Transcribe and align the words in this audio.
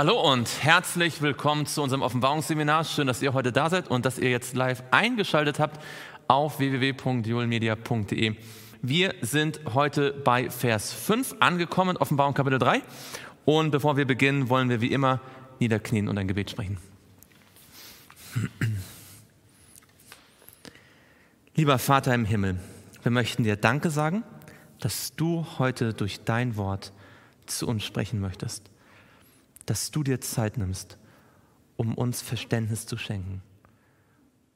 Hallo 0.00 0.18
und 0.18 0.48
herzlich 0.64 1.20
willkommen 1.20 1.66
zu 1.66 1.82
unserem 1.82 2.00
Offenbarungsseminar. 2.00 2.84
Schön, 2.84 3.06
dass 3.06 3.20
ihr 3.20 3.34
heute 3.34 3.52
da 3.52 3.68
seid 3.68 3.90
und 3.90 4.06
dass 4.06 4.16
ihr 4.18 4.30
jetzt 4.30 4.56
live 4.56 4.82
eingeschaltet 4.90 5.58
habt 5.58 5.78
auf 6.26 6.58
www.julmedia.de. 6.58 8.34
Wir 8.80 9.14
sind 9.20 9.60
heute 9.74 10.12
bei 10.12 10.48
Vers 10.48 10.94
5 10.94 11.34
angekommen, 11.40 11.98
Offenbarung 11.98 12.32
Kapitel 12.32 12.58
3. 12.58 12.80
Und 13.44 13.72
bevor 13.72 13.98
wir 13.98 14.06
beginnen, 14.06 14.48
wollen 14.48 14.70
wir 14.70 14.80
wie 14.80 14.90
immer 14.90 15.20
niederknien 15.58 16.08
und 16.08 16.16
ein 16.16 16.28
Gebet 16.28 16.48
sprechen. 16.48 16.78
Lieber 21.56 21.78
Vater 21.78 22.14
im 22.14 22.24
Himmel, 22.24 22.58
wir 23.02 23.12
möchten 23.12 23.44
dir 23.44 23.56
Danke 23.56 23.90
sagen, 23.90 24.24
dass 24.78 25.14
du 25.14 25.44
heute 25.58 25.92
durch 25.92 26.24
dein 26.24 26.56
Wort 26.56 26.94
zu 27.44 27.68
uns 27.68 27.84
sprechen 27.84 28.18
möchtest 28.18 28.70
dass 29.70 29.92
du 29.92 30.02
dir 30.02 30.20
Zeit 30.20 30.58
nimmst, 30.58 30.98
um 31.76 31.94
uns 31.94 32.22
Verständnis 32.22 32.86
zu 32.86 32.96
schenken, 32.98 33.40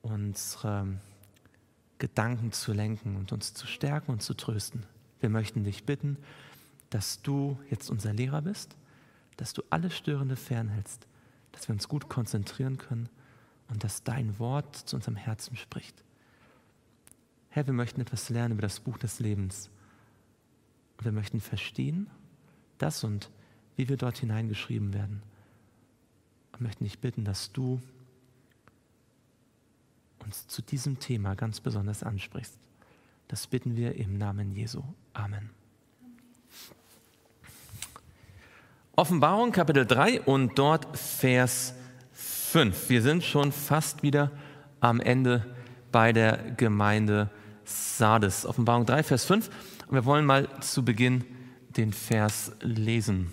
unsere 0.02 0.88
Gedanken 1.98 2.50
zu 2.50 2.72
lenken 2.72 3.14
und 3.14 3.30
uns 3.30 3.54
zu 3.54 3.68
stärken 3.68 4.10
und 4.10 4.24
zu 4.24 4.34
trösten. 4.34 4.86
Wir 5.20 5.28
möchten 5.28 5.62
dich 5.62 5.84
bitten, 5.86 6.18
dass 6.90 7.22
du 7.22 7.56
jetzt 7.70 7.90
unser 7.90 8.12
Lehrer 8.12 8.42
bist, 8.42 8.74
dass 9.36 9.52
du 9.52 9.62
alle 9.70 9.88
Störende 9.92 10.34
fernhältst, 10.34 11.06
dass 11.52 11.68
wir 11.68 11.74
uns 11.74 11.86
gut 11.86 12.08
konzentrieren 12.08 12.76
können 12.76 13.08
und 13.68 13.84
dass 13.84 14.02
dein 14.02 14.40
Wort 14.40 14.74
zu 14.74 14.96
unserem 14.96 15.14
Herzen 15.14 15.54
spricht. 15.54 16.02
Herr, 17.50 17.68
wir 17.68 17.72
möchten 17.72 18.00
etwas 18.00 18.30
lernen 18.30 18.54
über 18.54 18.62
das 18.62 18.80
Buch 18.80 18.98
des 18.98 19.20
Lebens. 19.20 19.70
wir 20.98 21.12
möchten 21.12 21.40
verstehen, 21.40 22.10
das 22.78 23.04
und 23.04 23.30
wie 23.76 23.88
wir 23.88 23.96
dort 23.96 24.18
hineingeschrieben 24.18 24.92
werden. 24.94 25.22
Und 26.52 26.60
möchten 26.60 26.84
dich 26.84 26.98
bitten, 26.98 27.24
dass 27.24 27.52
du 27.52 27.80
uns 30.20 30.46
zu 30.46 30.62
diesem 30.62 30.98
Thema 30.98 31.34
ganz 31.34 31.60
besonders 31.60 32.02
ansprichst. 32.02 32.54
Das 33.28 33.46
bitten 33.46 33.76
wir 33.76 33.96
im 33.96 34.18
Namen 34.18 34.54
Jesu. 34.54 34.82
Amen. 35.12 35.50
Offenbarung 38.96 39.50
Kapitel 39.50 39.86
3 39.86 40.22
und 40.22 40.58
dort 40.58 40.96
Vers 40.96 41.74
5. 42.12 42.88
Wir 42.88 43.02
sind 43.02 43.24
schon 43.24 43.50
fast 43.50 44.04
wieder 44.04 44.30
am 44.78 45.00
Ende 45.00 45.44
bei 45.90 46.12
der 46.12 46.36
Gemeinde 46.52 47.30
Sardes. 47.64 48.46
Offenbarung 48.46 48.86
3, 48.86 49.02
Vers 49.02 49.24
5. 49.24 49.50
Und 49.88 49.94
wir 49.94 50.04
wollen 50.04 50.24
mal 50.24 50.48
zu 50.60 50.84
Beginn 50.84 51.24
den 51.76 51.92
Vers 51.92 52.52
lesen. 52.60 53.32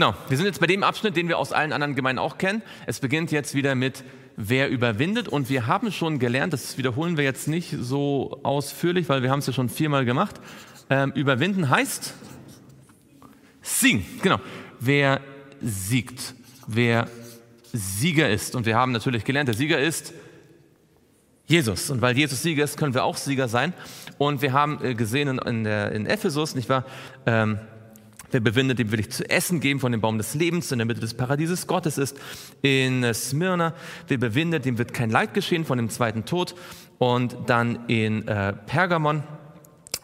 Genau, 0.00 0.14
wir 0.28 0.36
sind 0.38 0.46
jetzt 0.46 0.60
bei 0.60 0.66
dem 0.66 0.82
Abschnitt, 0.82 1.14
den 1.14 1.28
wir 1.28 1.36
aus 1.36 1.52
allen 1.52 1.74
anderen 1.74 1.94
Gemeinden 1.94 2.20
auch 2.20 2.38
kennen. 2.38 2.62
Es 2.86 3.00
beginnt 3.00 3.30
jetzt 3.32 3.54
wieder 3.54 3.74
mit 3.74 4.02
Wer 4.34 4.70
überwindet 4.70 5.28
und 5.28 5.50
wir 5.50 5.66
haben 5.66 5.92
schon 5.92 6.18
gelernt, 6.18 6.54
das 6.54 6.78
wiederholen 6.78 7.18
wir 7.18 7.24
jetzt 7.24 7.48
nicht 7.48 7.76
so 7.78 8.40
ausführlich, 8.42 9.10
weil 9.10 9.22
wir 9.22 9.30
haben 9.30 9.40
es 9.40 9.46
ja 9.46 9.52
schon 9.52 9.68
viermal 9.68 10.06
gemacht. 10.06 10.36
Ähm, 10.88 11.12
überwinden 11.14 11.68
heißt 11.68 12.14
siegen, 13.60 14.06
genau. 14.22 14.40
Wer 14.78 15.20
siegt, 15.60 16.34
wer 16.66 17.06
Sieger 17.74 18.30
ist. 18.30 18.56
Und 18.56 18.64
wir 18.64 18.76
haben 18.76 18.92
natürlich 18.92 19.24
gelernt, 19.24 19.48
der 19.48 19.54
Sieger 19.54 19.78
ist 19.78 20.14
Jesus. 21.44 21.90
Und 21.90 22.00
weil 22.00 22.16
Jesus 22.16 22.40
Sieger 22.42 22.64
ist, 22.64 22.78
können 22.78 22.94
wir 22.94 23.04
auch 23.04 23.18
Sieger 23.18 23.48
sein. 23.48 23.74
Und 24.16 24.40
wir 24.40 24.54
haben 24.54 24.82
äh, 24.82 24.94
gesehen 24.94 25.38
in, 25.40 25.64
der, 25.64 25.92
in 25.92 26.06
Ephesus, 26.06 26.54
nicht 26.54 26.70
wahr, 26.70 26.86
ähm, 27.26 27.58
Wer 28.30 28.40
bewindet, 28.40 28.78
dem 28.78 28.92
will 28.92 29.00
ich 29.00 29.10
zu 29.10 29.28
essen 29.28 29.60
geben 29.60 29.80
von 29.80 29.90
dem 29.90 30.00
Baum 30.00 30.18
des 30.18 30.34
Lebens 30.34 30.70
in 30.70 30.78
der 30.78 30.86
Mitte 30.86 31.00
des 31.00 31.14
Paradieses 31.14 31.66
Gottes 31.66 31.98
ist. 31.98 32.16
In 32.62 33.12
Smyrna, 33.12 33.74
wer 34.06 34.18
bewindet, 34.18 34.64
dem 34.64 34.78
wird 34.78 34.94
kein 34.94 35.10
Leid 35.10 35.34
geschehen 35.34 35.64
von 35.64 35.78
dem 35.78 35.90
zweiten 35.90 36.24
Tod. 36.24 36.54
Und 36.98 37.36
dann 37.46 37.86
in 37.88 38.28
äh, 38.28 38.52
Pergamon, 38.52 39.24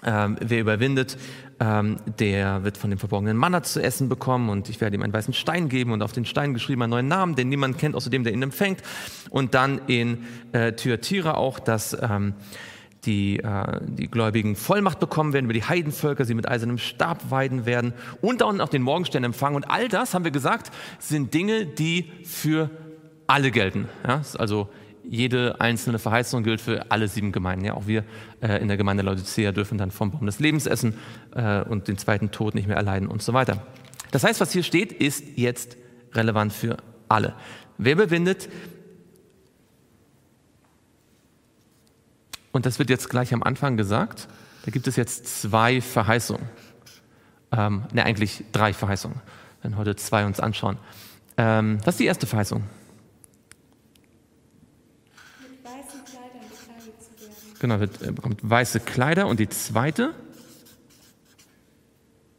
ähm, 0.05 0.37
wer 0.41 0.61
überwindet, 0.61 1.19
ähm, 1.61 1.99
der 2.19 2.65
wird 2.65 2.77
von 2.77 2.91
dem 2.91 2.99
verborgenen 2.99 3.37
Manna 3.37 3.63
zu 3.63 3.83
essen 3.83 4.09
bekommen 4.09 4.51
und 4.51 4.69
ich 4.69 4.81
werde 4.81 4.97
ihm 4.97 5.03
einen 5.03 5.13
weißen 5.13 5.33
Stein 5.33 5.69
geben 5.69 5.93
und 5.93 6.03
auf 6.03 6.13
den 6.13 6.27
Stein 6.27 6.53
geschrieben 6.53 6.83
einen 6.83 6.91
neuen 6.91 7.09
Namen, 7.09 7.35
den 7.35 7.49
niemand 7.49 7.79
kennt, 7.79 7.95
außer 7.95 8.11
dem, 8.11 8.25
der 8.25 8.33
ihn 8.33 8.43
empfängt. 8.43 8.83
Und 9.31 9.55
dann 9.55 9.81
in 9.87 10.25
äh, 10.53 10.73
Thyatira 10.73 11.35
auch, 11.35 11.59
dass 11.59 11.97
ähm, 12.01 12.35
die, 13.07 13.39
äh, 13.39 13.81
die 13.87 14.09
Gläubigen 14.09 14.57
Vollmacht 14.57 15.01
bekommen 15.01 15.33
werden 15.33 15.47
über 15.47 15.55
die 15.55 15.65
Heidenvölker, 15.65 16.25
sie 16.25 16.35
mit 16.35 16.49
eisernem 16.49 16.79
Stab 16.79 17.31
weiden 17.31 17.65
werden 17.65 17.95
und 18.21 18.41
dann 18.41 18.61
auch 18.61 18.69
den 18.69 18.83
Morgenstern 18.83 19.25
empfangen. 19.25 19.57
Und 19.57 19.65
all 19.71 19.89
das, 19.89 20.15
haben 20.15 20.25
wir 20.25 20.33
gesagt, 20.33 20.71
sind 20.99 21.33
Dinge, 21.33 21.67
die 21.67 22.11
für 22.25 22.71
alle 23.27 23.51
gelten. 23.51 23.89
Ja? 24.07 24.23
Also 24.39 24.69
jede 25.09 25.61
einzelne 25.61 25.99
Verheißung 25.99 26.43
gilt 26.43 26.61
für 26.61 26.91
alle 26.91 27.09
sieben 27.09 27.33
Gemeinden. 27.33 27.65
Ja, 27.65 27.75
auch 27.75 27.87
wir 27.87 28.05
äh, 28.41 28.61
in 28.61 28.69
der 28.69 28.77
Gemeinde 28.77 29.03
Laodicea 29.03 29.53
dürfen 29.53 29.79
dann 29.79 29.91
vom 29.91 30.11
Baum 30.11 30.27
des 30.27 30.41
Lebens 30.41 30.67
essen 30.67 30.95
äh, 31.35 31.63
und 31.63 31.89
den 31.89 31.97
zweiten 31.97 32.31
Tod 32.31 32.55
nicht 32.55 32.67
mehr 32.67 32.77
erleiden 32.77 33.09
und 33.09 33.23
so 33.23 33.33
weiter. 33.33 33.65
Das 34.11 34.25
heißt, 34.25 34.41
was 34.41 34.53
hier 34.53 34.63
steht, 34.63 34.93
ist 34.93 35.25
jetzt 35.37 35.77
relevant 36.13 36.53
für 36.53 36.77
alle. 37.09 37.35
Wer 37.79 37.97
bewindet, 37.97 38.49
Und 42.57 42.65
das 42.65 42.79
wird 42.79 42.89
jetzt 42.89 43.11
gleich 43.11 43.35
am 43.35 43.43
Anfang 43.43 43.77
gesagt. 43.77 44.29
Da 44.65 44.71
gibt 44.71 44.89
es 44.89 44.97
jetzt 44.97 45.43
zwei 45.43 45.83
Verheißungen. 45.83 46.49
Ähm, 47.53 47.85
ne, 47.93 48.03
eigentlich 48.03 48.45
drei 48.51 48.73
Verheißungen. 48.73 49.21
Wenn 49.61 49.73
wir 49.73 49.77
heute 49.77 49.95
zwei 49.95 50.25
uns 50.25 50.41
anschauen. 50.41 50.79
Ähm, 51.37 51.81
was 51.85 51.97
ist 51.97 52.01
die 52.01 52.07
erste 52.07 52.27
Verheißung? 52.27 52.63
Mit 55.43 55.63
weißen 55.63 56.03
Kleidern 56.07 56.41
zu 56.99 57.23
werden. 57.23 57.57
Genau, 57.61 57.75
er 58.07 58.13
bekommt 58.13 58.41
weiße 58.43 58.81
Kleider. 58.81 59.27
Und 59.27 59.39
die 59.39 59.51
zweite? 59.51 60.15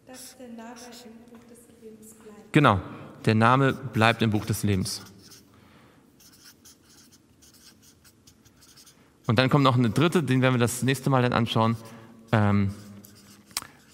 Dass 0.07 0.35
der 0.35 0.47
Name 0.47 0.79
im 1.05 1.31
Buch 1.31 1.45
des 1.47 1.59
Lebens 1.79 2.15
bleibt. 2.15 2.53
Genau, 2.53 2.81
der 3.25 3.35
Name 3.35 3.73
bleibt 3.73 4.23
im 4.23 4.31
Buch 4.31 4.45
des 4.45 4.63
Lebens. 4.63 5.03
Und 9.27 9.37
dann 9.39 9.49
kommt 9.49 9.63
noch 9.63 9.77
eine 9.77 9.89
dritte, 9.89 10.23
den 10.23 10.41
werden 10.41 10.55
wir 10.55 10.59
das 10.59 10.83
nächste 10.83 11.09
Mal 11.09 11.21
dann 11.21 11.33
anschauen, 11.33 11.75
ähm, 12.31 12.73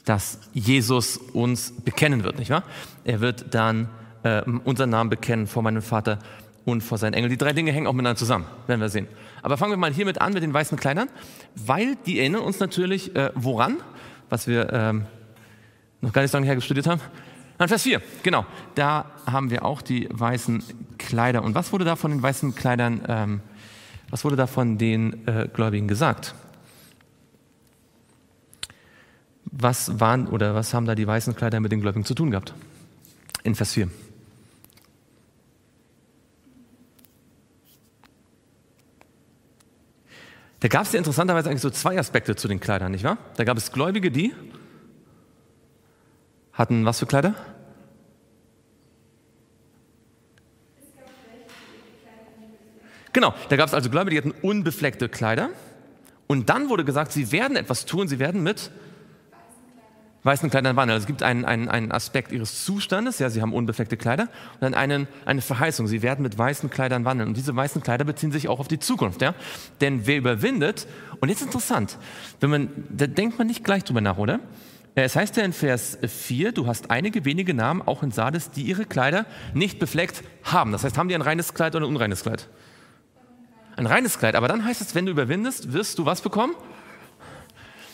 dass 0.06 0.40
Jesus 0.54 1.18
uns 1.18 1.74
bekennen 1.84 2.24
wird, 2.24 2.38
nicht 2.38 2.52
wahr? 2.52 2.64
Er 3.04 3.20
wird 3.20 3.54
dann 3.54 3.90
äh, 4.24 4.42
unseren 4.42 4.90
Namen 4.90 5.10
bekennen 5.10 5.48
vor 5.48 5.64
meinem 5.64 5.82
Vater 5.82 6.20
und 6.66 6.82
vor 6.82 6.98
seinen 6.98 7.14
Engeln. 7.14 7.30
Die 7.30 7.38
drei 7.38 7.54
Dinge 7.54 7.72
hängen 7.72 7.88
auch 7.88 7.94
miteinander 7.94 8.18
zusammen, 8.18 8.46
werden 8.68 8.80
wir 8.80 8.90
sehen. 8.90 9.08
Aber 9.42 9.58
fangen 9.58 9.72
wir 9.72 9.78
mal 9.78 9.92
hiermit 9.92 10.22
an 10.22 10.34
mit 10.34 10.44
den 10.44 10.54
weißen 10.54 10.78
Kleidern, 10.78 11.10
weil 11.56 11.96
die 12.06 12.20
erinnern 12.20 12.42
uns 12.42 12.60
natürlich 12.60 13.16
äh, 13.16 13.32
woran, 13.36 13.78
was 14.30 14.48
wir 14.48 14.72
ähm, 14.72 15.06
noch 16.02 16.14
gar 16.14 16.22
nicht 16.22 16.32
so 16.32 16.38
lange 16.38 16.48
her 16.48 16.60
studiert 16.62 16.88
haben. 16.88 17.02
An 17.58 17.68
Vers 17.68 17.84
4, 17.84 18.02
genau. 18.24 18.46
Da 18.76 19.06
haben 19.26 19.50
wir 19.50 19.64
auch 19.64 19.82
die 19.82 20.08
weißen 20.12 20.64
Kleider. 20.98 21.44
Und 21.44 21.56
was 21.56 21.72
wurde 21.72 21.86
da 21.86 21.96
von 21.96 22.12
den 22.12 22.22
weißen 22.22 22.56
Kleidern 22.56 23.02
ähm, 23.08 23.42
was 24.14 24.24
wurde 24.24 24.36
da 24.36 24.46
von 24.46 24.78
den 24.78 25.28
äh, 25.28 25.50
Gläubigen 25.52 25.88
gesagt? 25.88 26.36
Was 29.46 30.00
waren 30.00 30.28
oder 30.28 30.54
was 30.54 30.76
haben 30.76 30.86
da 30.86 30.94
die 30.94 31.08
weißen 31.08 31.36
Kleider 31.36 31.60
mit 31.60 31.72
den 31.72 31.82
Gläubigen 31.82 32.06
zu 32.06 32.14
tun 32.14 32.30
gehabt? 32.30 32.54
In 33.42 33.56
Vers 33.56 33.74
4. 33.74 33.90
Da 40.60 40.68
gab 40.68 40.84
es 40.84 40.92
ja 40.92 41.00
interessanterweise 41.00 41.50
eigentlich 41.50 41.64
so 41.64 41.72
zwei 41.72 41.98
Aspekte 41.98 42.36
zu 42.36 42.48
den 42.48 42.60
Kleidern, 42.60 42.92
nicht 42.92 43.04
wahr? 43.04 43.18
Da 43.38 43.46
gab 43.46 43.58
es 43.58 43.72
Gläubige, 43.72 44.12
die 44.12 44.32
hatten 46.52 46.86
was 46.86 47.00
für 47.00 47.08
Kleider? 47.08 47.34
Genau, 53.14 53.34
da 53.50 53.56
gab 53.56 53.68
es 53.68 53.74
also 53.74 53.90
Gläubige, 53.90 54.22
die 54.22 54.28
hatten 54.28 54.46
unbefleckte 54.46 55.08
Kleider. 55.08 55.50
Und 56.28 56.50
dann 56.50 56.70
wurde 56.70 56.84
gesagt, 56.84 57.12
sie 57.12 57.32
werden 57.32 57.56
etwas 57.56 57.86
tun, 57.86 58.08
sie 58.08 58.20
werden 58.20 58.44
mit 58.44 58.72
weißen 60.24 60.50
Kleidern 60.50 60.76
wandeln. 60.76 60.96
Also 60.96 61.04
es 61.04 61.08
gibt 61.08 61.22
einen, 61.22 61.46
einen, 61.46 61.70
einen 61.70 61.92
Aspekt 61.92 62.32
ihres 62.32 62.64
Zustandes, 62.66 63.20
ja, 63.20 63.30
sie 63.30 63.42
haben 63.42 63.54
unbefleckte 63.54 63.98
Kleider, 63.98 64.24
und 64.54 64.62
dann 64.62 64.74
einen, 64.74 65.08
eine 65.26 65.42
Verheißung, 65.42 65.88
sie 65.88 66.02
werden 66.02 66.24
mit 66.24 66.38
weißen 66.38 66.70
Kleidern 66.70 67.06
wandeln. 67.06 67.30
Und 67.30 67.38
diese 67.38 67.56
weißen 67.56 67.84
Kleider 67.84 68.06
beziehen 68.06 68.32
sich 68.32 68.48
auch 68.48 68.60
auf 68.60 68.68
die 68.68 68.80
Zukunft, 68.80 69.22
ja. 69.22 69.36
Denn 69.82 70.08
wer 70.08 70.18
überwindet, 70.18 70.88
und 71.20 71.30
jetzt 71.30 71.42
interessant, 71.42 71.98
wenn 72.40 72.50
man, 72.50 72.70
da 72.90 73.08
denkt 73.08 73.38
man 73.38 73.48
nicht 73.48 73.64
gleich 73.64 73.84
drüber 73.84 74.02
nach, 74.02 74.18
oder? 74.18 74.40
Es 74.96 75.16
heißt 75.16 75.38
ja 75.38 75.44
in 75.44 75.54
Vers 75.54 75.98
4, 76.02 76.52
du 76.52 76.68
hast 76.68 76.92
einige 76.92 77.26
wenige 77.26 77.54
Namen, 77.54 77.82
auch 77.82 78.04
in 78.04 78.12
Sardes, 78.12 78.52
die 78.52 78.62
ihre 78.62 78.86
Kleider 78.86 79.26
nicht 79.54 79.80
befleckt 79.80 80.24
haben. 80.44 80.72
Das 80.72 80.84
heißt, 80.84 80.98
haben 80.98 81.10
die 81.10 81.16
ein 81.16 81.22
reines 81.24 81.54
Kleid 81.54 81.76
oder 81.76 81.86
ein 81.86 81.90
unreines 81.90 82.22
Kleid? 82.22 82.48
Ein 83.76 83.88
reines 83.88 84.20
Kleid. 84.20 84.36
Aber 84.36 84.48
dann 84.48 84.64
heißt 84.64 84.82
es, 84.82 84.96
wenn 84.96 85.06
du 85.06 85.12
überwindest, 85.12 85.74
wirst 85.74 85.98
du 86.00 86.06
was 86.06 86.22
bekommen? 86.22 86.56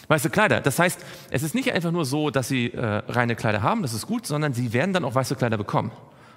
weiße 0.09 0.29
Kleider. 0.29 0.59
Das 0.59 0.79
heißt, 0.79 0.99
es 1.29 1.43
ist 1.43 1.55
nicht 1.55 1.71
einfach 1.71 1.91
nur 1.91 2.03
so, 2.03 2.31
dass 2.31 2.49
sie 2.49 2.73
äh, 2.73 2.83
reine 3.07 3.35
Kleider 3.35 3.61
haben, 3.61 3.83
das 3.83 3.93
ist 3.93 4.07
gut, 4.07 4.25
sondern 4.25 4.53
sie 4.53 4.73
werden 4.73 4.91
dann 4.91 5.05
auch 5.05 5.15
weiße 5.15 5.35
Kleider 5.35 5.57
bekommen. 5.57 5.91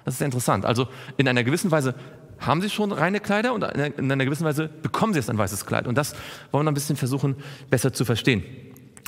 Das 0.05 0.13
ist 0.13 0.21
interessant. 0.21 0.65
Also 0.65 0.87
in 1.17 1.27
einer 1.27 1.43
gewissen 1.43 1.71
Weise 1.71 1.95
haben 2.39 2.61
sie 2.61 2.69
schon 2.69 2.91
reine 2.91 3.19
Kleider 3.19 3.53
und 3.53 3.63
in 3.63 4.11
einer 4.11 4.25
gewissen 4.25 4.45
Weise 4.45 4.67
bekommen 4.67 5.13
sie 5.13 5.19
jetzt 5.19 5.29
ein 5.29 5.37
weißes 5.37 5.65
Kleid. 5.65 5.87
Und 5.87 5.97
das 5.97 6.15
wollen 6.51 6.65
wir 6.65 6.71
ein 6.71 6.75
bisschen 6.75 6.97
versuchen, 6.97 7.35
besser 7.69 7.93
zu 7.93 8.05
verstehen. 8.05 8.43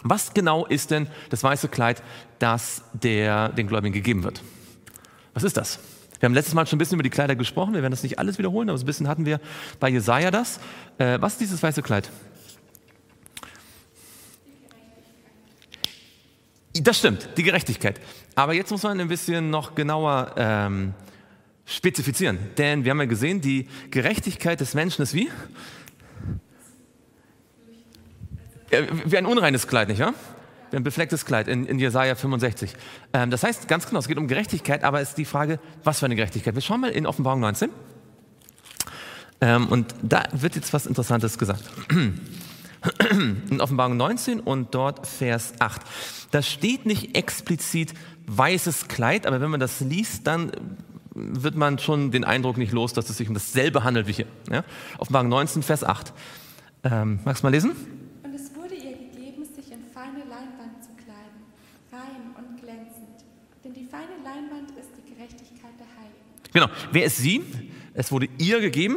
Was 0.03 0.33
genau 0.33 0.65
ist 0.65 0.91
denn 0.91 1.07
das 1.29 1.43
weiße 1.43 1.67
Kleid, 1.67 2.01
das 2.39 2.83
der, 2.93 3.49
den 3.49 3.67
Gläubigen 3.67 3.93
gegeben 3.93 4.23
wird? 4.23 4.41
Was 5.33 5.43
ist 5.43 5.57
das? 5.57 5.79
Wir 6.19 6.27
haben 6.27 6.33
letztes 6.33 6.53
Mal 6.53 6.65
schon 6.65 6.77
ein 6.77 6.79
bisschen 6.79 6.95
über 6.95 7.03
die 7.03 7.09
Kleider 7.09 7.35
gesprochen. 7.35 7.73
Wir 7.73 7.81
werden 7.81 7.91
das 7.91 8.03
nicht 8.03 8.19
alles 8.19 8.37
wiederholen, 8.37 8.69
aber 8.69 8.77
so 8.77 8.83
ein 8.83 8.87
bisschen 8.87 9.07
hatten 9.07 9.25
wir 9.25 9.39
bei 9.79 9.89
Jesaja 9.89 10.31
das. 10.31 10.59
Äh, 10.97 11.19
was 11.19 11.33
ist 11.33 11.41
dieses 11.41 11.61
weiße 11.61 11.81
Kleid? 11.81 12.09
Das 16.73 16.97
stimmt, 16.99 17.29
die 17.37 17.43
Gerechtigkeit. 17.43 18.01
Aber 18.35 18.53
jetzt 18.53 18.69
muss 18.69 18.83
man 18.83 18.99
ein 18.99 19.07
bisschen 19.07 19.49
noch 19.49 19.75
genauer 19.75 20.33
ähm, 20.35 20.93
spezifizieren. 21.65 22.37
Denn 22.57 22.83
wir 22.83 22.91
haben 22.91 22.99
ja 22.99 23.05
gesehen, 23.05 23.39
die 23.41 23.67
Gerechtigkeit 23.91 24.59
des 24.59 24.73
Menschen 24.73 25.01
ist 25.01 25.13
wie? 25.13 25.29
Wie 29.05 29.17
ein 29.17 29.25
unreines 29.25 29.67
Kleid, 29.67 29.87
nicht 29.87 29.99
wahr? 29.99 30.13
Wie 30.13 30.34
ein 30.75 30.83
beflecktes 30.83 31.25
Kleid 31.25 31.47
in, 31.47 31.65
in 31.65 31.79
Jesaja 31.79 32.15
65. 32.15 32.75
Ähm, 33.13 33.31
das 33.31 33.43
heißt 33.43 33.67
ganz 33.67 33.87
genau, 33.87 33.99
es 33.99 34.07
geht 34.07 34.17
um 34.17 34.27
Gerechtigkeit, 34.27 34.83
aber 34.83 35.01
es 35.01 35.09
ist 35.09 35.17
die 35.17 35.25
Frage, 35.25 35.59
was 35.83 35.99
für 35.99 36.05
eine 36.05 36.15
Gerechtigkeit. 36.15 36.55
Wir 36.55 36.61
schauen 36.61 36.81
mal 36.81 36.91
in 36.91 37.05
Offenbarung 37.05 37.39
19. 37.39 37.69
Ähm, 39.41 39.67
und 39.67 39.93
da 40.01 40.23
wird 40.31 40.55
jetzt 40.55 40.73
was 40.73 40.85
Interessantes 40.85 41.37
gesagt. 41.37 41.63
in 43.49 43.61
Offenbarung 43.61 43.97
19 43.97 44.39
und 44.39 44.73
dort 44.75 45.07
Vers 45.07 45.53
8. 45.59 45.81
Da 46.31 46.41
steht 46.41 46.85
nicht 46.85 47.15
explizit 47.15 47.93
weißes 48.27 48.87
Kleid, 48.87 49.25
aber 49.25 49.41
wenn 49.41 49.49
man 49.49 49.59
das 49.59 49.79
liest, 49.81 50.27
dann 50.27 50.51
wird 51.13 51.55
man 51.55 51.79
schon 51.79 52.11
den 52.11 52.23
Eindruck 52.23 52.57
nicht 52.57 52.73
los, 52.73 52.93
dass 52.93 53.09
es 53.09 53.17
sich 53.17 53.27
um 53.27 53.33
dasselbe 53.33 53.83
handelt 53.83 54.07
wie 54.07 54.13
hier. 54.13 54.27
Ja? 54.51 54.63
Offenbarung 54.97 55.29
19, 55.29 55.63
Vers 55.63 55.83
8. 55.83 56.13
Ähm, 56.83 57.19
magst 57.23 57.41
du 57.41 57.47
mal 57.47 57.51
lesen? 57.51 57.71
Und 58.23 58.33
es 58.35 58.53
wurde 58.53 58.75
ihr 58.75 58.97
gegeben, 58.97 59.45
sich 59.45 59.71
in 59.71 59.79
feine 59.93 60.19
Leinwand 60.19 60.83
zu 60.83 60.91
kleiden, 60.93 61.47
rein 61.91 62.35
und 62.37 62.61
glänzend. 62.61 63.23
Denn 63.63 63.73
die 63.73 63.85
feine 63.85 64.21
Leinwand 64.23 64.71
ist 64.77 64.89
die 64.97 65.13
Gerechtigkeit 65.13 65.73
der 65.79 65.87
Heiligen. 65.97 66.25
Genau. 66.55 66.69
Wer 66.93 67.03
ist 67.03 67.17
sie? 67.17 67.43
Es 67.93 68.13
wurde 68.13 68.29
ihr 68.37 68.61
gegeben. 68.61 68.95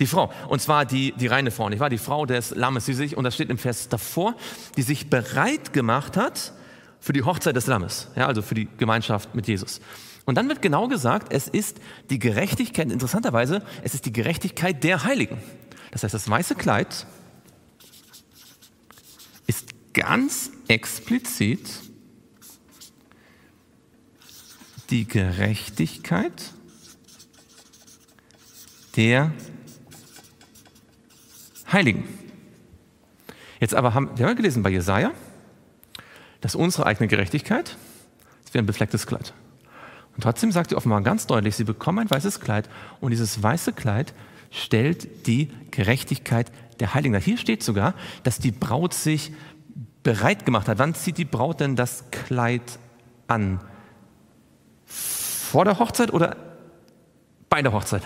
Die 0.00 0.06
Frau, 0.06 0.30
und 0.48 0.60
zwar 0.60 0.84
die, 0.84 1.12
die 1.12 1.28
reine 1.28 1.50
Frau, 1.50 1.70
nicht 1.70 1.80
wahr? 1.80 1.88
Die 1.88 1.96
Frau 1.96 2.26
des 2.26 2.50
Lammes, 2.50 2.84
die 2.84 2.92
sich, 2.92 3.16
und 3.16 3.24
das 3.24 3.34
steht 3.34 3.48
im 3.48 3.56
Vers 3.56 3.88
davor, 3.88 4.34
die 4.76 4.82
sich 4.82 5.08
bereit 5.08 5.72
gemacht 5.72 6.18
hat 6.18 6.52
für 7.00 7.14
die 7.14 7.22
Hochzeit 7.22 7.56
des 7.56 7.68
Lammes, 7.68 8.08
ja, 8.16 8.26
also 8.26 8.42
für 8.42 8.54
die 8.54 8.68
Gemeinschaft 8.76 9.34
mit 9.34 9.48
Jesus. 9.48 9.80
Und 10.26 10.34
dann 10.34 10.46
wird 10.48 10.60
genau 10.60 10.88
gesagt, 10.88 11.32
es 11.32 11.48
ist 11.48 11.78
die 12.10 12.18
Gerechtigkeit, 12.18 12.92
interessanterweise, 12.92 13.62
es 13.82 13.94
ist 13.94 14.04
die 14.04 14.12
Gerechtigkeit 14.12 14.84
der 14.84 15.04
Heiligen. 15.04 15.38
Das 15.90 16.02
heißt, 16.02 16.12
das 16.12 16.28
weiße 16.28 16.54
Kleid 16.54 17.06
ist 19.46 19.70
ganz 19.94 20.50
explizit 20.68 21.83
die 24.94 25.08
Gerechtigkeit 25.08 26.52
der 28.94 29.32
Heiligen. 31.72 32.04
Jetzt 33.58 33.74
aber 33.74 33.92
haben 33.92 34.16
wir 34.16 34.24
haben 34.24 34.36
gelesen 34.36 34.62
bei 34.62 34.70
Jesaja, 34.70 35.10
dass 36.40 36.54
unsere 36.54 36.86
eigene 36.86 37.08
Gerechtigkeit 37.08 37.76
ist 38.44 38.54
wie 38.54 38.58
ein 38.58 38.66
beflecktes 38.66 39.08
Kleid. 39.08 39.34
Und 40.14 40.22
trotzdem 40.22 40.52
sagt 40.52 40.70
die 40.70 40.76
offenbar 40.76 41.02
ganz 41.02 41.26
deutlich, 41.26 41.56
sie 41.56 41.64
bekommen 41.64 41.98
ein 41.98 42.10
weißes 42.10 42.38
Kleid 42.38 42.70
und 43.00 43.10
dieses 43.10 43.42
weiße 43.42 43.72
Kleid 43.72 44.14
stellt 44.52 45.26
die 45.26 45.50
Gerechtigkeit 45.72 46.52
der 46.78 46.94
Heiligen 46.94 47.14
dar. 47.14 47.20
Hier 47.20 47.38
steht 47.38 47.64
sogar, 47.64 47.94
dass 48.22 48.38
die 48.38 48.52
Braut 48.52 48.94
sich 48.94 49.32
bereit 50.04 50.46
gemacht 50.46 50.68
hat. 50.68 50.78
Wann 50.78 50.94
zieht 50.94 51.18
die 51.18 51.24
Braut 51.24 51.58
denn 51.58 51.74
das 51.74 52.04
Kleid 52.12 52.78
an? 53.26 53.58
Vor 55.54 55.64
der 55.64 55.78
Hochzeit 55.78 56.12
oder 56.12 56.36
bei 57.48 57.62
der 57.62 57.72
Hochzeit? 57.72 58.02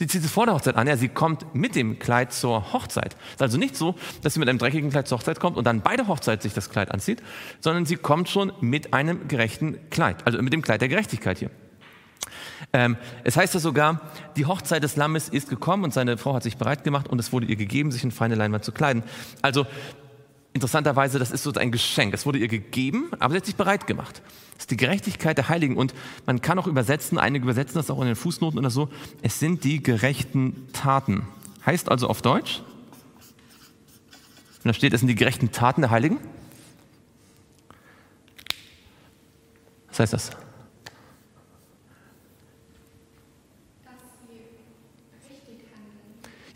Sie 0.00 0.08
zieht 0.08 0.24
es 0.24 0.30
vor 0.32 0.44
der 0.44 0.56
Hochzeit 0.56 0.74
an. 0.74 0.88
Ja, 0.88 0.96
sie 0.96 1.08
kommt 1.08 1.54
mit 1.54 1.76
dem 1.76 2.00
Kleid 2.00 2.32
zur 2.32 2.72
Hochzeit. 2.72 3.14
Es 3.28 3.34
ist 3.34 3.42
also 3.42 3.58
nicht 3.58 3.76
so, 3.76 3.94
dass 4.22 4.34
sie 4.34 4.40
mit 4.40 4.48
einem 4.48 4.58
dreckigen 4.58 4.90
Kleid 4.90 5.06
zur 5.06 5.18
Hochzeit 5.18 5.38
kommt 5.38 5.56
und 5.56 5.64
dann 5.68 5.82
bei 5.82 5.94
der 5.94 6.08
Hochzeit 6.08 6.42
sich 6.42 6.52
das 6.52 6.68
Kleid 6.68 6.90
anzieht, 6.90 7.22
sondern 7.60 7.86
sie 7.86 7.94
kommt 7.94 8.28
schon 8.28 8.52
mit 8.60 8.92
einem 8.92 9.28
gerechten 9.28 9.78
Kleid, 9.88 10.26
also 10.26 10.42
mit 10.42 10.52
dem 10.52 10.62
Kleid 10.62 10.80
der 10.80 10.88
Gerechtigkeit 10.88 11.38
hier. 11.38 11.50
Ähm, 12.72 12.96
es 13.22 13.36
heißt 13.36 13.54
ja 13.54 13.60
sogar, 13.60 14.00
die 14.34 14.46
Hochzeit 14.46 14.82
des 14.82 14.96
Lammes 14.96 15.28
ist 15.28 15.48
gekommen 15.48 15.84
und 15.84 15.94
seine 15.94 16.18
Frau 16.18 16.34
hat 16.34 16.42
sich 16.42 16.56
bereit 16.56 16.82
gemacht 16.82 17.06
und 17.06 17.20
es 17.20 17.32
wurde 17.32 17.46
ihr 17.46 17.54
gegeben, 17.54 17.92
sich 17.92 18.02
in 18.02 18.10
feine 18.10 18.34
Leinwand 18.34 18.64
zu 18.64 18.72
kleiden. 18.72 19.04
Also 19.42 19.64
interessanterweise, 20.56 21.18
das 21.18 21.30
ist 21.30 21.44
so 21.44 21.52
ein 21.52 21.70
Geschenk. 21.70 22.12
Es 22.12 22.26
wurde 22.26 22.38
ihr 22.38 22.48
gegeben, 22.48 23.10
aber 23.18 23.32
sie 23.32 23.38
hat 23.38 23.46
sich 23.46 23.56
bereit 23.56 23.86
gemacht. 23.86 24.20
Das 24.54 24.64
ist 24.64 24.70
die 24.70 24.76
Gerechtigkeit 24.76 25.38
der 25.38 25.48
Heiligen. 25.48 25.76
Und 25.76 25.94
man 26.26 26.40
kann 26.40 26.58
auch 26.58 26.66
übersetzen, 26.66 27.18
einige 27.18 27.44
übersetzen 27.44 27.76
das 27.76 27.90
auch 27.90 28.00
in 28.00 28.06
den 28.06 28.16
Fußnoten 28.16 28.58
oder 28.58 28.70
so, 28.70 28.88
es 29.22 29.38
sind 29.38 29.64
die 29.64 29.82
gerechten 29.82 30.66
Taten. 30.72 31.28
Heißt 31.64 31.90
also 31.90 32.08
auf 32.08 32.22
Deutsch, 32.22 32.62
und 34.66 34.70
da 34.70 34.74
steht, 34.74 34.92
es 34.92 35.00
sind 35.00 35.06
die 35.06 35.14
gerechten 35.14 35.52
Taten 35.52 35.80
der 35.80 35.90
Heiligen. 35.90 36.18
Was 39.88 40.00
heißt 40.00 40.12
das? 40.12 40.30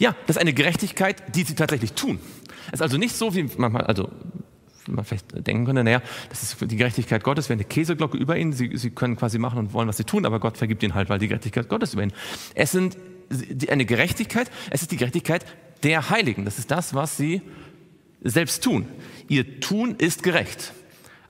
Ja, 0.01 0.17
das 0.27 0.37
ist 0.37 0.41
eine 0.41 0.55
Gerechtigkeit, 0.55 1.37
die 1.37 1.45
sie 1.45 1.55
tatsächlich 1.55 1.93
tun. 1.93 2.19
Es 2.69 2.75
ist 2.75 2.83
also 2.83 2.99
nicht 2.99 3.15
so, 3.15 3.35
wie 3.35 3.49
manchmal, 3.57 3.85
also 3.85 4.09
man 4.89 5.05
vielleicht 5.05 5.47
denken 5.47 5.65
könnte, 5.65 5.85
naja, 5.85 6.03
das 6.29 6.43
ist 6.43 6.57
die 6.61 6.77
Gerechtigkeit 6.77 7.23
Gottes, 7.23 7.49
wie 7.49 7.55
eine 7.55 7.65
Käseglocke 7.65 8.17
über 8.17 8.37
ihnen. 8.37 8.53
Sie, 8.53 8.77
sie 8.77 8.91
können 8.91 9.17
quasi 9.17 9.39
machen 9.39 9.59
und 9.59 9.73
wollen, 9.73 9.89
was 9.89 9.97
sie 9.97 10.05
tun, 10.05 10.27
aber 10.27 10.41
Gott 10.41 10.57
vergibt 10.57 10.83
ihnen 10.83 10.95
halt, 10.95 11.09
weil 11.09 11.19
die 11.19 11.29
Gerechtigkeit 11.29 11.69
Gottes 11.69 11.95
über 11.95 12.03
ihnen. 12.03 12.13
Es 12.55 12.73
sind 12.73 12.97
eine 13.69 13.85
Gerechtigkeit, 13.85 14.51
es 14.71 14.83
ist 14.83 14.93
die 14.93 14.97
Gerechtigkeit 14.97 15.45
der 15.83 16.11
Heiligen. 16.11 16.45
Das 16.45 16.59
ist 16.59 16.71
das, 16.71 16.95
was 16.95 17.17
sie 17.17 17.43
selbst 18.23 18.63
tun. 18.65 18.87
Ihr 19.29 19.61
Tun 19.61 19.95
ist 19.97 20.23
gerecht. 20.23 20.73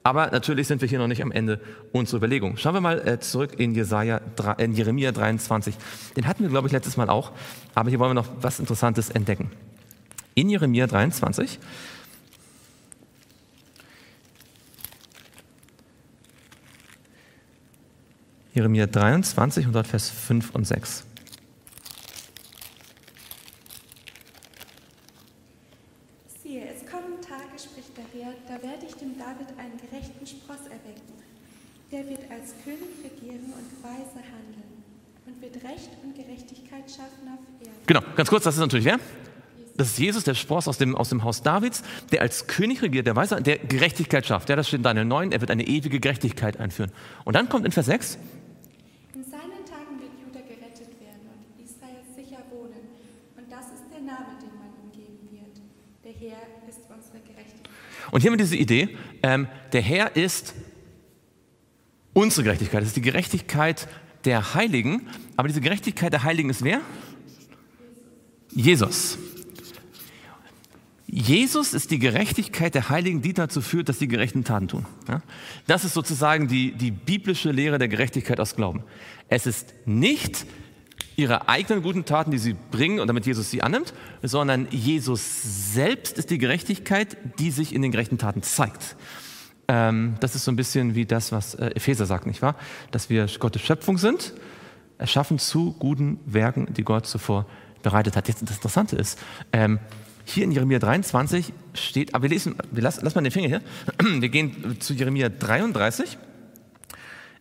Aber 0.02 0.30
natürlich 0.30 0.66
sind 0.66 0.80
wir 0.80 0.88
hier 0.88 0.98
noch 0.98 1.08
nicht 1.08 1.22
am 1.22 1.30
Ende 1.30 1.60
unserer 1.92 2.16
Überlegung. 2.16 2.56
Schauen 2.56 2.72
wir 2.72 2.80
mal 2.80 3.06
äh, 3.06 3.20
zurück 3.20 3.60
in, 3.60 3.74
Jesaja, 3.74 4.22
in 4.56 4.72
Jeremia 4.72 5.12
23. 5.12 5.74
Den 6.16 6.26
hatten 6.26 6.42
wir, 6.42 6.48
glaube 6.48 6.68
ich, 6.68 6.72
letztes 6.72 6.96
Mal 6.96 7.10
auch. 7.10 7.32
Aber 7.74 7.90
hier 7.90 7.98
wollen 7.98 8.10
wir 8.10 8.14
noch 8.14 8.28
was 8.40 8.60
Interessantes 8.60 9.10
entdecken 9.10 9.50
in 10.34 10.48
Jeremia 10.48 10.86
23. 10.86 11.58
Jeremia 18.52 18.86
23 18.86 19.66
und 19.66 19.72
dort 19.72 19.86
Vers 19.86 20.10
5 20.10 20.54
und 20.54 20.66
6. 20.66 21.04
Siehe, 26.42 26.66
es 26.66 26.90
kommen 26.90 27.20
Tage, 27.22 27.58
spricht 27.58 27.96
der 27.96 28.04
Herr, 28.12 28.34
da 28.48 28.62
werde 28.62 28.86
ich 28.86 28.94
dem 28.94 29.16
David 29.16 29.48
einen 29.56 29.78
gerechten 29.78 30.26
Spross 30.26 30.64
erwecken. 30.64 31.14
Der 31.92 32.08
wird 32.08 32.30
als 32.30 32.54
König 32.64 32.88
regieren 33.04 33.52
und 33.52 33.84
weise 33.84 34.18
handeln 34.18 34.82
und 35.26 35.40
wird 35.40 35.56
Recht 35.64 35.90
und 36.02 36.14
Gerechtigkeit 36.14 36.90
schaffen 36.90 37.28
auf 37.32 37.40
Erden. 37.60 37.86
Genau, 37.86 38.00
ganz 38.16 38.28
kurz, 38.28 38.44
das 38.44 38.54
ist 38.54 38.60
natürlich 38.60 38.86
wer? 38.86 38.98
Das 39.80 39.92
ist 39.92 39.98
Jesus, 39.98 40.24
der 40.24 40.34
Spross 40.34 40.68
aus 40.68 40.76
dem, 40.76 40.94
aus 40.94 41.08
dem 41.08 41.24
Haus 41.24 41.40
Davids, 41.40 41.82
der 42.12 42.20
als 42.20 42.46
König 42.46 42.82
regiert, 42.82 43.06
der 43.06 43.16
Weise, 43.16 43.40
der 43.40 43.56
Gerechtigkeit 43.56 44.26
schafft. 44.26 44.50
Ja, 44.50 44.56
das 44.56 44.68
steht 44.68 44.80
in 44.80 44.82
Daniel 44.82 45.06
9, 45.06 45.32
er 45.32 45.40
wird 45.40 45.50
eine 45.50 45.66
ewige 45.66 46.00
Gerechtigkeit 46.00 46.60
einführen. 46.60 46.92
Und 47.24 47.34
dann 47.34 47.48
kommt 47.48 47.64
in 47.64 47.72
Vers 47.72 47.86
6, 47.86 48.18
In 49.14 49.24
seinen 49.24 49.64
Tagen 49.64 49.98
wird 49.98 50.10
Juda 50.22 50.40
gerettet 50.46 51.00
werden 51.00 51.30
und 51.32 51.64
Israel 51.64 52.02
sicher 52.14 52.42
wohnen. 52.50 52.76
Und 53.38 53.50
das 53.50 53.68
ist 53.68 53.84
der 53.90 54.00
Name, 54.00 54.36
den 54.42 54.50
man 54.58 54.68
ihm 54.84 54.92
geben 54.92 55.30
wird. 55.32 55.62
Der 56.04 56.12
Herr 56.12 56.42
ist 56.68 56.80
unsere 56.94 57.20
Gerechtigkeit. 57.26 57.72
Und 58.10 58.20
hier 58.20 58.30
haben 58.30 58.38
wir 58.38 58.44
diese 58.44 58.56
Idee, 58.56 58.98
ähm, 59.22 59.48
der 59.72 59.80
Herr 59.80 60.14
ist 60.14 60.52
unsere 62.12 62.42
Gerechtigkeit. 62.42 62.82
Das 62.82 62.88
ist 62.88 62.96
die 62.96 63.00
Gerechtigkeit 63.00 63.88
der 64.26 64.52
Heiligen. 64.52 65.08
Aber 65.38 65.48
diese 65.48 65.62
Gerechtigkeit 65.62 66.12
der 66.12 66.22
Heiligen 66.22 66.50
ist 66.50 66.62
wer? 66.62 66.82
Jesus. 68.50 69.16
Jesus 71.12 71.74
ist 71.74 71.90
die 71.90 71.98
Gerechtigkeit 71.98 72.74
der 72.74 72.88
Heiligen, 72.88 73.20
die 73.20 73.32
dazu 73.32 73.60
führt, 73.60 73.88
dass 73.88 73.98
sie 73.98 74.06
gerechten 74.06 74.44
Taten 74.44 74.68
tun. 74.68 74.86
Das 75.66 75.84
ist 75.84 75.94
sozusagen 75.94 76.46
die, 76.46 76.72
die 76.72 76.92
biblische 76.92 77.50
Lehre 77.50 77.78
der 77.78 77.88
Gerechtigkeit 77.88 78.38
aus 78.38 78.54
Glauben. 78.54 78.84
Es 79.28 79.46
ist 79.46 79.74
nicht 79.86 80.46
ihre 81.16 81.48
eigenen 81.48 81.82
guten 81.82 82.04
Taten, 82.04 82.30
die 82.30 82.38
sie 82.38 82.54
bringen 82.70 83.00
und 83.00 83.08
damit 83.08 83.26
Jesus 83.26 83.50
sie 83.50 83.60
annimmt, 83.60 83.92
sondern 84.22 84.68
Jesus 84.70 85.74
selbst 85.74 86.16
ist 86.16 86.30
die 86.30 86.38
Gerechtigkeit, 86.38 87.16
die 87.40 87.50
sich 87.50 87.74
in 87.74 87.82
den 87.82 87.90
gerechten 87.90 88.18
Taten 88.18 88.42
zeigt. 88.42 88.96
Ähm, 89.66 90.14
das 90.20 90.36
ist 90.36 90.44
so 90.44 90.52
ein 90.52 90.56
bisschen 90.56 90.94
wie 90.94 91.06
das, 91.06 91.32
was 91.32 91.54
äh, 91.54 91.66
Epheser 91.74 92.06
sagt, 92.06 92.26
nicht 92.26 92.40
wahr? 92.40 92.54
Dass 92.92 93.10
wir 93.10 93.26
Gottes 93.40 93.62
Schöpfung 93.62 93.98
sind, 93.98 94.32
erschaffen 94.98 95.40
zu 95.40 95.72
guten 95.72 96.20
Werken, 96.24 96.72
die 96.72 96.84
Gott 96.84 97.06
zuvor 97.06 97.46
bereitet 97.82 98.16
hat. 98.16 98.28
Jetzt 98.28 98.42
das 98.42 98.56
Interessante 98.56 98.96
ist, 98.96 99.18
ähm, 99.52 99.80
hier 100.30 100.44
in 100.44 100.52
Jeremia 100.52 100.78
23 100.78 101.52
steht, 101.74 102.14
aber 102.14 102.22
wir 102.22 102.30
lesen, 102.30 102.56
wir 102.70 102.82
lassen, 102.82 103.00
lass 103.02 103.14
mal 103.14 103.22
den 103.22 103.32
Finger 103.32 103.48
hier. 103.48 103.62
Wir 104.20 104.28
gehen 104.28 104.80
zu 104.80 104.94
Jeremia 104.94 105.28
33. 105.28 106.18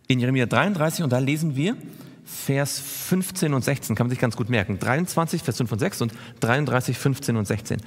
In 0.08 0.18
Jeremia 0.18 0.46
33 0.46 1.04
und 1.04 1.10
da 1.12 1.18
lesen 1.18 1.54
wir 1.54 1.76
Vers 2.24 2.80
15 2.80 3.54
und 3.54 3.64
16, 3.64 3.96
kann 3.96 4.06
man 4.06 4.10
sich 4.10 4.18
ganz 4.18 4.36
gut 4.36 4.48
merken. 4.48 4.78
23, 4.78 5.42
Vers 5.42 5.56
5 5.58 5.72
und 5.72 5.78
6 5.78 6.02
und 6.02 6.12
33, 6.40 6.96
15 6.96 7.36
und 7.36 7.46
16. 7.46 7.80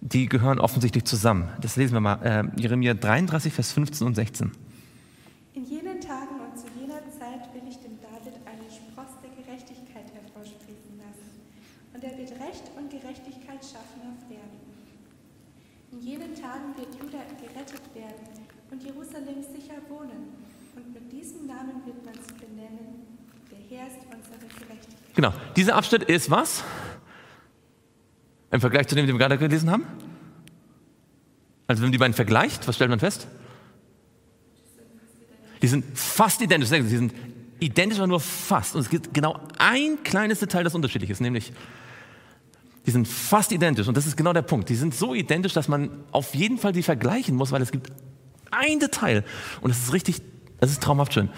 Die 0.00 0.26
gehören 0.26 0.58
offensichtlich 0.58 1.04
zusammen. 1.04 1.48
Das 1.60 1.76
lesen 1.76 1.94
wir 1.94 2.00
mal. 2.00 2.22
Äh, 2.22 2.60
Jeremia 2.60 2.94
33, 2.94 3.52
Vers 3.52 3.72
15 3.72 4.06
und 4.06 4.14
16. 4.14 4.50
In 5.54 5.64
jenen 5.64 6.00
Tagen 6.00 6.40
und 6.40 6.58
zu 6.58 6.66
jener 6.80 7.02
Zeit 7.10 7.52
will 7.54 7.62
ich 7.68 7.78
dem 7.78 7.98
David 8.00 8.34
einen 8.46 8.70
Spross 8.70 9.18
der 9.22 9.30
Gerechtigkeit 9.44 10.06
hervorsprießen 10.14 10.98
lassen. 10.98 11.30
Und 11.94 12.02
er 12.02 12.16
wird 12.16 12.30
Recht 12.40 12.70
und 12.76 12.90
Gerechtigkeit 12.90 13.62
schaffen 13.62 14.02
auf 14.08 14.30
Erden. 14.30 14.70
Jenen 16.10 16.34
Tagen 16.34 16.76
wird 16.76 16.92
Juda 17.00 17.22
gerettet 17.40 17.94
werden 17.94 18.48
und 18.72 18.82
Jerusalem 18.82 19.44
sicher 19.44 19.74
wohnen. 19.88 20.34
Und 20.74 20.92
mit 20.92 21.12
diesem 21.12 21.46
Namen 21.46 21.86
wird 21.86 22.04
man 22.04 22.14
sie 22.14 22.34
benennen. 22.34 23.06
Der 23.48 23.58
Herr 23.78 23.86
ist 23.86 23.98
unsere 24.06 24.38
Gerechtigkeit. 24.38 25.14
Genau. 25.14 25.32
Dieser 25.54 25.76
Abschnitt 25.76 26.02
ist 26.02 26.28
was? 26.28 26.64
Im 28.50 28.60
Vergleich 28.60 28.88
zu 28.88 28.96
dem, 28.96 29.06
den 29.06 29.14
wir 29.14 29.20
gerade 29.20 29.38
gelesen 29.38 29.70
haben? 29.70 29.86
Also 31.68 31.80
wenn 31.80 31.90
man 31.90 31.92
die 31.92 31.98
beiden 31.98 32.14
vergleicht, 32.14 32.66
was 32.66 32.74
stellt 32.74 32.90
man 32.90 32.98
fest? 32.98 33.28
Die 35.62 35.68
sind 35.68 35.96
fast 35.96 36.42
identisch. 36.42 36.70
Sie 36.70 36.88
sind 36.88 37.14
identisch, 37.60 37.98
aber 37.98 38.08
nur 38.08 38.18
fast. 38.18 38.74
Und 38.74 38.80
es 38.80 38.90
gibt 38.90 39.14
genau 39.14 39.38
ein 39.58 40.02
kleines 40.02 40.40
Detail, 40.40 40.64
das 40.64 40.74
unterschiedlich 40.74 41.10
ist, 41.10 41.20
nämlich 41.20 41.52
die 42.86 42.90
sind 42.90 43.06
fast 43.06 43.52
identisch. 43.52 43.88
Und 43.88 43.96
das 43.96 44.06
ist 44.06 44.16
genau 44.16 44.32
der 44.32 44.42
Punkt. 44.42 44.68
Die 44.68 44.74
sind 44.74 44.94
so 44.94 45.14
identisch, 45.14 45.52
dass 45.52 45.68
man 45.68 45.90
auf 46.12 46.34
jeden 46.34 46.58
Fall 46.58 46.72
die 46.72 46.82
vergleichen 46.82 47.36
muss, 47.36 47.52
weil 47.52 47.62
es 47.62 47.72
gibt 47.72 47.90
ein 48.50 48.80
Detail. 48.80 49.24
Und 49.60 49.70
es 49.70 49.84
ist 49.84 49.92
richtig, 49.92 50.22
es 50.60 50.70
ist 50.70 50.82
traumhaft 50.82 51.14
schön. 51.14 51.28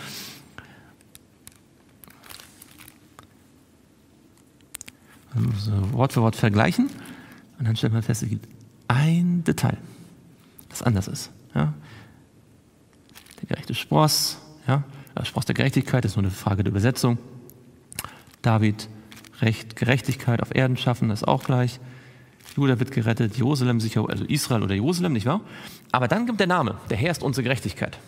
Also 5.34 5.92
Wort 5.92 6.12
für 6.12 6.22
Wort 6.22 6.36
vergleichen 6.36 6.90
und 7.58 7.66
dann 7.66 7.76
stellt 7.76 7.92
man 7.92 8.02
fest, 8.02 8.22
es 8.22 8.28
gibt 8.28 8.46
ein 8.88 9.44
Detail, 9.44 9.78
das 10.68 10.82
anders 10.82 11.08
ist. 11.08 11.30
Ja? 11.54 11.72
Der 13.40 13.48
gerechte 13.48 13.74
Spross, 13.74 14.38
ja? 14.66 14.84
der 15.16 15.24
Spross 15.24 15.46
der 15.46 15.54
Gerechtigkeit 15.54 16.04
ist 16.04 16.16
nur 16.16 16.24
eine 16.24 16.30
Frage 16.30 16.64
der 16.64 16.70
Übersetzung. 16.70 17.18
David, 18.42 18.88
Recht, 19.40 19.76
Gerechtigkeit 19.76 20.42
auf 20.42 20.54
Erden 20.54 20.76
schaffen, 20.76 21.10
ist 21.10 21.26
auch 21.26 21.44
gleich. 21.44 21.80
Judah 22.56 22.78
wird 22.78 22.90
gerettet, 22.90 23.36
Jerusalem 23.36 23.80
sicher, 23.80 24.04
also 24.08 24.24
Israel 24.24 24.62
oder 24.62 24.74
Jerusalem, 24.74 25.14
nicht 25.14 25.26
wahr? 25.26 25.40
Aber 25.90 26.08
dann 26.08 26.26
kommt 26.26 26.40
der 26.40 26.46
Name, 26.46 26.76
der 26.90 26.96
Herr 26.96 27.10
ist 27.10 27.22
unsere 27.22 27.44
Gerechtigkeit. 27.44 27.98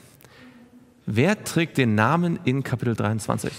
Wer 1.06 1.44
trägt 1.44 1.78
den 1.78 1.94
Namen 1.94 2.38
in 2.44 2.62
Kapitel 2.62 2.94
23? 2.94 3.52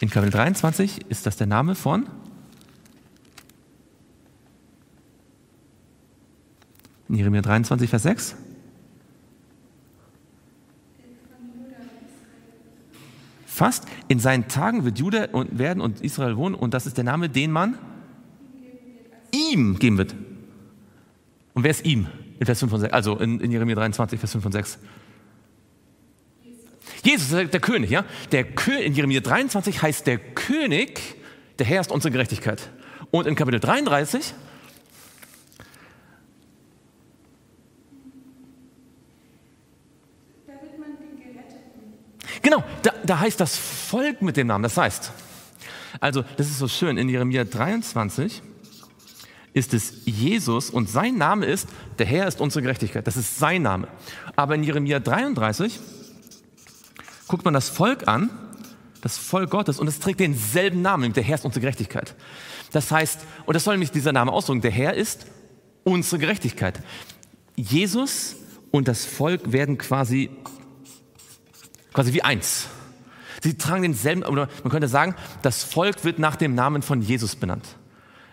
In 0.00 0.10
Kapitel 0.10 0.32
23 0.32 1.06
ist 1.08 1.26
das 1.26 1.36
der 1.36 1.46
Name 1.46 1.74
von 1.74 2.06
Jeremia 7.08 7.42
23, 7.42 7.88
Vers 7.88 8.02
6. 8.02 8.36
Fast 13.54 13.84
in 14.08 14.18
seinen 14.18 14.48
Tagen 14.48 14.84
wird 14.84 14.98
Juda 14.98 15.28
und 15.30 15.60
werden 15.60 15.80
und 15.80 16.00
Israel 16.00 16.36
wohnen 16.36 16.56
und 16.56 16.74
das 16.74 16.86
ist 16.86 16.96
der 16.96 17.04
Name, 17.04 17.28
den 17.28 17.52
man 17.52 17.78
ihm 19.30 19.78
geben 19.78 19.96
wird. 19.96 20.16
Und 21.52 21.62
wer 21.62 21.70
ist 21.70 21.84
ihm? 21.84 22.08
In 22.40 22.46
Vers 22.46 22.58
5 22.58 22.72
und 22.72 22.80
6, 22.80 22.92
also 22.92 23.16
in, 23.16 23.38
in 23.38 23.52
Jeremia 23.52 23.76
23, 23.76 24.18
Vers 24.18 24.32
5 24.32 24.46
und 24.46 24.52
6. 24.52 24.78
Jesus 27.04 27.30
ist 27.30 27.54
der 27.54 27.60
König, 27.60 27.90
ja? 27.90 28.04
Der 28.32 28.42
Kö 28.42 28.72
in 28.72 28.92
Jeremia 28.92 29.20
23 29.20 29.80
heißt 29.80 30.04
der 30.08 30.18
König, 30.18 31.14
der 31.60 31.66
Herr 31.66 31.80
ist 31.80 31.92
unsere 31.92 32.10
Gerechtigkeit. 32.10 32.70
Und 33.12 33.28
in 33.28 33.36
Kapitel 33.36 33.60
33 33.60 34.34
Genau, 42.44 42.62
da, 42.82 42.92
da, 43.04 43.20
heißt 43.20 43.40
das 43.40 43.56
Volk 43.56 44.22
mit 44.22 44.36
dem 44.36 44.46
Namen. 44.46 44.62
Das 44.62 44.76
heißt, 44.76 45.12
also 46.00 46.24
das 46.36 46.48
ist 46.48 46.58
so 46.58 46.68
schön, 46.68 46.96
in 46.98 47.08
Jeremia 47.08 47.44
23 47.44 48.42
ist 49.52 49.72
es 49.72 50.02
Jesus 50.04 50.68
und 50.68 50.90
sein 50.90 51.16
Name 51.16 51.46
ist, 51.46 51.68
der 51.98 52.06
Herr 52.06 52.26
ist 52.26 52.40
unsere 52.40 52.62
Gerechtigkeit. 52.62 53.06
Das 53.06 53.16
ist 53.16 53.38
sein 53.38 53.62
Name. 53.62 53.88
Aber 54.34 54.56
in 54.56 54.64
Jeremia 54.64 54.98
33 54.98 55.78
guckt 57.28 57.44
man 57.44 57.54
das 57.54 57.68
Volk 57.68 58.08
an, 58.08 58.30
das 59.00 59.16
Volk 59.16 59.50
Gottes, 59.50 59.78
und 59.78 59.86
es 59.86 60.00
trägt 60.00 60.20
denselben 60.20 60.82
Namen, 60.82 61.12
der 61.12 61.22
Herr 61.22 61.36
ist 61.36 61.44
unsere 61.44 61.60
Gerechtigkeit. 61.60 62.16
Das 62.72 62.90
heißt, 62.90 63.20
und 63.46 63.54
das 63.54 63.62
soll 63.62 63.74
nämlich 63.74 63.92
dieser 63.92 64.12
Name 64.12 64.32
ausdrücken, 64.32 64.62
der 64.62 64.72
Herr 64.72 64.94
ist 64.94 65.26
unsere 65.84 66.18
Gerechtigkeit. 66.18 66.82
Jesus 67.54 68.36
und 68.72 68.88
das 68.88 69.04
Volk 69.04 69.52
werden 69.52 69.78
quasi, 69.78 70.30
quasi 71.92 72.12
wie 72.12 72.22
eins. 72.22 72.66
Sie 73.44 73.58
tragen 73.58 73.82
denselben, 73.82 74.22
oder 74.22 74.48
man 74.62 74.70
könnte 74.70 74.88
sagen, 74.88 75.14
das 75.42 75.64
Volk 75.64 76.02
wird 76.02 76.18
nach 76.18 76.34
dem 76.34 76.54
Namen 76.54 76.80
von 76.80 77.02
Jesus 77.02 77.36
benannt. 77.36 77.76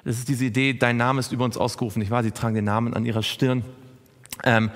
Das 0.06 0.18
ist 0.18 0.30
diese 0.30 0.46
Idee, 0.46 0.74
dein 0.74 0.96
Name 0.96 1.20
ist 1.20 1.34
über 1.34 1.44
uns 1.44 1.58
ausgerufen, 1.58 2.00
nicht 2.00 2.12
wahr? 2.12 2.24
Sie 2.24 2.32
tragen 2.32 2.56
den 2.56 2.63
Namen 2.63 2.94
an 2.94 3.06
ihrer 3.06 3.22
Stirn. 3.22 3.65
Ähm, 4.46 4.72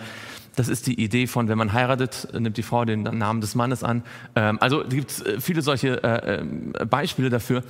das 0.57 0.67
ist 0.67 0.87
die 0.87 1.01
Idee 1.01 1.27
von, 1.27 1.47
wenn 1.47 1.57
man 1.57 1.71
heiratet, 1.71 2.27
nimmt 2.37 2.57
die 2.57 2.63
Frau 2.63 2.83
den 2.83 3.03
Namen 3.03 3.39
des 3.39 3.55
Mannes 3.55 3.81
an. 3.81 4.03
Ähm, 4.35 4.57
also 4.59 4.83
gibt 4.83 5.11
es 5.11 5.21
äh, 5.21 5.39
viele 5.39 5.61
solche 5.61 6.03
äh, 6.03 6.41
ähm, 6.41 6.73
Beispiele 6.89 7.29
dafür. 7.29 7.63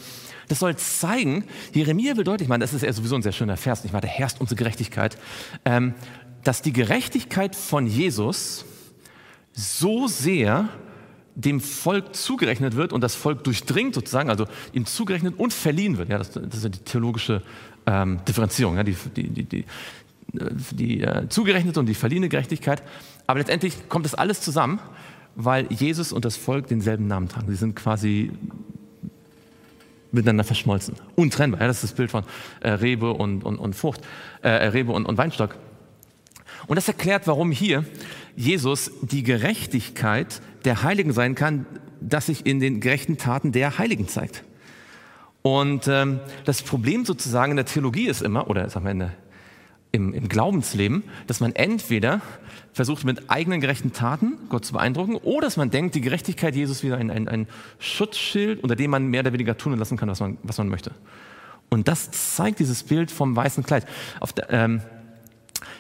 Das 0.48 0.58
soll 0.58 0.76
zeigen, 0.76 1.44
Jeremia 1.72 2.18
will 2.18 2.24
deutlich 2.24 2.50
machen, 2.50 2.62
das 2.62 2.74
ist 2.74 2.82
ja 2.82 2.92
sowieso 2.92 3.14
ein 3.14 3.22
sehr 3.22 3.32
schöner 3.32 3.58
Vers, 3.58 3.84
nicht 3.84 3.94
wahr? 3.94 4.02
Der 4.02 4.10
herrscht 4.10 4.38
unsere 4.40 4.58
Gerechtigkeit, 4.58 5.20
ähm, 5.66 5.94
dass 6.44 6.64
die 6.64 6.74
Gerechtigkeit 6.74 7.56
von 7.56 7.86
Jesus 7.86 8.66
so 9.54 10.08
sehr 10.08 10.68
dem 11.36 11.60
Volk 11.60 12.16
zugerechnet 12.16 12.76
wird 12.76 12.94
und 12.94 13.02
das 13.02 13.14
Volk 13.16 13.44
durchdringt 13.44 13.94
sozusagen, 13.94 14.30
also 14.30 14.48
ihm 14.74 14.86
zugerechnet 14.86 15.38
und 15.38 15.54
verliehen 15.54 15.98
wird. 15.98 16.10
Ja, 16.10 16.18
das, 16.18 16.32
das 16.32 16.56
ist 16.56 16.64
ja 16.64 16.70
die 16.70 16.80
theologische 16.80 17.42
ähm, 17.86 18.20
Differenzierung. 18.28 18.78
Ja, 18.78 18.84
die, 18.84 18.96
die, 19.16 19.44
die, 19.44 19.66
die 20.72 21.02
äh, 21.02 21.28
zugerechnete 21.30 21.80
und 21.80 21.86
die 21.88 21.94
verliehene 21.94 22.30
Gerechtigkeit. 22.30 22.82
Aber 23.28 23.40
letztendlich 23.40 23.90
kommt 23.90 24.06
das 24.06 24.16
alles 24.16 24.42
zusammen, 24.42 24.80
weil 25.36 25.72
Jesus 25.72 26.14
und 26.14 26.26
das 26.26 26.38
Volk 26.38 26.68
denselben 26.68 27.08
Namen 27.08 27.28
tragen. 27.28 27.48
Sie 27.50 27.56
sind 27.56 27.76
quasi 27.76 28.32
miteinander 30.12 30.46
verschmolzen. 30.46 30.96
Untrennbar. 31.16 31.62
Ja, 31.62 31.68
das 31.68 31.78
ist 31.78 31.92
das 31.92 31.94
Bild 31.94 32.12
von 32.12 32.24
äh, 32.62 32.70
Rebe 32.70 33.12
und, 33.12 33.44
und, 33.44 33.58
und 33.58 33.76
Frucht, 33.76 34.02
äh, 34.42 34.50
Rebe 34.50 34.94
und, 34.94 35.06
und 35.06 35.18
Weinstock. 35.18 35.58
Und 36.68 36.78
das 36.78 36.88
erklärt, 36.88 37.28
warum 37.28 37.52
hier 37.52 37.86
Jesus 38.36 38.92
die 39.02 39.24
Gerechtigkeit 39.24 40.42
der 40.66 40.84
Heiligen 40.84 41.14
sein 41.14 41.36
kann, 41.36 41.66
dass 42.02 42.28
sich 42.28 42.46
in 42.46 42.60
den 42.60 42.82
gerechten 42.82 43.18
Taten 43.18 43.52
der 43.52 43.78
Heiligen 43.78 44.08
zeigt. 44.08 44.44
Und 45.42 45.88
ähm, 45.88 46.20
das 46.44 46.64
Problem 46.64 47.06
sozusagen 47.06 47.52
in 47.52 47.58
der 47.58 47.66
Theologie 47.66 48.08
ist 48.08 48.22
immer, 48.22 48.50
oder 48.50 48.70
sagen 48.70 48.86
wir 48.86 48.92
in 48.92 49.12
im, 49.96 50.14
im 50.14 50.28
Glaubensleben, 50.28 51.04
dass 51.26 51.40
man 51.40 51.56
entweder 51.56 52.22
versucht 52.74 53.06
mit 53.06 53.30
eigenen 53.30 53.62
gerechten 53.62 53.94
Taten 53.94 54.34
Gott 54.50 54.66
zu 54.66 54.74
beeindrucken 54.74 55.16
oder 55.16 55.48
dass 55.48 55.56
man 55.56 55.72
denkt, 55.72 55.96
die 55.96 56.02
Gerechtigkeit 56.02 56.54
Jesus 56.54 56.84
wieder 56.84 56.98
ein, 56.98 57.10
ein, 57.10 57.28
ein 57.30 57.48
Schutzschild, 57.80 58.62
unter 58.62 58.76
dem 58.76 58.92
man 58.92 59.08
mehr 59.08 59.22
oder 59.22 59.32
weniger 59.32 59.58
tun 59.58 59.78
lassen 59.78 59.98
kann, 59.98 60.10
was 60.10 60.20
man, 60.20 60.38
was 60.44 60.58
man 60.58 60.68
möchte. 60.68 60.92
Und 61.70 61.88
das 61.88 62.12
zeigt 62.12 62.60
dieses 62.60 62.84
Bild 62.84 63.10
vom 63.10 63.36
weißen 63.36 63.64
Kleid. 63.64 63.88
Der, 64.36 64.50
ähm, 64.50 64.82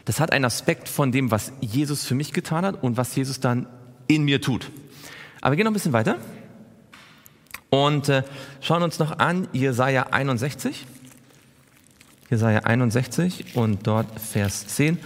das 0.05 0.19
hat 0.19 0.31
einen 0.31 0.45
Aspekt 0.45 0.87
von 0.87 1.11
dem, 1.11 1.29
was 1.31 1.51
Jesus 1.59 2.05
für 2.05 2.15
mich 2.15 2.31
getan 2.31 2.65
hat 2.65 2.81
und 2.81 2.95
was 2.95 3.15
Jesus 3.15 3.39
dann 3.41 3.67
in 4.07 4.23
mir 4.23 4.41
tut. 4.41 4.69
Aber 5.41 5.51
wir 5.51 5.57
gehen 5.57 5.65
noch 5.65 5.71
ein 5.71 5.75
bisschen 5.75 5.93
weiter 5.93 6.17
und 7.69 8.09
äh, 8.09 8.23
schauen 8.61 8.83
uns 8.83 8.99
noch 8.99 9.19
an 9.19 9.47
Jesaja 9.51 10.07
61. 10.11 10.85
Jesaja 12.29 12.59
61 12.61 13.55
und 13.55 13.85
dort 13.85 14.07
Vers 14.19 14.67
10. 14.67 14.97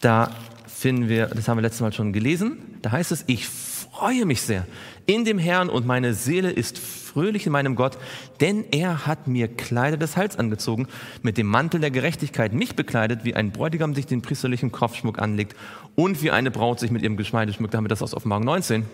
Da 0.00 0.30
finden 0.66 1.08
wir, 1.08 1.26
das 1.26 1.48
haben 1.48 1.58
wir 1.58 1.62
letztes 1.62 1.80
Mal 1.80 1.92
schon 1.92 2.12
gelesen, 2.12 2.58
da 2.82 2.92
heißt 2.92 3.10
es, 3.10 3.24
ich 3.26 3.48
freue 3.48 4.26
mich 4.26 4.42
sehr 4.42 4.64
in 5.08 5.24
dem 5.24 5.38
Herrn 5.38 5.70
und 5.70 5.86
meine 5.86 6.12
Seele 6.12 6.50
ist 6.50 6.78
fröhlich 6.78 7.46
in 7.46 7.52
meinem 7.52 7.76
Gott, 7.76 7.96
denn 8.40 8.66
er 8.70 9.06
hat 9.06 9.26
mir 9.26 9.48
Kleider 9.48 9.96
des 9.96 10.18
Hals 10.18 10.38
angezogen, 10.38 10.86
mit 11.22 11.38
dem 11.38 11.46
Mantel 11.46 11.80
der 11.80 11.90
Gerechtigkeit 11.90 12.52
mich 12.52 12.76
bekleidet, 12.76 13.24
wie 13.24 13.34
ein 13.34 13.50
Bräutigam 13.50 13.94
sich 13.94 14.04
den 14.04 14.20
priesterlichen 14.20 14.70
Kopfschmuck 14.70 15.18
anlegt 15.18 15.56
und 15.96 16.22
wie 16.22 16.30
eine 16.30 16.50
Braut 16.50 16.78
sich 16.78 16.90
mit 16.90 17.00
ihrem 17.00 17.16
Geschmeide 17.16 17.54
schmückt. 17.54 17.72
Da 17.72 17.78
haben 17.78 17.84
wir 17.84 17.88
das 17.88 18.02
aus 18.02 18.12
Offenbarung 18.12 18.44
19. 18.44 18.84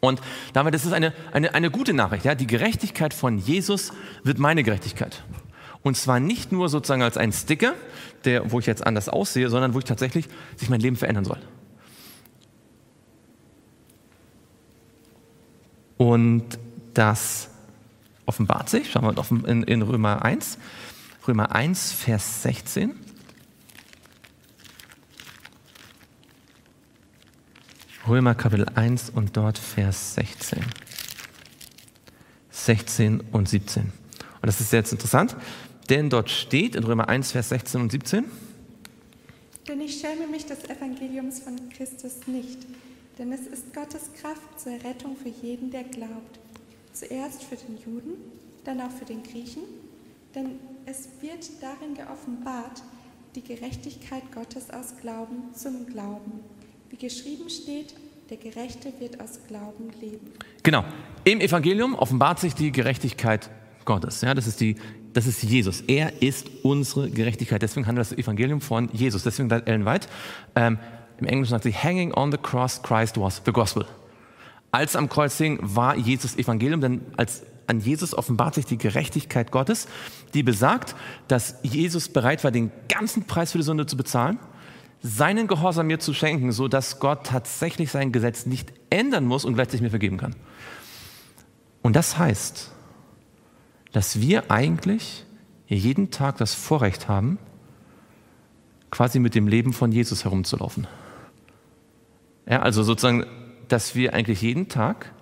Und 0.00 0.20
damit, 0.54 0.74
das 0.74 0.84
ist 0.84 0.92
eine, 0.92 1.12
eine, 1.30 1.54
eine 1.54 1.70
gute 1.70 1.92
Nachricht. 1.92 2.24
Ja? 2.24 2.34
Die 2.34 2.48
Gerechtigkeit 2.48 3.14
von 3.14 3.38
Jesus 3.38 3.92
wird 4.24 4.40
meine 4.40 4.64
Gerechtigkeit. 4.64 5.22
Und 5.84 5.96
zwar 5.96 6.18
nicht 6.18 6.50
nur 6.50 6.68
sozusagen 6.68 7.02
als 7.02 7.16
ein 7.16 7.32
Sticker, 7.32 7.74
der, 8.24 8.50
wo 8.50 8.58
ich 8.58 8.66
jetzt 8.66 8.84
anders 8.84 9.08
aussehe, 9.08 9.48
sondern 9.48 9.72
wo 9.72 9.78
ich 9.78 9.84
tatsächlich 9.84 10.26
sich 10.56 10.68
mein 10.68 10.80
Leben 10.80 10.96
verändern 10.96 11.24
soll. 11.24 11.38
Und 16.02 16.58
das 16.94 17.48
offenbart 18.26 18.68
sich, 18.68 18.90
schauen 18.90 19.04
wir 19.04 19.68
in, 19.68 19.82
Römer 19.82 20.24
1, 20.24 20.58
Römer 21.28 21.54
1, 21.54 21.92
Vers 21.92 22.42
16. 22.42 22.92
Römer 28.08 28.34
Kapitel 28.34 28.66
1 28.74 29.10
und 29.10 29.36
dort 29.36 29.58
Vers 29.58 30.16
16. 30.16 30.64
16 32.50 33.20
und 33.30 33.48
17. 33.48 33.84
Und 33.84 33.92
das 34.42 34.60
ist 34.60 34.72
jetzt 34.72 34.90
interessant, 34.90 35.36
denn 35.88 36.10
dort 36.10 36.30
steht 36.30 36.74
in 36.74 36.82
Römer 36.82 37.08
1, 37.08 37.30
Vers 37.30 37.50
16 37.50 37.80
und 37.80 37.92
17. 37.92 38.24
Denn 39.68 39.80
ich 39.80 40.00
schäme 40.00 40.26
mich 40.26 40.46
des 40.46 40.64
Evangeliums 40.64 41.38
von 41.38 41.68
Christus 41.68 42.26
nicht, 42.26 42.58
denn 43.22 43.32
es 43.32 43.46
ist 43.46 43.72
Gottes 43.72 44.10
Kraft 44.20 44.58
zur 44.58 44.72
Rettung 44.72 45.16
für 45.16 45.28
jeden, 45.28 45.70
der 45.70 45.84
glaubt. 45.84 46.40
Zuerst 46.92 47.44
für 47.44 47.54
den 47.54 47.78
Juden, 47.78 48.14
dann 48.64 48.80
auch 48.80 48.90
für 48.90 49.04
den 49.04 49.22
Griechen, 49.22 49.62
denn 50.34 50.58
es 50.86 51.08
wird 51.20 51.48
darin 51.62 51.94
geoffenbart, 51.94 52.82
die 53.36 53.42
Gerechtigkeit 53.42 54.24
Gottes 54.34 54.70
aus 54.70 54.96
Glauben 55.00 55.54
zum 55.54 55.86
Glauben. 55.86 56.40
Wie 56.90 56.96
geschrieben 56.96 57.48
steht, 57.48 57.94
der 58.28 58.38
Gerechte 58.38 58.92
wird 58.98 59.20
aus 59.20 59.38
Glauben 59.46 59.90
leben. 60.00 60.32
Genau. 60.64 60.84
Im 61.22 61.40
Evangelium 61.40 61.94
offenbart 61.94 62.40
sich 62.40 62.56
die 62.56 62.72
Gerechtigkeit 62.72 63.50
Gottes. 63.84 64.22
Ja, 64.22 64.34
das 64.34 64.48
ist 64.48 64.60
die 64.60 64.74
das 65.12 65.26
ist 65.26 65.42
Jesus. 65.42 65.82
Er 65.82 66.22
ist 66.22 66.50
unsere 66.62 67.10
Gerechtigkeit. 67.10 67.60
Deswegen 67.60 67.86
handelt 67.86 68.10
das 68.10 68.16
Evangelium 68.16 68.62
von 68.62 68.88
Jesus. 68.94 69.22
Deswegen 69.24 69.50
sagt 69.50 69.68
Ellen 69.68 69.84
White, 69.84 70.08
ähm, 70.56 70.78
im 71.22 71.28
Englischen 71.28 71.52
sagt 71.52 71.64
sie, 71.64 71.72
hanging 71.72 72.12
on 72.12 72.32
the 72.32 72.38
cross, 72.38 72.82
Christ 72.82 73.18
was 73.18 73.42
the 73.44 73.52
gospel. 73.52 73.86
Als 74.72 74.96
am 74.96 75.08
Kreuz 75.08 75.38
hing, 75.38 75.58
war 75.62 75.96
Jesus 75.96 76.36
Evangelium, 76.36 76.80
denn 76.80 77.02
als 77.16 77.42
an 77.68 77.80
Jesus 77.80 78.12
offenbart 78.12 78.56
sich 78.56 78.64
die 78.64 78.76
Gerechtigkeit 78.76 79.52
Gottes, 79.52 79.86
die 80.34 80.42
besagt, 80.42 80.96
dass 81.28 81.56
Jesus 81.62 82.08
bereit 82.08 82.42
war, 82.42 82.50
den 82.50 82.72
ganzen 82.88 83.24
Preis 83.24 83.52
für 83.52 83.58
die 83.58 83.64
Sünde 83.64 83.86
zu 83.86 83.96
bezahlen, 83.96 84.38
seinen 85.00 85.46
Gehorsam 85.46 85.86
mir 85.86 86.00
zu 86.00 86.12
schenken, 86.12 86.50
so 86.50 86.66
dass 86.66 86.98
Gott 86.98 87.26
tatsächlich 87.26 87.90
sein 87.90 88.10
Gesetz 88.10 88.46
nicht 88.46 88.72
ändern 88.90 89.24
muss 89.24 89.44
und 89.44 89.54
gleichzeitig 89.54 89.82
mir 89.82 89.90
vergeben 89.90 90.16
kann. 90.16 90.34
Und 91.82 91.94
das 91.94 92.18
heißt, 92.18 92.72
dass 93.92 94.20
wir 94.20 94.50
eigentlich 94.50 95.24
jeden 95.66 96.10
Tag 96.10 96.38
das 96.38 96.54
Vorrecht 96.54 97.08
haben, 97.08 97.38
quasi 98.90 99.18
mit 99.20 99.34
dem 99.34 99.46
Leben 99.46 99.72
von 99.72 99.92
Jesus 99.92 100.24
herumzulaufen. 100.24 100.86
Ja, 102.46 102.60
also 102.60 102.82
sozusagen, 102.82 103.26
dass 103.68 103.94
wir 103.94 104.14
eigentlich 104.14 104.42
jeden 104.42 104.68
Tag 104.68 105.12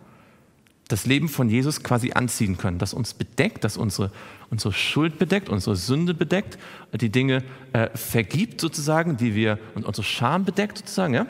das 0.88 1.06
Leben 1.06 1.28
von 1.28 1.48
Jesus 1.48 1.82
quasi 1.82 2.12
anziehen 2.12 2.56
können, 2.56 2.78
das 2.78 2.94
uns 2.94 3.14
bedeckt, 3.14 3.62
das 3.62 3.76
unsere, 3.76 4.10
unsere 4.50 4.72
Schuld 4.72 5.18
bedeckt, 5.18 5.48
unsere 5.48 5.76
Sünde 5.76 6.14
bedeckt, 6.14 6.58
die 6.92 7.10
Dinge 7.10 7.44
äh, 7.72 7.88
vergibt 7.94 8.60
sozusagen, 8.60 9.16
die 9.16 9.34
wir 9.34 9.58
und 9.74 9.84
unsere 9.84 10.04
Scham 10.04 10.44
bedeckt 10.44 10.78
sozusagen, 10.78 11.14
ja. 11.14 11.26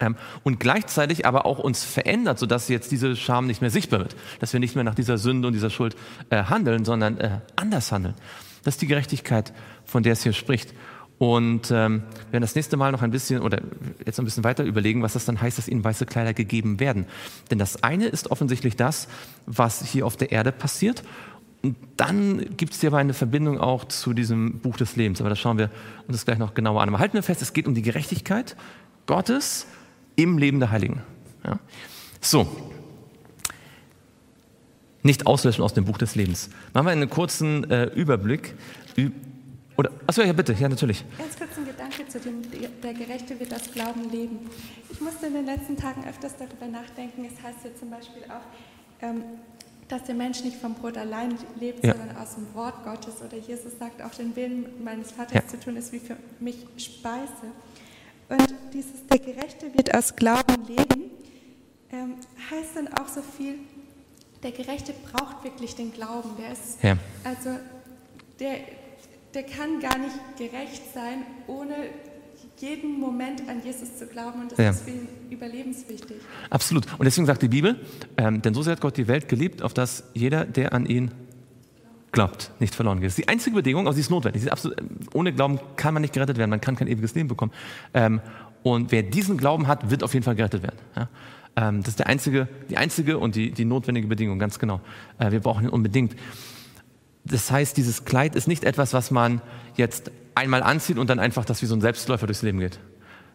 Ähm, 0.00 0.16
und 0.42 0.58
gleichzeitig 0.58 1.24
aber 1.24 1.46
auch 1.46 1.60
uns 1.60 1.84
verändert, 1.84 2.40
sodass 2.40 2.68
jetzt 2.68 2.90
diese 2.90 3.14
Scham 3.14 3.46
nicht 3.46 3.60
mehr 3.60 3.70
sichtbar 3.70 4.00
wird, 4.00 4.16
dass 4.40 4.52
wir 4.52 4.58
nicht 4.58 4.74
mehr 4.74 4.82
nach 4.82 4.96
dieser 4.96 5.18
Sünde 5.18 5.46
und 5.46 5.54
dieser 5.54 5.70
Schuld 5.70 5.94
äh, 6.30 6.42
handeln, 6.44 6.84
sondern 6.84 7.18
äh, 7.18 7.38
anders 7.54 7.92
handeln. 7.92 8.14
Das 8.64 8.74
ist 8.74 8.82
die 8.82 8.88
Gerechtigkeit, 8.88 9.52
von 9.84 10.02
der 10.02 10.14
es 10.14 10.24
hier 10.24 10.32
spricht. 10.32 10.74
Und 11.18 11.70
ähm, 11.70 12.02
wir 12.26 12.32
werden 12.32 12.42
das 12.42 12.54
nächste 12.54 12.76
Mal 12.76 12.90
noch 12.92 13.02
ein 13.02 13.10
bisschen 13.10 13.40
oder 13.40 13.60
jetzt 14.04 14.18
ein 14.18 14.24
bisschen 14.24 14.44
weiter 14.44 14.64
überlegen, 14.64 15.02
was 15.02 15.12
das 15.12 15.24
dann 15.24 15.40
heißt, 15.40 15.58
dass 15.58 15.68
ihnen 15.68 15.84
weiße 15.84 16.06
Kleider 16.06 16.34
gegeben 16.34 16.80
werden. 16.80 17.06
Denn 17.50 17.58
das 17.58 17.82
eine 17.82 18.06
ist 18.06 18.30
offensichtlich 18.30 18.76
das, 18.76 19.08
was 19.46 19.84
hier 19.84 20.06
auf 20.06 20.16
der 20.16 20.32
Erde 20.32 20.50
passiert. 20.50 21.04
Und 21.62 21.76
dann 21.96 22.44
gibt 22.56 22.74
es 22.74 22.80
hier 22.80 22.90
aber 22.90 22.98
eine 22.98 23.14
Verbindung 23.14 23.58
auch 23.58 23.84
zu 23.86 24.12
diesem 24.12 24.58
Buch 24.58 24.76
des 24.76 24.96
Lebens. 24.96 25.20
Aber 25.20 25.30
das 25.30 25.38
schauen 25.38 25.56
wir 25.56 25.70
uns 26.08 26.24
gleich 26.24 26.38
noch 26.38 26.52
genauer 26.52 26.82
an. 26.82 26.88
Aber 26.88 26.98
halten 26.98 27.14
wir 27.14 27.22
fest, 27.22 27.42
es 27.42 27.52
geht 27.52 27.66
um 27.66 27.74
die 27.74 27.82
Gerechtigkeit 27.82 28.56
Gottes 29.06 29.66
im 30.16 30.36
Leben 30.36 30.58
der 30.60 30.70
Heiligen. 30.70 31.02
Ja. 31.44 31.58
So, 32.20 32.46
nicht 35.04 35.26
auslöschen 35.26 35.62
aus 35.62 35.74
dem 35.74 35.84
Buch 35.84 35.98
des 35.98 36.16
Lebens. 36.16 36.50
Machen 36.72 36.86
wir 36.86 36.92
einen 36.92 37.10
kurzen 37.10 37.70
äh, 37.70 37.84
Überblick. 37.84 38.54
Oder, 39.76 39.90
achso, 40.06 40.22
ja, 40.22 40.32
bitte, 40.32 40.52
ja, 40.52 40.68
natürlich. 40.68 41.04
Ganz 41.18 41.36
kurz 41.36 41.50
ein 41.56 41.66
Gedanke 41.66 42.06
zu 42.06 42.20
dem, 42.20 42.42
der 42.82 42.94
Gerechte 42.94 43.38
wird 43.40 43.52
aus 43.52 43.72
Glauben 43.72 44.08
leben. 44.10 44.50
Ich 44.90 45.00
musste 45.00 45.26
in 45.26 45.34
den 45.34 45.46
letzten 45.46 45.76
Tagen 45.76 46.04
öfters 46.08 46.36
darüber 46.36 46.66
nachdenken. 46.66 47.24
Es 47.24 47.42
heißt 47.42 47.64
ja 47.64 47.70
zum 47.78 47.90
Beispiel 47.90 48.22
auch, 48.24 49.02
ähm, 49.02 49.24
dass 49.88 50.04
der 50.04 50.14
Mensch 50.14 50.44
nicht 50.44 50.56
vom 50.58 50.74
Brot 50.74 50.96
allein 50.96 51.36
lebt, 51.58 51.84
ja. 51.84 51.94
sondern 51.94 52.16
aus 52.16 52.36
dem 52.36 52.54
Wort 52.54 52.84
Gottes. 52.84 53.14
Oder 53.20 53.36
Jesus 53.36 53.72
sagt 53.78 54.00
auch, 54.00 54.14
den 54.14 54.34
Willen 54.36 54.66
meines 54.82 55.10
Vaters 55.10 55.34
ja. 55.34 55.48
zu 55.48 55.58
tun, 55.58 55.76
ist 55.76 55.92
wie 55.92 55.98
für 55.98 56.16
mich 56.38 56.66
Speise. 56.76 57.50
Und 58.28 58.54
dieses, 58.72 59.06
der 59.10 59.18
Gerechte 59.18 59.74
wird 59.74 59.94
aus 59.94 60.14
Glauben 60.14 60.66
leben, 60.66 61.10
ähm, 61.92 62.14
heißt 62.50 62.76
dann 62.76 62.88
auch 62.94 63.08
so 63.08 63.22
viel, 63.22 63.56
der 64.42 64.52
Gerechte 64.52 64.94
braucht 65.12 65.42
wirklich 65.42 65.74
den 65.74 65.92
Glauben. 65.92 66.30
Der 66.38 66.52
ist, 66.52 66.82
ja. 66.82 66.96
also, 67.24 67.58
der, 68.38 68.58
der 69.34 69.42
kann 69.42 69.80
gar 69.80 69.98
nicht 69.98 70.16
gerecht 70.38 70.82
sein, 70.94 71.24
ohne 71.46 71.74
jeden 72.58 73.00
Moment 73.00 73.48
an 73.48 73.62
Jesus 73.64 73.98
zu 73.98 74.06
glauben 74.06 74.42
und 74.42 74.52
das 74.52 74.58
ja. 74.58 74.70
ist 74.70 74.82
für 74.82 74.90
ihn 74.90 75.08
überlebenswichtig. 75.30 76.16
Absolut. 76.50 76.86
Und 76.98 77.04
deswegen 77.04 77.26
sagt 77.26 77.42
die 77.42 77.48
Bibel, 77.48 77.80
ähm, 78.16 78.42
denn 78.42 78.54
so 78.54 78.62
sehr 78.62 78.72
hat 78.74 78.80
Gott 78.80 78.96
die 78.96 79.08
Welt 79.08 79.28
geliebt, 79.28 79.60
auf 79.60 79.74
dass 79.74 80.04
jeder, 80.14 80.44
der 80.44 80.72
an 80.72 80.86
ihn 80.86 81.10
glaubt, 82.12 82.52
nicht 82.60 82.74
verloren 82.74 83.00
geht. 83.00 83.08
Das 83.08 83.18
ist 83.18 83.24
die 83.24 83.28
einzige 83.28 83.56
Bedingung, 83.56 83.86
aber 83.86 83.94
sie 83.94 84.00
ist 84.00 84.10
notwendig. 84.10 84.42
Sie 84.42 84.48
ist 84.48 84.52
absolut, 84.52 84.80
ohne 85.14 85.32
Glauben 85.32 85.58
kann 85.76 85.94
man 85.94 86.00
nicht 86.02 86.14
gerettet 86.14 86.38
werden, 86.38 86.50
man 86.50 86.60
kann 86.60 86.76
kein 86.76 86.86
ewiges 86.86 87.14
Leben 87.14 87.28
bekommen. 87.28 87.52
Ähm, 87.92 88.20
und 88.62 88.92
wer 88.92 89.02
diesen 89.02 89.36
Glauben 89.36 89.66
hat, 89.66 89.90
wird 89.90 90.04
auf 90.04 90.14
jeden 90.14 90.24
Fall 90.24 90.36
gerettet 90.36 90.62
werden. 90.62 90.78
Ja? 90.96 91.08
Ähm, 91.56 91.80
das 91.80 91.90
ist 91.90 91.98
der 91.98 92.06
einzige, 92.06 92.48
die 92.70 92.76
einzige 92.76 93.18
und 93.18 93.34
die, 93.34 93.50
die 93.50 93.64
notwendige 93.64 94.06
Bedingung, 94.06 94.38
ganz 94.38 94.60
genau. 94.60 94.80
Äh, 95.18 95.32
wir 95.32 95.40
brauchen 95.40 95.64
ihn 95.64 95.70
unbedingt. 95.70 96.14
Das 97.24 97.50
heißt, 97.50 97.76
dieses 97.76 98.04
Kleid 98.04 98.36
ist 98.36 98.48
nicht 98.48 98.64
etwas, 98.64 98.92
was 98.92 99.10
man 99.10 99.40
jetzt 99.76 100.10
einmal 100.34 100.62
anzieht 100.62 100.98
und 100.98 101.08
dann 101.08 101.18
einfach 101.18 101.44
das 101.44 101.62
wie 101.62 101.66
so 101.66 101.74
ein 101.74 101.80
Selbstläufer 101.80 102.26
durchs 102.26 102.42
Leben 102.42 102.60
geht. 102.60 102.78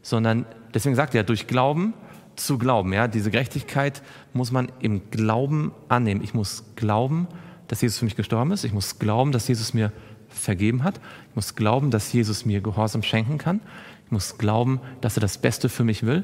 Sondern, 0.01 0.45
deswegen 0.73 0.95
sagt 0.95 1.15
er, 1.15 1.23
durch 1.23 1.47
Glauben 1.47 1.93
zu 2.35 2.57
glauben. 2.57 2.93
Ja? 2.93 3.07
Diese 3.07 3.31
Gerechtigkeit 3.31 4.01
muss 4.33 4.51
man 4.51 4.71
im 4.79 5.09
Glauben 5.11 5.71
annehmen. 5.89 6.23
Ich 6.23 6.33
muss 6.33 6.63
glauben, 6.75 7.27
dass 7.67 7.81
Jesus 7.81 7.99
für 7.99 8.05
mich 8.05 8.15
gestorben 8.15 8.51
ist. 8.51 8.63
Ich 8.63 8.73
muss 8.73 8.99
glauben, 8.99 9.31
dass 9.31 9.47
Jesus 9.47 9.73
mir 9.73 9.91
vergeben 10.27 10.83
hat. 10.83 10.99
Ich 11.29 11.35
muss 11.35 11.55
glauben, 11.55 11.91
dass 11.91 12.11
Jesus 12.13 12.45
mir 12.45 12.61
Gehorsam 12.61 13.03
schenken 13.03 13.37
kann. 13.37 13.61
Ich 14.05 14.11
muss 14.11 14.37
glauben, 14.37 14.79
dass 15.01 15.17
er 15.17 15.21
das 15.21 15.37
Beste 15.37 15.69
für 15.69 15.83
mich 15.83 16.05
will 16.05 16.23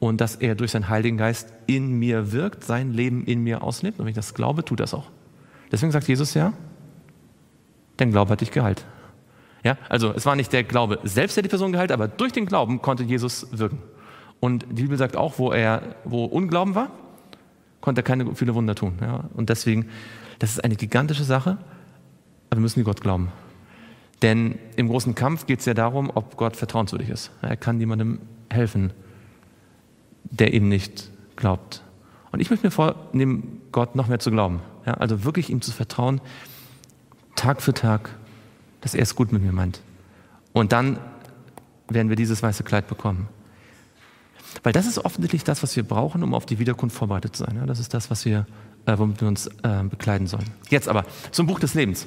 und 0.00 0.20
dass 0.20 0.36
er 0.36 0.54
durch 0.54 0.72
seinen 0.72 0.88
Heiligen 0.88 1.16
Geist 1.16 1.52
in 1.66 1.92
mir 1.92 2.32
wirkt, 2.32 2.64
sein 2.64 2.92
Leben 2.92 3.24
in 3.24 3.42
mir 3.42 3.62
auslebt. 3.62 3.98
Und 3.98 4.06
wenn 4.06 4.10
ich 4.10 4.16
das 4.16 4.34
glaube, 4.34 4.64
tut 4.64 4.80
das 4.80 4.94
auch. 4.94 5.10
Deswegen 5.72 5.92
sagt 5.92 6.08
Jesus 6.08 6.34
ja, 6.34 6.52
dein 7.96 8.10
Glaube 8.10 8.30
hat 8.30 8.40
dich 8.40 8.50
geheilt. 8.50 8.84
Ja, 9.62 9.78
also 9.88 10.12
es 10.12 10.26
war 10.26 10.36
nicht 10.36 10.52
der 10.52 10.62
Glaube 10.62 10.98
selbst, 11.04 11.36
der 11.36 11.42
die 11.42 11.48
Person 11.48 11.72
geheilt, 11.72 11.90
aber 11.90 12.06
durch 12.06 12.32
den 12.32 12.46
Glauben 12.46 12.82
konnte 12.82 13.02
Jesus 13.02 13.46
wirken. 13.50 13.78
Und 14.40 14.66
die 14.70 14.82
Bibel 14.82 14.98
sagt 14.98 15.16
auch, 15.16 15.38
wo 15.38 15.52
er, 15.52 15.96
wo 16.04 16.26
Unglauben 16.26 16.74
war, 16.74 16.90
konnte 17.80 18.02
er 18.02 18.04
keine 18.04 18.34
viele 18.34 18.54
Wunder 18.54 18.74
tun. 18.74 18.98
Ja? 19.00 19.24
Und 19.34 19.48
deswegen, 19.48 19.88
das 20.38 20.50
ist 20.50 20.62
eine 20.62 20.76
gigantische 20.76 21.24
Sache, 21.24 21.56
aber 22.50 22.58
wir 22.58 22.60
müssen 22.60 22.84
Gott 22.84 23.00
glauben. 23.00 23.32
Denn 24.20 24.58
im 24.76 24.88
großen 24.88 25.14
Kampf 25.14 25.46
geht 25.46 25.60
es 25.60 25.66
ja 25.66 25.74
darum, 25.74 26.10
ob 26.14 26.36
Gott 26.36 26.56
vertrauenswürdig 26.56 27.08
ist. 27.08 27.30
Er 27.40 27.56
kann 27.56 27.78
niemandem 27.78 28.20
helfen, 28.50 28.92
der 30.24 30.52
ihm 30.52 30.68
nicht 30.68 31.10
glaubt. 31.36 31.82
Und 32.32 32.40
ich 32.40 32.50
möchte 32.50 32.66
mir 32.66 32.70
vornehmen, 32.70 33.60
Gott 33.72 33.96
noch 33.96 34.08
mehr 34.08 34.18
zu 34.18 34.30
glauben. 34.30 34.60
Ja, 34.86 34.94
also 34.94 35.24
wirklich 35.24 35.50
ihm 35.50 35.60
zu 35.60 35.72
vertrauen, 35.72 36.20
Tag 37.36 37.62
für 37.62 37.74
Tag, 37.74 38.10
dass 38.80 38.94
er 38.94 39.02
es 39.02 39.14
gut 39.14 39.32
mit 39.32 39.42
mir 39.42 39.52
meint. 39.52 39.80
Und 40.52 40.72
dann 40.72 40.98
werden 41.88 42.08
wir 42.08 42.16
dieses 42.16 42.42
weiße 42.42 42.64
Kleid 42.64 42.86
bekommen. 42.86 43.28
Weil 44.62 44.72
das 44.72 44.86
ist 44.86 45.04
offensichtlich 45.04 45.44
das, 45.44 45.62
was 45.62 45.74
wir 45.74 45.82
brauchen, 45.82 46.22
um 46.22 46.32
auf 46.32 46.46
die 46.46 46.58
Wiederkunft 46.58 46.96
vorbereitet 46.96 47.36
zu 47.36 47.44
sein. 47.44 47.62
Das 47.66 47.80
ist 47.80 47.92
das, 47.92 48.10
was 48.10 48.24
wir, 48.24 48.46
äh, 48.86 48.96
womit 48.96 49.20
wir 49.20 49.28
uns 49.28 49.46
äh, 49.46 49.82
bekleiden 49.88 50.26
sollen. 50.26 50.50
Jetzt 50.70 50.88
aber 50.88 51.04
zum 51.32 51.46
Buch 51.46 51.58
des 51.58 51.74
Lebens. 51.74 52.06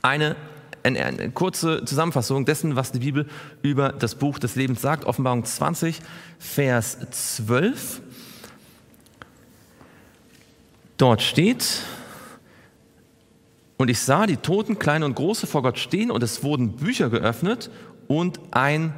Eine 0.00 0.36
eine, 0.82 1.04
eine 1.04 1.30
kurze 1.30 1.84
Zusammenfassung 1.84 2.44
dessen, 2.44 2.76
was 2.76 2.92
die 2.92 3.00
Bibel 3.00 3.26
über 3.62 3.90
das 3.90 4.14
Buch 4.14 4.38
des 4.38 4.56
Lebens 4.56 4.80
sagt. 4.80 5.04
Offenbarung 5.04 5.44
20, 5.44 6.00
Vers 6.38 6.98
12. 7.10 8.00
Dort 10.96 11.22
steht, 11.22 11.82
und 13.78 13.88
ich 13.88 14.00
sah 14.00 14.26
die 14.26 14.36
Toten, 14.36 14.78
kleine 14.78 15.06
und 15.06 15.14
große, 15.14 15.46
vor 15.46 15.62
Gott 15.62 15.78
stehen, 15.78 16.10
und 16.10 16.22
es 16.22 16.42
wurden 16.42 16.76
Bücher 16.76 17.08
geöffnet, 17.08 17.70
und 18.08 18.40
ein 18.50 18.92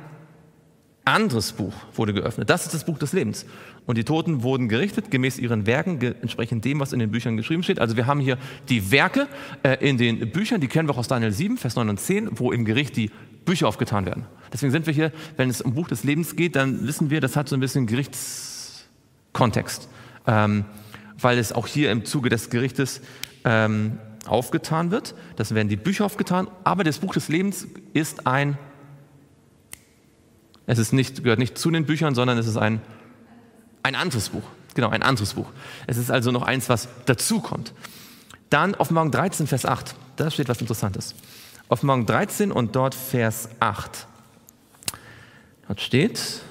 anderes 1.05 1.53
Buch 1.53 1.75
wurde 1.95 2.13
geöffnet. 2.13 2.51
Das 2.51 2.65
ist 2.65 2.75
das 2.75 2.85
Buch 2.85 2.99
des 2.99 3.13
Lebens. 3.13 3.47
Und 3.87 3.99
die 3.99 4.05
Toten 4.05 4.43
wurden 4.43 4.69
gerichtet 4.69 5.11
gemäß 5.11 5.39
ihren 5.39 5.67
Werken, 5.67 6.01
entsprechend 6.01 6.65
dem, 6.65 6.81
was 6.81 6.93
in 6.93 6.99
den 6.99 7.11
Büchern 7.11 7.37
geschrieben 7.37 7.63
steht. 7.63 7.79
Also 7.79 7.97
wir 7.97 8.07
haben 8.07 8.21
hier 8.21 8.39
die 8.69 8.91
Werke 8.91 9.27
äh, 9.63 9.77
in 9.87 9.99
den 9.99 10.31
Büchern, 10.31 10.61
die 10.61 10.69
kennen 10.69 10.89
wir 10.89 10.95
auch 10.95 10.99
aus 10.99 11.09
Daniel 11.09 11.33
7, 11.33 11.57
Vers 11.57 11.77
9 11.77 11.89
und 11.89 11.99
10, 11.99 12.39
wo 12.39 12.53
im 12.53 12.65
Gericht 12.65 12.97
die 12.97 13.11
Bücher 13.45 13.69
aufgetan 13.69 14.07
werden. 14.07 14.27
Deswegen 14.53 14.71
sind 14.71 14.87
wir 14.87 14.95
hier, 14.95 15.13
wenn 15.37 15.51
es 15.51 15.61
um 15.61 15.75
Buch 15.75 15.89
des 15.89 16.05
Lebens 16.05 16.37
geht, 16.37 16.57
dann 16.57 16.87
wissen 16.87 17.11
wir, 17.11 17.21
das 17.21 17.37
hat 17.37 17.49
so 17.49 17.57
ein 17.57 17.61
bisschen 17.61 17.87
Gerichtskontext. 17.87 19.89
Ähm, 20.27 20.65
weil 21.19 21.39
es 21.39 21.53
auch 21.53 21.67
hier 21.67 21.91
im 21.91 22.05
Zuge 22.05 22.29
des 22.29 22.51
Gerichtes 22.51 23.01
ähm, 23.45 23.99
aufgetan 24.27 24.91
wird. 24.91 25.15
Das 25.37 25.55
werden 25.55 25.69
die 25.69 25.77
Bücher 25.77 26.05
aufgetan, 26.05 26.49
aber 26.65 26.85
das 26.85 26.99
Buch 26.99 27.15
des 27.15 27.29
Lebens 27.29 27.67
ist 27.95 28.27
ein, 28.27 28.59
es 30.67 30.79
ist 30.79 30.93
nicht, 30.93 31.25
gehört 31.25 31.39
nicht 31.39 31.59
zu 31.59 31.71
den 31.71 31.87
Büchern, 31.87 32.15
sondern 32.15 32.39
es 32.39 32.47
ist 32.47 32.57
ein 32.57 32.81
ein 33.83 33.95
anderes 33.95 34.29
Buch. 34.31 34.43
Genau, 34.75 34.91
ein 34.91 35.03
anderes 35.03 35.35
Buch. 35.35 35.47
Es 35.87 35.97
ist 35.97 36.11
also 36.11 36.31
noch 36.31 36.43
eins, 36.43 36.69
was 36.69 36.89
dazukommt. 37.07 37.73
Dann 38.51 38.75
Offenbarung 38.75 39.11
13, 39.11 39.47
Vers 39.47 39.65
8. 39.65 39.95
Da 40.17 40.31
steht 40.31 40.49
was 40.49 40.61
Interessantes. 40.61 41.15
Offenbarung 41.69 42.07
13 42.07 42.53
und 42.53 42.77
dort 42.77 42.95
Vers 42.95 43.49
8. 43.61 44.07
Dort 45.67 45.81
steht. 45.81 46.43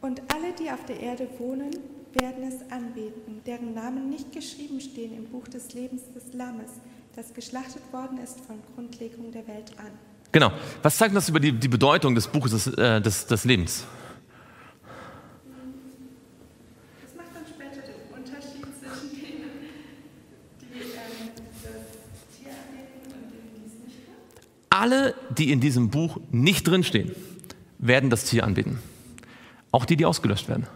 Und 0.00 0.20
alle, 0.32 0.52
die 0.58 0.70
auf 0.70 0.84
der 0.86 1.00
Erde 1.00 1.28
wohnen, 1.38 1.70
werden 2.14 2.44
es 2.44 2.70
anbeten, 2.70 3.40
deren 3.46 3.74
Namen 3.74 4.10
nicht 4.10 4.32
geschrieben 4.32 4.80
stehen 4.80 5.16
im 5.16 5.24
Buch 5.24 5.48
des 5.48 5.72
Lebens 5.72 6.02
des 6.14 6.34
Lammes, 6.34 6.70
das 7.16 7.34
geschlachtet 7.34 7.82
worden 7.92 8.18
ist 8.18 8.40
von 8.40 8.56
Grundlegung 8.74 9.32
der 9.32 9.46
Welt 9.46 9.72
an. 9.78 9.92
Genau. 10.32 10.50
Was 10.82 10.96
zeigt 10.96 11.14
das 11.14 11.28
über 11.28 11.40
die, 11.40 11.52
die 11.52 11.68
Bedeutung 11.68 12.14
des 12.14 12.26
Buches 12.26 12.52
des, 12.52 12.66
äh, 12.78 13.00
des, 13.00 13.26
des 13.26 13.44
Lebens? 13.44 13.84
alle, 24.82 25.14
die 25.30 25.52
in 25.52 25.60
diesem 25.60 25.90
Buch 25.90 26.18
nicht 26.32 26.66
drinstehen, 26.66 27.12
werden 27.78 28.10
das 28.10 28.24
Tier 28.24 28.42
anbeten. 28.42 28.80
Auch 29.70 29.84
die, 29.84 29.96
die 29.96 30.04
ausgelöscht 30.04 30.48
werden. 30.48 30.66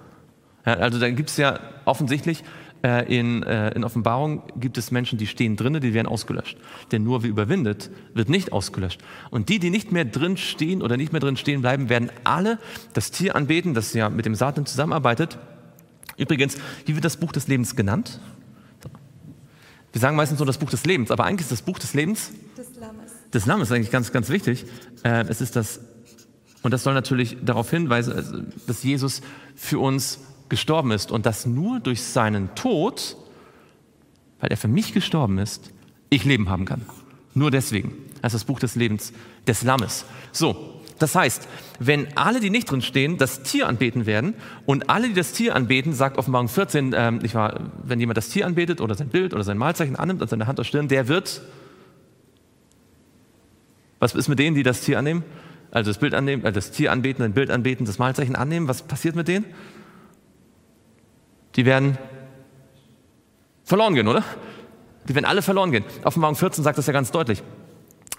Ja, 0.64 0.74
also 0.74 1.00
da 1.00 1.10
gibt 1.10 1.30
es 1.30 1.36
ja 1.38 1.58
offensichtlich 1.86 2.44
in, 2.86 3.42
äh, 3.42 3.70
in 3.70 3.84
Offenbarung 3.84 4.42
gibt 4.56 4.78
es 4.78 4.90
Menschen, 4.90 5.18
die 5.18 5.26
stehen 5.26 5.56
drinnen, 5.56 5.80
die 5.80 5.94
werden 5.94 6.06
ausgelöscht. 6.06 6.56
Denn 6.92 7.04
nur 7.04 7.22
wer 7.22 7.30
überwindet, 7.30 7.90
wird 8.14 8.28
nicht 8.28 8.52
ausgelöscht. 8.52 9.00
Und 9.30 9.48
die, 9.48 9.58
die 9.58 9.70
nicht 9.70 9.92
mehr 9.92 10.04
drin 10.04 10.36
stehen 10.36 10.82
oder 10.82 10.96
nicht 10.96 11.12
mehr 11.12 11.20
drin 11.20 11.36
stehen 11.36 11.60
bleiben, 11.60 11.88
werden 11.88 12.10
alle 12.24 12.58
das 12.92 13.10
Tier 13.10 13.36
anbeten, 13.36 13.74
das 13.74 13.92
ja 13.94 14.08
mit 14.10 14.26
dem 14.26 14.34
Satan 14.34 14.66
zusammenarbeitet. 14.66 15.38
Übrigens, 16.16 16.56
wie 16.84 16.94
wird 16.94 17.04
das 17.04 17.16
Buch 17.16 17.32
des 17.32 17.48
Lebens 17.48 17.76
genannt? 17.76 18.20
Wir 19.92 20.00
sagen 20.00 20.16
meistens 20.16 20.38
nur 20.38 20.46
das 20.46 20.58
Buch 20.58 20.70
des 20.70 20.84
Lebens, 20.84 21.10
aber 21.10 21.24
eigentlich 21.24 21.46
ist 21.46 21.52
das 21.52 21.62
Buch 21.62 21.78
des 21.78 21.94
Lebens 21.94 22.32
des 22.56 22.76
Lammes 22.76 23.16
des 23.32 23.46
Lammes 23.46 23.68
ist 23.68 23.72
eigentlich 23.74 23.90
ganz, 23.90 24.12
ganz 24.12 24.28
wichtig. 24.28 24.64
Äh, 25.02 25.24
es 25.28 25.40
ist 25.40 25.56
das, 25.56 25.80
und 26.62 26.70
das 26.70 26.82
soll 26.82 26.94
natürlich 26.94 27.36
darauf 27.42 27.70
hinweisen, 27.70 28.52
dass 28.66 28.82
Jesus 28.82 29.20
für 29.54 29.78
uns 29.78 30.20
gestorben 30.48 30.90
ist 30.90 31.10
und 31.10 31.26
dass 31.26 31.46
nur 31.46 31.80
durch 31.80 32.02
seinen 32.02 32.54
Tod, 32.54 33.16
weil 34.40 34.50
er 34.50 34.56
für 34.56 34.68
mich 34.68 34.92
gestorben 34.92 35.38
ist, 35.38 35.72
ich 36.10 36.24
Leben 36.24 36.48
haben 36.48 36.64
kann. 36.64 36.82
Nur 37.34 37.50
deswegen. 37.50 37.92
Das 38.22 38.32
ist 38.34 38.42
das 38.42 38.44
Buch 38.46 38.58
des 38.58 38.74
Lebens 38.74 39.12
des 39.46 39.62
Lammes. 39.62 40.04
So, 40.32 40.80
das 40.98 41.14
heißt, 41.14 41.46
wenn 41.78 42.16
alle, 42.16 42.40
die 42.40 42.50
nicht 42.50 42.70
drin 42.70 42.82
stehen, 42.82 43.18
das 43.18 43.42
Tier 43.42 43.68
anbeten 43.68 44.06
werden 44.06 44.34
und 44.64 44.88
alle, 44.88 45.08
die 45.08 45.14
das 45.14 45.32
Tier 45.32 45.54
anbeten, 45.54 45.92
sagt 45.92 46.16
Offenbarung 46.18 46.48
14, 46.48 46.92
äh, 46.92 47.10
nicht 47.12 47.34
wahr, 47.34 47.70
wenn 47.84 48.00
jemand 48.00 48.16
das 48.16 48.30
Tier 48.30 48.46
anbetet 48.46 48.80
oder 48.80 48.94
sein 48.94 49.08
Bild 49.08 49.34
oder 49.34 49.44
sein 49.44 49.58
Malzeichen 49.58 49.96
annimmt 49.96 50.22
und 50.22 50.28
seine 50.28 50.46
Hand 50.46 50.58
auf 50.58 50.66
Stirn, 50.66 50.88
der 50.88 51.08
wird 51.08 51.42
was 53.98 54.14
ist 54.14 54.28
mit 54.28 54.38
denen, 54.38 54.54
die 54.54 54.62
das 54.62 54.82
Tier 54.82 54.98
annehmen? 54.98 55.24
Also 55.70 55.90
das 55.90 55.98
Bild 55.98 56.14
annehmen, 56.14 56.44
äh, 56.44 56.52
das 56.52 56.70
Tier 56.70 56.92
anbeten, 56.92 57.24
ein 57.24 57.32
Bild 57.32 57.50
anbeten, 57.50 57.86
das 57.86 57.98
Malzeichen 57.98 58.36
annehmen. 58.36 58.68
Was 58.68 58.82
passiert 58.82 59.16
mit 59.16 59.28
denen? 59.28 59.46
Die 61.56 61.64
werden 61.64 61.98
verloren 63.64 63.94
gehen, 63.94 64.08
oder? 64.08 64.22
Die 65.08 65.14
werden 65.14 65.24
alle 65.24 65.42
verloren 65.42 65.72
gehen. 65.72 65.84
Offenbarung 66.04 66.36
14 66.36 66.62
sagt 66.62 66.78
das 66.78 66.86
ja 66.86 66.92
ganz 66.92 67.10
deutlich 67.10 67.42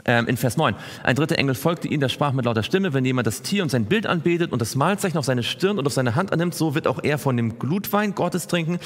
ähm, 0.08 0.26
in 0.28 0.38
Vers 0.38 0.58
9. 0.58 0.74
Ein 1.04 1.16
dritter 1.16 1.38
Engel 1.38 1.54
folgte 1.54 1.88
ihnen, 1.88 2.00
der 2.00 2.10
sprach 2.10 2.32
mit 2.32 2.46
lauter 2.46 2.64
Stimme, 2.64 2.94
wenn 2.94 3.06
jemand 3.06 3.28
das 3.28 3.42
Tier 3.42 3.62
und 3.62 3.70
sein 3.70 3.86
Bild 3.86 4.08
anbetet 4.08 4.52
und 4.52 4.62
das 4.62 4.76
Malzeichen 4.76 5.18
auf 5.18 5.26
seine 5.26 5.44
Stirn 5.44 5.78
und 5.78 5.86
auf 5.86 5.94
seine 5.94 6.16
Hand 6.16 6.32
annimmt, 6.32 6.56
so 6.56 6.74
wird 6.74 6.88
auch 6.88 7.04
er 7.04 7.18
von 7.18 7.38
dem 7.38 7.60
Glutwein 7.60 8.16
Gottes 8.16 8.48
trinken, 8.48 8.80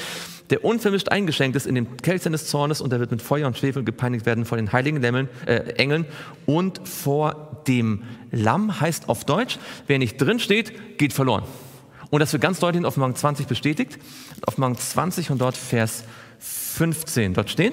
der 0.50 0.64
unvermischt 0.64 1.08
eingeschenkt 1.08 1.56
ist 1.56 1.66
in 1.66 1.76
dem 1.76 1.96
Kelch 1.98 2.22
seines 2.22 2.46
Zornes 2.48 2.80
und 2.80 2.92
er 2.92 3.00
wird 3.00 3.12
mit 3.12 3.22
Feuer 3.22 3.46
und 3.46 3.56
Schwefel 3.56 3.84
gepeinigt 3.84 4.26
werden 4.26 4.44
vor 4.44 4.56
den 4.58 4.72
heiligen 4.72 5.00
Lämmeln, 5.00 5.28
äh, 5.46 5.74
Engeln 5.76 6.06
und 6.44 6.86
vor 6.86 7.62
dem 7.68 8.02
Lamm 8.32 8.80
heißt 8.80 9.08
auf 9.08 9.24
Deutsch, 9.24 9.58
wer 9.86 9.98
nicht 9.98 10.20
drin 10.20 10.40
steht, 10.40 10.98
geht 10.98 11.12
verloren. 11.12 11.44
Und 12.12 12.20
das 12.20 12.30
wird 12.34 12.42
ganz 12.42 12.60
deutlich 12.60 12.78
in 12.78 12.84
Offenbarung 12.84 13.16
20 13.16 13.46
bestätigt. 13.46 13.98
Offenbarung 14.46 14.76
20 14.76 15.30
und 15.30 15.40
dort 15.40 15.56
Vers 15.56 16.04
15. 16.38 17.32
Dort 17.32 17.48
steht, 17.48 17.72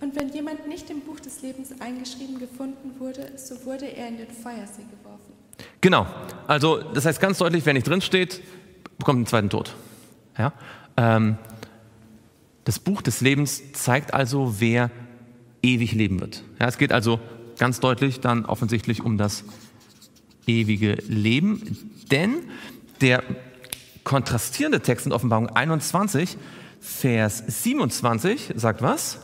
Und 0.00 0.16
wenn 0.16 0.28
jemand 0.34 0.66
nicht 0.68 0.90
im 0.90 1.00
Buch 1.00 1.18
des 1.20 1.40
Lebens 1.40 1.70
eingeschrieben 1.80 2.38
gefunden 2.38 2.98
wurde, 2.98 3.32
so 3.36 3.64
wurde 3.64 3.86
er 3.86 4.08
in 4.08 4.18
den 4.18 4.28
Feuersee 4.28 4.82
geworfen. 4.82 5.32
Genau. 5.80 6.06
Also 6.46 6.82
das 6.82 7.06
heißt 7.06 7.20
ganz 7.20 7.38
deutlich, 7.38 7.64
wer 7.64 7.72
nicht 7.72 7.88
drin 7.88 8.02
steht, 8.02 8.42
bekommt 8.98 9.18
einen 9.18 9.26
zweiten 9.26 9.50
Tod. 9.50 9.74
Ja? 10.36 10.52
Ähm, 10.98 11.38
das 12.64 12.80
Buch 12.80 13.00
des 13.00 13.22
Lebens 13.22 13.72
zeigt 13.72 14.12
also, 14.12 14.56
wer 14.58 14.90
ewig 15.62 15.92
leben 15.92 16.20
wird. 16.20 16.42
Ja, 16.60 16.66
es 16.66 16.76
geht 16.76 16.92
also 16.92 17.18
ganz 17.58 17.80
deutlich 17.80 18.20
dann 18.20 18.44
offensichtlich 18.44 19.02
um 19.02 19.18
das 19.18 19.44
ewige 20.46 20.94
Leben, 21.08 21.92
denn 22.10 22.36
der 23.00 23.22
kontrastierende 24.04 24.80
Text 24.80 25.06
in 25.06 25.12
Offenbarung 25.12 25.48
21, 25.48 26.36
Vers 26.80 27.42
27 27.46 28.52
sagt 28.56 28.82
was? 28.82 29.18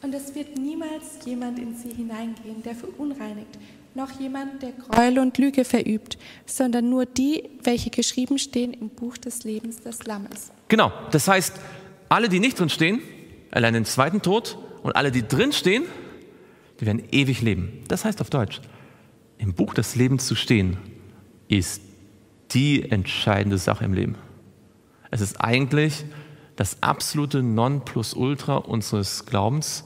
Und 0.00 0.14
es 0.14 0.34
wird 0.34 0.56
niemals 0.56 1.18
jemand 1.26 1.58
in 1.58 1.76
sie 1.76 1.92
hineingehen, 1.92 2.62
der 2.62 2.74
verunreinigt, 2.74 3.58
noch 3.94 4.10
jemand, 4.18 4.62
der 4.62 4.72
Gräuel 4.72 5.18
und 5.18 5.36
Lüge 5.38 5.64
verübt, 5.64 6.18
sondern 6.46 6.88
nur 6.88 7.04
die, 7.04 7.50
welche 7.62 7.90
geschrieben 7.90 8.38
stehen 8.38 8.72
im 8.72 8.88
Buch 8.88 9.18
des 9.18 9.44
Lebens 9.44 9.80
des 9.80 10.04
Lammes. 10.04 10.52
Genau, 10.68 10.92
das 11.10 11.26
heißt, 11.26 11.54
alle, 12.08 12.28
die 12.28 12.38
nicht 12.40 12.58
drin 12.58 12.68
stehen, 12.68 13.00
allein 13.50 13.74
den 13.74 13.84
zweiten 13.84 14.22
Tod 14.22 14.56
und 14.82 14.94
alle, 14.94 15.10
die 15.10 15.26
drin 15.26 15.52
stehen, 15.52 15.84
die 16.80 16.86
werden 16.86 17.02
ewig 17.10 17.42
leben. 17.42 17.84
Das 17.88 18.04
heißt 18.04 18.20
auf 18.20 18.30
Deutsch, 18.30 18.60
im 19.38 19.54
Buch 19.54 19.74
des 19.74 19.96
Lebens 19.96 20.26
zu 20.26 20.34
stehen, 20.34 20.78
ist 21.48 21.82
die 22.50 22.90
entscheidende 22.90 23.58
Sache 23.58 23.84
im 23.84 23.92
Leben. 23.92 24.16
Es 25.10 25.20
ist 25.20 25.40
eigentlich 25.40 26.04
das 26.56 26.82
absolute 26.82 27.42
Nonplusultra 27.42 28.56
unseres 28.56 29.26
Glaubens, 29.26 29.84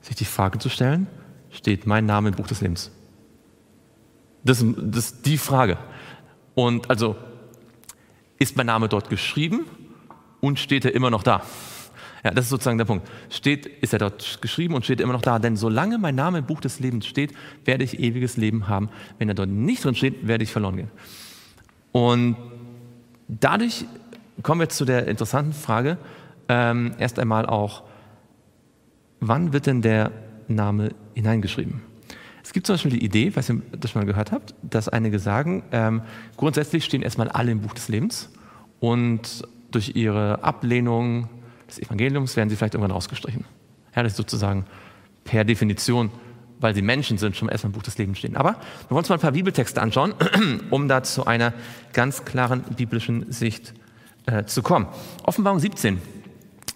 sich 0.00 0.16
die 0.16 0.24
Frage 0.24 0.58
zu 0.58 0.68
stellen, 0.68 1.06
steht 1.50 1.86
mein 1.86 2.06
Name 2.06 2.30
im 2.30 2.34
Buch 2.34 2.46
des 2.46 2.60
Lebens? 2.60 2.90
Das, 4.42 4.64
das 4.76 5.12
ist 5.12 5.26
die 5.26 5.38
Frage. 5.38 5.78
Und 6.54 6.90
also, 6.90 7.16
ist 8.38 8.56
mein 8.56 8.66
Name 8.66 8.88
dort 8.88 9.08
geschrieben 9.08 9.66
und 10.40 10.58
steht 10.58 10.84
er 10.84 10.94
immer 10.94 11.10
noch 11.10 11.22
da? 11.22 11.42
Ja, 12.24 12.30
das 12.30 12.46
ist 12.46 12.50
sozusagen 12.50 12.78
der 12.78 12.86
Punkt. 12.86 13.06
Steht, 13.28 13.66
ist 13.66 13.92
er 13.92 13.98
dort 13.98 14.40
geschrieben 14.40 14.74
und 14.74 14.84
steht 14.84 15.00
immer 15.00 15.12
noch 15.12 15.22
da. 15.22 15.38
Denn 15.38 15.56
solange 15.56 15.98
mein 15.98 16.14
Name 16.14 16.38
im 16.38 16.46
Buch 16.46 16.60
des 16.60 16.80
Lebens 16.80 17.06
steht, 17.06 17.34
werde 17.66 17.84
ich 17.84 18.00
ewiges 18.00 18.38
Leben 18.38 18.66
haben. 18.66 18.88
Wenn 19.18 19.28
er 19.28 19.34
dort 19.34 19.50
nicht 19.50 19.84
drin 19.84 19.94
steht, 19.94 20.26
werde 20.26 20.42
ich 20.42 20.50
verloren 20.50 20.76
gehen. 20.76 20.90
Und 21.92 22.36
dadurch 23.28 23.84
kommen 24.42 24.60
wir 24.60 24.70
zu 24.70 24.86
der 24.86 25.06
interessanten 25.06 25.52
Frage, 25.52 25.98
ähm, 26.48 26.94
erst 26.98 27.18
einmal 27.18 27.46
auch, 27.46 27.82
wann 29.20 29.52
wird 29.52 29.66
denn 29.66 29.82
der 29.82 30.10
Name 30.48 30.90
hineingeschrieben? 31.14 31.82
Es 32.42 32.52
gibt 32.52 32.66
zum 32.66 32.74
Beispiel 32.74 32.92
die 32.92 33.04
Idee, 33.04 33.36
was 33.36 33.50
ihr 33.50 33.62
das 33.78 33.90
schon 33.90 34.02
mal 34.02 34.06
gehört 34.06 34.32
habt, 34.32 34.54
dass 34.62 34.88
einige 34.88 35.18
sagen, 35.18 35.62
ähm, 35.72 36.02
grundsätzlich 36.36 36.84
stehen 36.84 37.02
erstmal 37.02 37.28
alle 37.28 37.52
im 37.52 37.60
Buch 37.60 37.74
des 37.74 37.88
Lebens 37.88 38.30
und 38.80 39.46
durch 39.70 39.96
ihre 39.96 40.42
Ablehnung 40.42 41.28
des 41.68 41.78
Evangeliums 41.78 42.36
werden 42.36 42.48
sie 42.48 42.56
vielleicht 42.56 42.74
irgendwann 42.74 42.92
rausgestrichen. 42.92 43.44
Ja, 43.94 44.02
das 44.02 44.12
ist 44.12 44.16
sozusagen 44.16 44.66
per 45.24 45.44
Definition, 45.44 46.10
weil 46.60 46.74
sie 46.74 46.82
Menschen 46.82 47.18
sind, 47.18 47.36
schon 47.36 47.48
erstmal 47.48 47.70
im 47.70 47.74
Buch 47.74 47.82
des 47.82 47.98
Lebens 47.98 48.18
stehen. 48.18 48.36
Aber 48.36 48.52
wir 48.52 48.90
wollen 48.90 48.98
uns 48.98 49.08
mal 49.08 49.16
ein 49.16 49.20
paar 49.20 49.32
Bibeltexte 49.32 49.80
anschauen, 49.80 50.14
um 50.70 50.88
da 50.88 51.02
zu 51.02 51.26
einer 51.26 51.52
ganz 51.92 52.24
klaren 52.24 52.62
biblischen 52.62 53.30
Sicht 53.32 53.74
äh, 54.26 54.44
zu 54.44 54.62
kommen. 54.62 54.88
Offenbarung 55.24 55.58
17. 55.58 56.00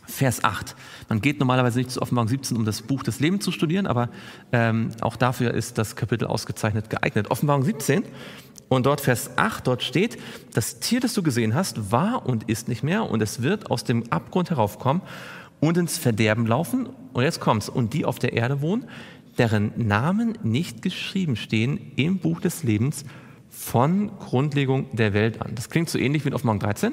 Vers 0.06 0.42
8. 0.42 0.74
Man 1.10 1.20
geht 1.20 1.38
normalerweise 1.38 1.78
nicht 1.78 1.90
zu 1.90 2.00
Offenbarung 2.00 2.28
17, 2.28 2.56
um 2.56 2.64
das 2.64 2.80
Buch 2.80 3.02
des 3.02 3.20
Lebens 3.20 3.44
zu 3.44 3.52
studieren, 3.52 3.86
aber 3.86 4.08
ähm, 4.52 4.90
auch 5.00 5.16
dafür 5.16 5.52
ist 5.52 5.76
das 5.76 5.96
Kapitel 5.96 6.26
ausgezeichnet 6.26 6.88
geeignet. 6.88 7.30
Offenbarung 7.30 7.62
17 7.62 8.04
und 8.68 8.86
dort 8.86 9.00
Vers 9.00 9.30
8, 9.36 9.66
dort 9.66 9.82
steht, 9.82 10.18
das 10.52 10.80
Tier, 10.80 11.00
das 11.00 11.14
du 11.14 11.22
gesehen 11.22 11.54
hast, 11.54 11.90
war 11.90 12.26
und 12.26 12.48
ist 12.48 12.68
nicht 12.68 12.82
mehr 12.82 13.08
und 13.08 13.22
es 13.22 13.42
wird 13.42 13.70
aus 13.70 13.84
dem 13.84 14.10
Abgrund 14.12 14.50
heraufkommen 14.50 15.02
und 15.60 15.76
ins 15.76 15.98
Verderben 15.98 16.46
laufen. 16.46 16.88
Und 17.12 17.22
jetzt 17.22 17.40
kommt's. 17.40 17.68
Und 17.68 17.94
die 17.94 18.04
auf 18.04 18.18
der 18.18 18.34
Erde 18.34 18.60
wohnen, 18.60 18.84
deren 19.38 19.72
Namen 19.76 20.36
nicht 20.42 20.82
geschrieben 20.82 21.36
stehen 21.36 21.92
im 21.96 22.18
Buch 22.18 22.40
des 22.40 22.62
Lebens 22.62 23.04
von 23.48 24.10
Grundlegung 24.18 24.94
der 24.94 25.14
Welt 25.14 25.40
an. 25.40 25.54
Das 25.54 25.70
klingt 25.70 25.88
so 25.88 25.98
ähnlich 25.98 26.24
wie 26.24 26.28
in 26.28 26.34
Offenbarung 26.34 26.60
13. 26.60 26.92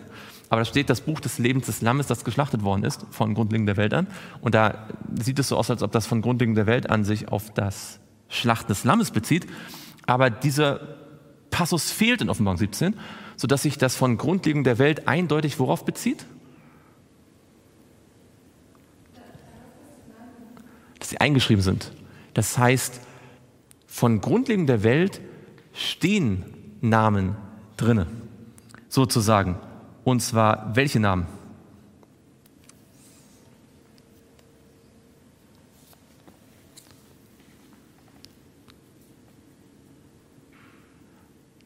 Aber 0.49 0.61
da 0.61 0.65
steht 0.65 0.89
das 0.89 1.01
Buch 1.01 1.19
des 1.19 1.39
Lebens 1.39 1.65
des 1.65 1.81
Lammes, 1.81 2.07
das 2.07 2.23
geschlachtet 2.23 2.63
worden 2.63 2.83
ist, 2.83 3.05
von 3.09 3.33
Grundlegung 3.33 3.65
der 3.65 3.77
Welt 3.77 3.93
an. 3.93 4.07
Und 4.41 4.55
da 4.55 4.87
sieht 5.19 5.39
es 5.39 5.49
so 5.49 5.57
aus, 5.57 5.69
als 5.69 5.83
ob 5.83 5.91
das 5.91 6.07
von 6.07 6.21
Grundlegung 6.21 6.55
der 6.55 6.67
Welt 6.67 6.89
an 6.89 7.03
sich 7.03 7.27
auf 7.27 7.51
das 7.53 7.99
Schlachten 8.29 8.67
des 8.67 8.83
Lammes 8.83 9.11
bezieht. 9.11 9.47
Aber 10.05 10.29
dieser 10.29 11.04
Passus 11.55 11.89
fehlt 11.89 12.19
in 12.19 12.29
Offenbarung 12.29 12.57
17, 12.57 12.97
sodass 13.37 13.61
sich 13.61 13.77
das 13.77 13.95
von 13.95 14.17
Grundlegung 14.17 14.65
der 14.65 14.77
Welt 14.77 15.07
eindeutig 15.07 15.57
worauf 15.57 15.85
bezieht? 15.85 16.25
Dass 20.99 21.11
sie 21.11 21.21
eingeschrieben 21.21 21.63
sind. 21.63 21.93
Das 22.33 22.57
heißt, 22.57 22.99
von 23.87 24.19
Grundlegung 24.19 24.67
der 24.67 24.83
Welt 24.83 25.21
stehen 25.71 26.43
Namen 26.81 27.37
drinne, 27.77 28.07
sozusagen. 28.89 29.55
Und 30.03 30.19
zwar 30.19 30.75
welche 30.75 30.99
Namen? 30.99 31.25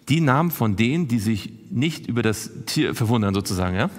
Die 0.10 0.22
Namen 0.22 0.52
von 0.52 0.76
denen, 0.76 1.08
die 1.08 1.20
sich 1.20 1.52
nicht 1.70 2.08
über 2.08 2.24
das 2.24 2.52
Tier 2.66 2.96
verwundern, 2.96 3.34
sozusagen. 3.34 3.76
Ja? 3.76 3.90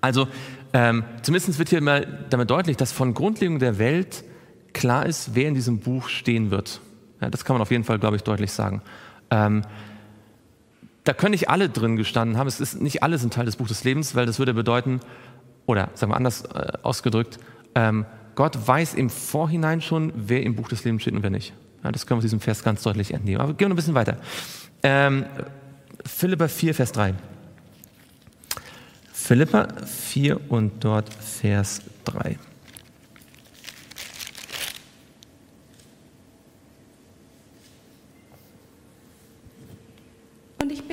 Also, 0.00 0.26
ähm, 0.72 1.04
zumindest 1.22 1.58
wird 1.58 1.68
hier 1.68 1.80
mal 1.82 2.26
damit 2.30 2.50
deutlich, 2.50 2.76
dass 2.76 2.92
von 2.92 3.14
Grundlegung 3.14 3.58
der 3.58 3.78
Welt 3.78 4.24
klar 4.72 5.06
ist, 5.06 5.34
wer 5.34 5.48
in 5.48 5.54
diesem 5.54 5.80
Buch 5.80 6.08
stehen 6.08 6.50
wird. 6.50 6.80
Ja, 7.20 7.30
das 7.30 7.44
kann 7.44 7.54
man 7.54 7.62
auf 7.62 7.70
jeden 7.70 7.84
Fall, 7.84 7.98
glaube 7.98 8.16
ich, 8.16 8.22
deutlich 8.22 8.52
sagen. 8.52 8.82
Ähm, 9.30 9.62
da 11.04 11.12
können 11.12 11.32
nicht 11.32 11.50
alle 11.50 11.68
drin 11.68 11.96
gestanden 11.96 12.38
haben. 12.38 12.46
Es 12.46 12.60
ist 12.60 12.80
nicht 12.80 13.02
alle 13.02 13.18
sind 13.18 13.34
Teil 13.34 13.46
des 13.46 13.56
Buches 13.56 13.78
des 13.78 13.84
Lebens, 13.84 14.14
weil 14.14 14.26
das 14.26 14.38
würde 14.38 14.54
bedeuten, 14.54 15.00
oder 15.66 15.90
sagen 15.94 16.12
wir 16.12 16.16
anders 16.16 16.44
äh, 16.46 16.72
ausgedrückt, 16.82 17.38
ähm, 17.74 18.06
Gott 18.34 18.66
weiß 18.66 18.94
im 18.94 19.10
Vorhinein 19.10 19.80
schon, 19.80 20.12
wer 20.16 20.42
im 20.42 20.56
Buch 20.56 20.68
des 20.68 20.84
Lebens 20.84 21.02
steht 21.02 21.14
und 21.14 21.22
wer 21.22 21.30
nicht. 21.30 21.52
Ja, 21.84 21.92
das 21.92 22.06
können 22.06 22.16
wir 22.16 22.18
aus 22.20 22.24
diesem 22.24 22.40
Vers 22.40 22.62
ganz 22.62 22.82
deutlich 22.82 23.12
entnehmen. 23.12 23.40
Aber 23.40 23.54
gehen 23.54 23.68
wir 23.68 23.74
ein 23.74 23.76
bisschen 23.76 23.94
weiter. 23.94 24.18
Ähm, 24.82 25.26
Philippa 26.04 26.48
4, 26.48 26.74
Vers 26.74 26.92
3. 26.92 27.14
Philippa 29.12 29.68
4 29.84 30.50
und 30.50 30.84
dort 30.84 31.12
Vers 31.12 31.80
3. 32.04 32.36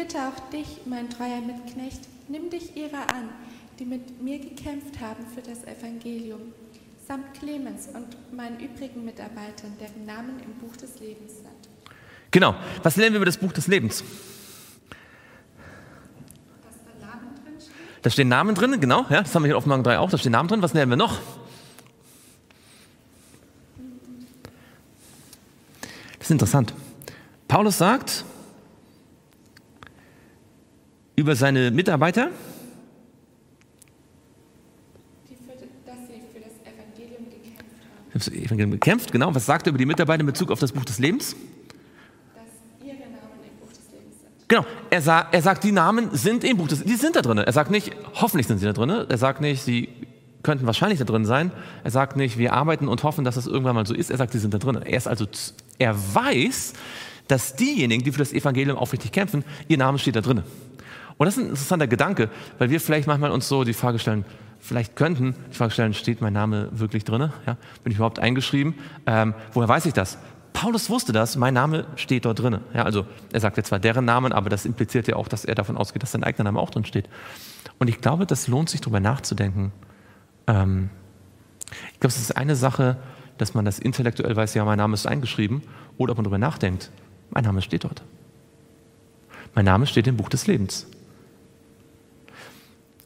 bitte 0.09 0.23
auch 0.23 0.49
dich, 0.49 0.85
mein 0.85 1.09
treuer 1.09 1.41
Mitknecht, 1.41 2.01
nimm 2.29 2.49
dich 2.49 2.75
ihrer 2.75 3.13
an, 3.13 3.29
die 3.77 3.85
mit 3.85 4.21
mir 4.21 4.39
gekämpft 4.39 4.99
haben 4.99 5.23
für 5.35 5.41
das 5.41 5.63
Evangelium, 5.65 6.53
samt 7.07 7.33
Clemens 7.35 7.87
und 7.87 8.33
meinen 8.35 8.59
übrigen 8.59 9.05
Mitarbeitern, 9.05 9.73
deren 9.79 10.05
Namen 10.05 10.39
im 10.39 10.53
Buch 10.55 10.75
des 10.77 10.99
Lebens 10.99 11.35
sind. 11.35 11.48
Genau. 12.31 12.55
Was 12.83 12.95
lernen 12.95 13.13
wir 13.13 13.17
über 13.17 13.25
das 13.25 13.37
Buch 13.37 13.51
des 13.51 13.67
Lebens? 13.67 14.03
Da 18.01 18.09
stehen? 18.09 18.29
Namen 18.29 18.55
drin, 18.55 18.79
genau. 18.79 19.05
Ja, 19.09 19.21
das 19.21 19.35
haben 19.35 19.43
wir 19.43 19.47
hier 19.47 19.57
auf 19.57 19.63
Offenbarung 19.63 19.83
3 19.83 19.99
auch. 19.99 20.09
Da 20.09 20.17
stehen 20.17 20.31
Namen 20.31 20.47
drin. 20.47 20.61
Was 20.61 20.73
lernen 20.73 20.91
wir 20.91 20.97
noch? 20.97 21.19
Das 26.17 26.27
ist 26.27 26.31
interessant. 26.31 26.73
Paulus 27.47 27.77
sagt, 27.77 28.23
über 31.15 31.35
seine 31.35 31.71
Mitarbeiter. 31.71 32.29
Dass 35.27 35.97
sie 36.07 36.21
für 36.31 36.39
das 36.39 36.53
Evangelium 36.63 37.25
gekämpft 37.29 37.73
haben. 37.83 38.09
Das 38.13 38.27
Evangelium 38.29 38.71
gekämpft, 38.71 39.11
genau. 39.11 39.35
Was 39.35 39.45
sagt 39.45 39.67
er 39.67 39.71
über 39.71 39.77
die 39.77 39.85
Mitarbeiter 39.85 40.21
in 40.21 40.27
Bezug 40.27 40.51
auf 40.51 40.59
das 40.59 40.71
Buch 40.71 40.85
des 40.85 40.99
Lebens? 40.99 41.35
Dass 42.35 42.87
ihre 42.87 42.99
Namen 42.99 43.43
im 43.43 43.57
Buch 43.59 43.73
des 43.73 43.91
Lebens 43.91 44.21
sind. 44.21 44.38
Genau, 44.49 44.65
er, 44.89 45.01
sa 45.01 45.27
er 45.31 45.41
sagt, 45.43 45.63
die 45.63 45.71
Namen 45.71 46.09
sind 46.11 46.43
im 46.43 46.57
Buch. 46.57 46.67
Die 46.67 46.95
sind 46.95 47.15
da 47.15 47.21
drin. 47.21 47.37
Er 47.37 47.53
sagt 47.53 47.69
nicht, 47.69 47.91
hoffentlich 48.15 48.47
sind 48.47 48.57
sie 48.57 48.65
da 48.65 48.73
drin. 48.73 48.89
Er 48.89 49.17
sagt 49.17 49.41
nicht, 49.41 49.61
sie 49.61 49.89
könnten 50.41 50.65
wahrscheinlich 50.65 50.97
da 50.97 51.05
drin 51.05 51.23
sein. 51.23 51.51
Er 51.83 51.91
sagt 51.91 52.17
nicht, 52.17 52.39
wir 52.39 52.53
arbeiten 52.53 52.87
und 52.87 53.03
hoffen, 53.03 53.23
dass 53.23 53.35
das 53.35 53.45
irgendwann 53.45 53.75
mal 53.75 53.85
so 53.85 53.93
ist. 53.93 54.09
Er 54.09 54.17
sagt, 54.17 54.31
sie 54.31 54.39
sind 54.39 54.53
da 54.55 54.57
drin. 54.57 54.75
Er 54.75 54.97
ist 54.97 55.07
also, 55.07 55.27
er 55.77 55.95
weiß, 55.95 56.73
dass 57.27 57.55
diejenigen, 57.55 58.03
die 58.03 58.11
für 58.11 58.17
das 58.17 58.33
Evangelium 58.33 58.75
aufrichtig 58.75 59.11
kämpfen, 59.11 59.43
ihr 59.67 59.77
Name 59.77 59.99
steht 59.99 60.15
da 60.15 60.21
drin. 60.21 60.41
Und 61.17 61.25
das 61.25 61.37
ist 61.37 61.43
ein 61.43 61.49
interessanter 61.49 61.87
Gedanke, 61.87 62.31
weil 62.57 62.71
wir 62.71 62.81
vielleicht 62.81 63.05
manchmal 63.05 63.29
uns 63.29 63.47
so 63.47 63.63
die 63.63 63.73
Frage 63.73 63.99
stellen, 63.99 64.25
vielleicht 64.59 64.95
könnten 64.95 65.35
die 65.51 65.55
Frage 65.55 65.71
stellen, 65.71 65.93
steht 65.93 66.21
mein 66.21 66.33
Name 66.33 66.69
wirklich 66.71 67.03
drin? 67.03 67.31
Ja, 67.45 67.57
bin 67.83 67.91
ich 67.91 67.97
überhaupt 67.97 68.17
eingeschrieben? 68.17 68.73
Ähm, 69.05 69.35
woher 69.53 69.67
weiß 69.67 69.85
ich 69.85 69.93
das? 69.93 70.17
Paulus 70.61 70.89
wusste 70.89 71.13
das, 71.13 71.37
mein 71.37 71.53
Name 71.53 71.85
steht 71.95 72.25
dort 72.25 72.39
drin. 72.39 72.59
Ja, 72.73 72.83
also 72.83 73.05
er 73.31 73.39
sagt 73.39 73.55
jetzt 73.55 73.67
zwar 73.67 73.79
deren 73.79 74.03
Namen, 74.03 74.33
aber 74.33 74.49
das 74.49 74.65
impliziert 74.65 75.07
ja 75.07 75.15
auch, 75.15 75.29
dass 75.29 75.45
er 75.45 75.55
davon 75.55 75.77
ausgeht, 75.77 76.03
dass 76.03 76.11
sein 76.11 76.23
eigener 76.23 76.43
Name 76.43 76.59
auch 76.59 76.69
drin 76.69 76.83
steht. 76.83 77.07
Und 77.77 77.87
ich 77.87 78.01
glaube, 78.01 78.25
das 78.25 78.49
lohnt 78.49 78.69
sich 78.69 78.81
darüber 78.81 78.99
nachzudenken. 78.99 79.71
Ähm, 80.47 80.89
ich 81.93 81.99
glaube, 82.01 82.13
es 82.13 82.19
ist 82.19 82.35
eine 82.35 82.57
Sache, 82.57 82.97
dass 83.37 83.53
man 83.53 83.63
das 83.63 83.79
intellektuell 83.79 84.35
weiß, 84.35 84.53
ja, 84.53 84.65
mein 84.65 84.77
Name 84.77 84.95
ist 84.95 85.07
eingeschrieben, 85.07 85.63
oder 85.97 86.11
ob 86.11 86.17
man 86.17 86.25
darüber 86.25 86.39
nachdenkt, 86.39 86.91
mein 87.29 87.45
Name 87.45 87.61
steht 87.61 87.85
dort. 87.85 88.03
Mein 89.55 89.63
Name 89.63 89.87
steht 89.87 90.07
im 90.07 90.17
Buch 90.17 90.27
des 90.27 90.45
Lebens 90.45 90.87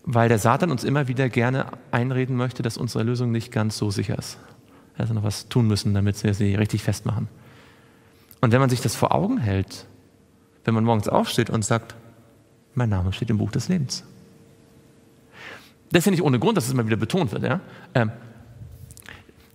weil 0.05 0.27
der 0.27 0.39
Satan 0.39 0.69
uns 0.69 0.83
immer 0.83 1.07
wieder 1.07 1.29
gerne 1.29 1.65
einreden 1.91 2.35
möchte, 2.35 2.61
dass 2.61 2.77
unsere 2.77 3.05
Lösung 3.05 3.31
nicht 3.31 3.51
ganz 3.51 3.77
so 3.77 3.89
sicher 3.89 4.17
ist. 4.17 4.37
Also 4.97 5.13
noch 5.13 5.23
was 5.23 5.47
tun 5.47 5.67
müssen, 5.67 5.93
damit 5.93 6.21
wir 6.23 6.33
sie 6.33 6.55
richtig 6.55 6.83
festmachen. 6.83 7.29
Und 8.43 8.51
wenn 8.51 8.59
man 8.59 8.69
sich 8.69 8.81
das 8.81 8.93
vor 8.93 9.15
Augen 9.15 9.37
hält, 9.37 9.85
wenn 10.65 10.73
man 10.73 10.83
morgens 10.83 11.07
aufsteht 11.07 11.49
und 11.49 11.63
sagt, 11.63 11.95
mein 12.73 12.89
Name 12.89 13.13
steht 13.13 13.29
im 13.29 13.37
Buch 13.37 13.51
des 13.51 13.69
Lebens. 13.69 14.03
Das 15.93 15.99
ist 15.99 16.07
ja 16.07 16.11
nicht 16.11 16.23
ohne 16.23 16.39
Grund, 16.39 16.57
dass 16.57 16.65
es 16.65 16.73
immer 16.73 16.85
wieder 16.85 16.97
betont 16.97 17.31
wird. 17.31 17.43
Ja? 17.43 17.61
Ähm, 17.93 18.11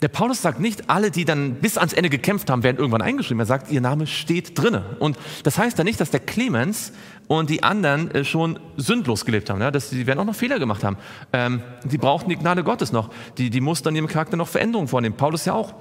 Der 0.00 0.08
Paulus 0.08 0.40
sagt 0.40 0.58
nicht, 0.58 0.88
alle, 0.88 1.10
die 1.10 1.26
dann 1.26 1.56
bis 1.56 1.76
ans 1.76 1.92
Ende 1.92 2.08
gekämpft 2.08 2.48
haben, 2.48 2.62
werden 2.62 2.78
irgendwann 2.78 3.02
eingeschrieben. 3.02 3.40
Er 3.40 3.44
sagt, 3.44 3.70
ihr 3.70 3.82
Name 3.82 4.06
steht 4.06 4.58
drinne. 4.58 4.96
Und 5.00 5.18
das 5.42 5.58
heißt 5.58 5.78
dann 5.78 5.84
nicht, 5.84 6.00
dass 6.00 6.10
der 6.10 6.20
Clemens 6.20 6.94
und 7.26 7.50
die 7.50 7.62
anderen 7.62 8.10
äh, 8.12 8.24
schon 8.24 8.58
sündlos 8.78 9.26
gelebt 9.26 9.50
haben. 9.50 9.60
Ja? 9.60 9.70
Dass 9.70 9.90
sie 9.90 10.06
werden 10.06 10.20
auch 10.20 10.24
noch 10.24 10.34
Fehler 10.34 10.58
gemacht 10.58 10.82
haben. 10.82 10.96
Ähm, 11.34 11.60
die 11.84 11.98
brauchten 11.98 12.30
die 12.30 12.36
Gnade 12.36 12.64
Gottes 12.64 12.90
noch. 12.92 13.10
Die, 13.36 13.50
die 13.50 13.60
mussten 13.60 13.88
an 13.88 13.96
ihrem 13.96 14.08
Charakter 14.08 14.38
noch 14.38 14.48
Veränderungen 14.48 14.88
vornehmen. 14.88 15.14
Paulus 15.14 15.44
ja 15.44 15.52
auch. 15.52 15.74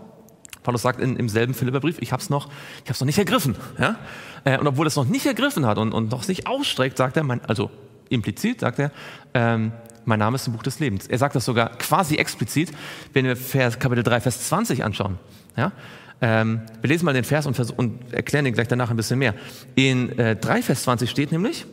Paulus 0.68 0.82
sagt 0.82 1.00
in, 1.00 1.16
im 1.16 1.30
selben 1.30 1.54
Philipperbrief, 1.54 1.96
ich 2.02 2.12
habe 2.12 2.22
es 2.22 2.30
noch, 2.30 2.50
noch 2.90 3.06
nicht 3.06 3.18
ergriffen. 3.18 3.56
Ja? 3.80 3.96
Äh, 4.44 4.58
und 4.58 4.68
obwohl 4.68 4.86
er 4.86 4.90
es 4.90 4.98
noch 4.98 5.06
nicht 5.06 5.26
ergriffen 5.26 5.66
hat 5.66 5.78
und, 5.78 5.94
und 5.94 6.12
noch 6.12 6.24
sich 6.24 6.46
ausstreckt, 6.46 6.98
sagt 6.98 7.16
er, 7.16 7.24
mein, 7.24 7.40
also 7.46 7.72
implizit 8.10 8.60
sagt 8.60 8.80
er, 8.80 8.92
ähm, 9.34 9.72
mein 10.04 10.20
Name 10.20 10.36
ist 10.36 10.46
im 10.46 10.52
Buch 10.52 10.64
des 10.64 10.82
Lebens. 10.82 11.08
Er 11.08 11.20
sagt 11.20 11.38
das 11.38 11.46
sogar 11.46 11.70
quasi 11.78 12.18
explizit, 12.18 12.74
wenn 13.14 13.24
wir 13.24 13.38
Vers, 13.38 13.80
Kapitel 13.80 14.04
3, 14.04 14.20
Vers 14.20 14.50
20 14.50 14.84
anschauen. 14.84 15.18
Ja? 15.56 15.72
Ähm, 16.20 16.60
wir 16.82 16.90
lesen 16.90 17.06
mal 17.06 17.14
den 17.14 17.24
Vers 17.24 17.46
und, 17.46 17.58
und, 17.78 18.14
erklären 18.14 18.44
den 18.44 18.54
gleich 18.54 18.68
danach 18.68 18.90
ein 18.90 18.98
bisschen 18.98 19.20
mehr. 19.20 19.36
In 19.76 20.20
äh, 20.20 20.36
3, 20.36 20.64
Vers 20.64 20.84
20 20.84 21.10
steht 21.10 21.32
nämlich, 21.32 21.66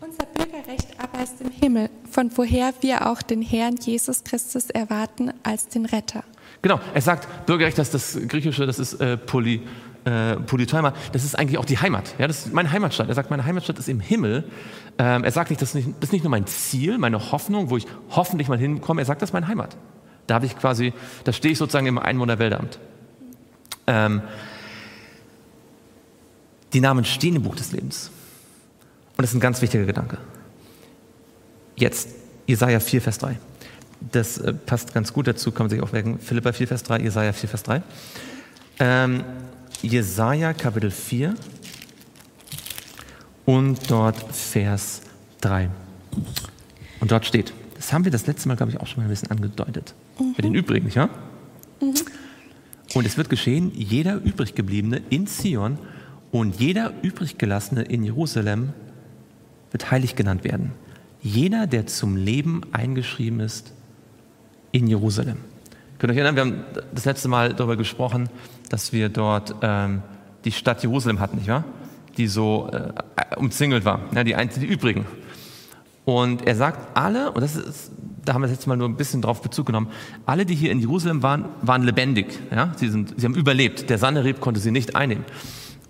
unser 0.00 0.24
Bürgerrecht 0.24 0.88
aber 0.96 1.22
ist 1.22 1.42
im 1.42 1.50
Himmel, 1.50 1.90
von 2.10 2.30
woher 2.36 2.72
wir 2.80 3.06
auch 3.06 3.20
den 3.20 3.42
Herrn 3.42 3.76
Jesus 3.76 4.24
Christus 4.24 4.70
erwarten 4.70 5.30
als 5.42 5.68
den 5.68 5.84
Retter. 5.84 6.24
Genau, 6.62 6.80
er 6.92 7.00
sagt, 7.00 7.46
Bürgerrecht, 7.46 7.78
das 7.78 7.94
ist 7.94 8.16
das 8.16 8.28
Griechische, 8.28 8.66
das 8.66 8.78
ist 8.78 8.94
äh, 9.00 9.16
Poly, 9.16 9.62
äh, 10.04 10.36
Polyteuma, 10.36 10.92
das 11.12 11.24
ist 11.24 11.38
eigentlich 11.38 11.58
auch 11.58 11.64
die 11.64 11.78
Heimat. 11.78 12.14
Ja, 12.18 12.26
das 12.26 12.46
ist 12.46 12.52
meine 12.52 12.70
Heimatstadt. 12.70 13.08
Er 13.08 13.14
sagt, 13.14 13.30
meine 13.30 13.44
Heimatstadt 13.44 13.78
ist 13.78 13.88
im 13.88 14.00
Himmel. 14.00 14.44
Ähm, 14.98 15.24
er 15.24 15.30
sagt 15.30 15.50
nicht 15.50 15.62
das, 15.62 15.74
nicht, 15.74 15.88
das 16.00 16.08
ist 16.08 16.12
nicht 16.12 16.24
nur 16.24 16.30
mein 16.30 16.46
Ziel, 16.46 16.98
meine 16.98 17.32
Hoffnung, 17.32 17.70
wo 17.70 17.76
ich 17.76 17.86
hoffentlich 18.10 18.48
mal 18.48 18.58
hinkomme. 18.58 19.00
Er 19.00 19.06
sagt, 19.06 19.22
das 19.22 19.30
ist 19.30 19.32
meine 19.32 19.48
Heimat. 19.48 19.76
Da 20.26 20.34
habe 20.34 20.46
ich 20.46 20.56
quasi, 20.56 20.92
da 21.24 21.32
stehe 21.32 21.52
ich 21.52 21.58
sozusagen 21.58 21.86
im 21.86 21.98
Einwohnerwäldamt. 21.98 22.78
Ähm, 23.86 24.22
die 26.72 26.80
Namen 26.80 27.04
stehen 27.04 27.36
im 27.36 27.42
Buch 27.42 27.56
des 27.56 27.72
Lebens. 27.72 28.10
Und 29.16 29.22
das 29.22 29.30
ist 29.30 29.36
ein 29.36 29.40
ganz 29.40 29.60
wichtiger 29.62 29.86
Gedanke. 29.86 30.18
Jetzt, 31.76 32.10
Jesaja 32.46 32.80
4, 32.80 33.02
Vers 33.02 33.18
3. 33.18 33.38
Das 34.00 34.38
äh, 34.38 34.52
passt 34.52 34.94
ganz 34.94 35.12
gut 35.12 35.26
dazu, 35.26 35.52
kann 35.52 35.64
man 35.64 35.70
sich 35.70 35.82
auch 35.82 35.92
merken. 35.92 36.18
Philippa 36.18 36.52
4, 36.52 36.68
Vers 36.68 36.82
3, 36.84 37.00
Jesaja 37.00 37.32
4, 37.32 37.48
Vers 37.48 37.62
3. 37.64 37.82
Ähm, 38.78 39.24
Jesaja 39.82 40.52
Kapitel 40.52 40.90
4 40.90 41.34
und 43.44 43.90
dort 43.90 44.16
Vers 44.34 45.02
3. 45.40 45.70
Und 47.00 47.10
dort 47.10 47.26
steht, 47.26 47.52
das 47.76 47.92
haben 47.92 48.04
wir 48.04 48.12
das 48.12 48.26
letzte 48.26 48.48
Mal, 48.48 48.56
glaube 48.56 48.72
ich, 48.72 48.80
auch 48.80 48.86
schon 48.86 48.98
mal 48.98 49.04
ein 49.04 49.10
bisschen 49.10 49.30
angedeutet. 49.30 49.94
Mhm. 50.18 50.34
Bei 50.36 50.42
den 50.42 50.54
übrigen, 50.54 50.86
nicht 50.86 50.96
wahr? 50.96 51.10
Mhm. 51.80 51.94
Und 52.94 53.06
es 53.06 53.16
wird 53.16 53.30
geschehen, 53.30 53.70
jeder 53.74 54.16
übriggebliebene 54.16 55.00
in 55.10 55.26
Zion 55.26 55.78
und 56.30 56.60
jeder 56.60 56.92
übriggelassene 57.02 57.82
in 57.82 58.02
Jerusalem 58.02 58.72
wird 59.70 59.90
heilig 59.90 60.16
genannt 60.16 60.44
werden. 60.44 60.72
Jeder, 61.22 61.66
der 61.66 61.86
zum 61.86 62.16
Leben 62.16 62.62
eingeschrieben 62.72 63.40
ist 63.40 63.72
in 64.72 64.86
Jerusalem. 64.86 65.38
Könnt 65.98 66.12
ihr 66.12 66.14
euch 66.14 66.24
erinnern, 66.24 66.36
wir 66.36 66.42
haben 66.42 66.64
das 66.94 67.04
letzte 67.04 67.28
Mal 67.28 67.54
darüber 67.54 67.76
gesprochen, 67.76 68.28
dass 68.68 68.92
wir 68.92 69.08
dort 69.08 69.54
ähm, 69.62 70.02
die 70.44 70.52
Stadt 70.52 70.82
Jerusalem 70.82 71.20
hatten, 71.20 71.36
nicht 71.36 71.48
wahr? 71.48 71.64
Die 72.16 72.26
so 72.26 72.70
äh, 72.72 73.36
umzingelt 73.36 73.84
war, 73.84 74.00
ja, 74.14 74.24
die, 74.24 74.34
die 74.60 74.66
übrigen. 74.66 75.04
Und 76.04 76.46
er 76.46 76.56
sagt, 76.56 76.96
alle, 76.96 77.30
und 77.32 77.42
das 77.42 77.56
ist, 77.56 77.92
da 78.24 78.34
haben 78.34 78.42
wir 78.42 78.48
jetzt 78.48 78.66
mal 78.66 78.76
nur 78.76 78.88
ein 78.88 78.96
bisschen 78.96 79.22
drauf 79.22 79.42
Bezug 79.42 79.66
genommen, 79.66 79.88
alle, 80.26 80.46
die 80.46 80.54
hier 80.54 80.72
in 80.72 80.80
Jerusalem 80.80 81.22
waren, 81.22 81.44
waren 81.62 81.82
lebendig. 81.82 82.38
Ja? 82.50 82.72
Sie, 82.76 82.88
sind, 82.88 83.14
sie 83.16 83.26
haben 83.26 83.34
überlebt. 83.34 83.90
Der 83.90 83.98
Sanherib 83.98 84.40
konnte 84.40 84.60
sie 84.60 84.70
nicht 84.70 84.96
einnehmen. 84.96 85.24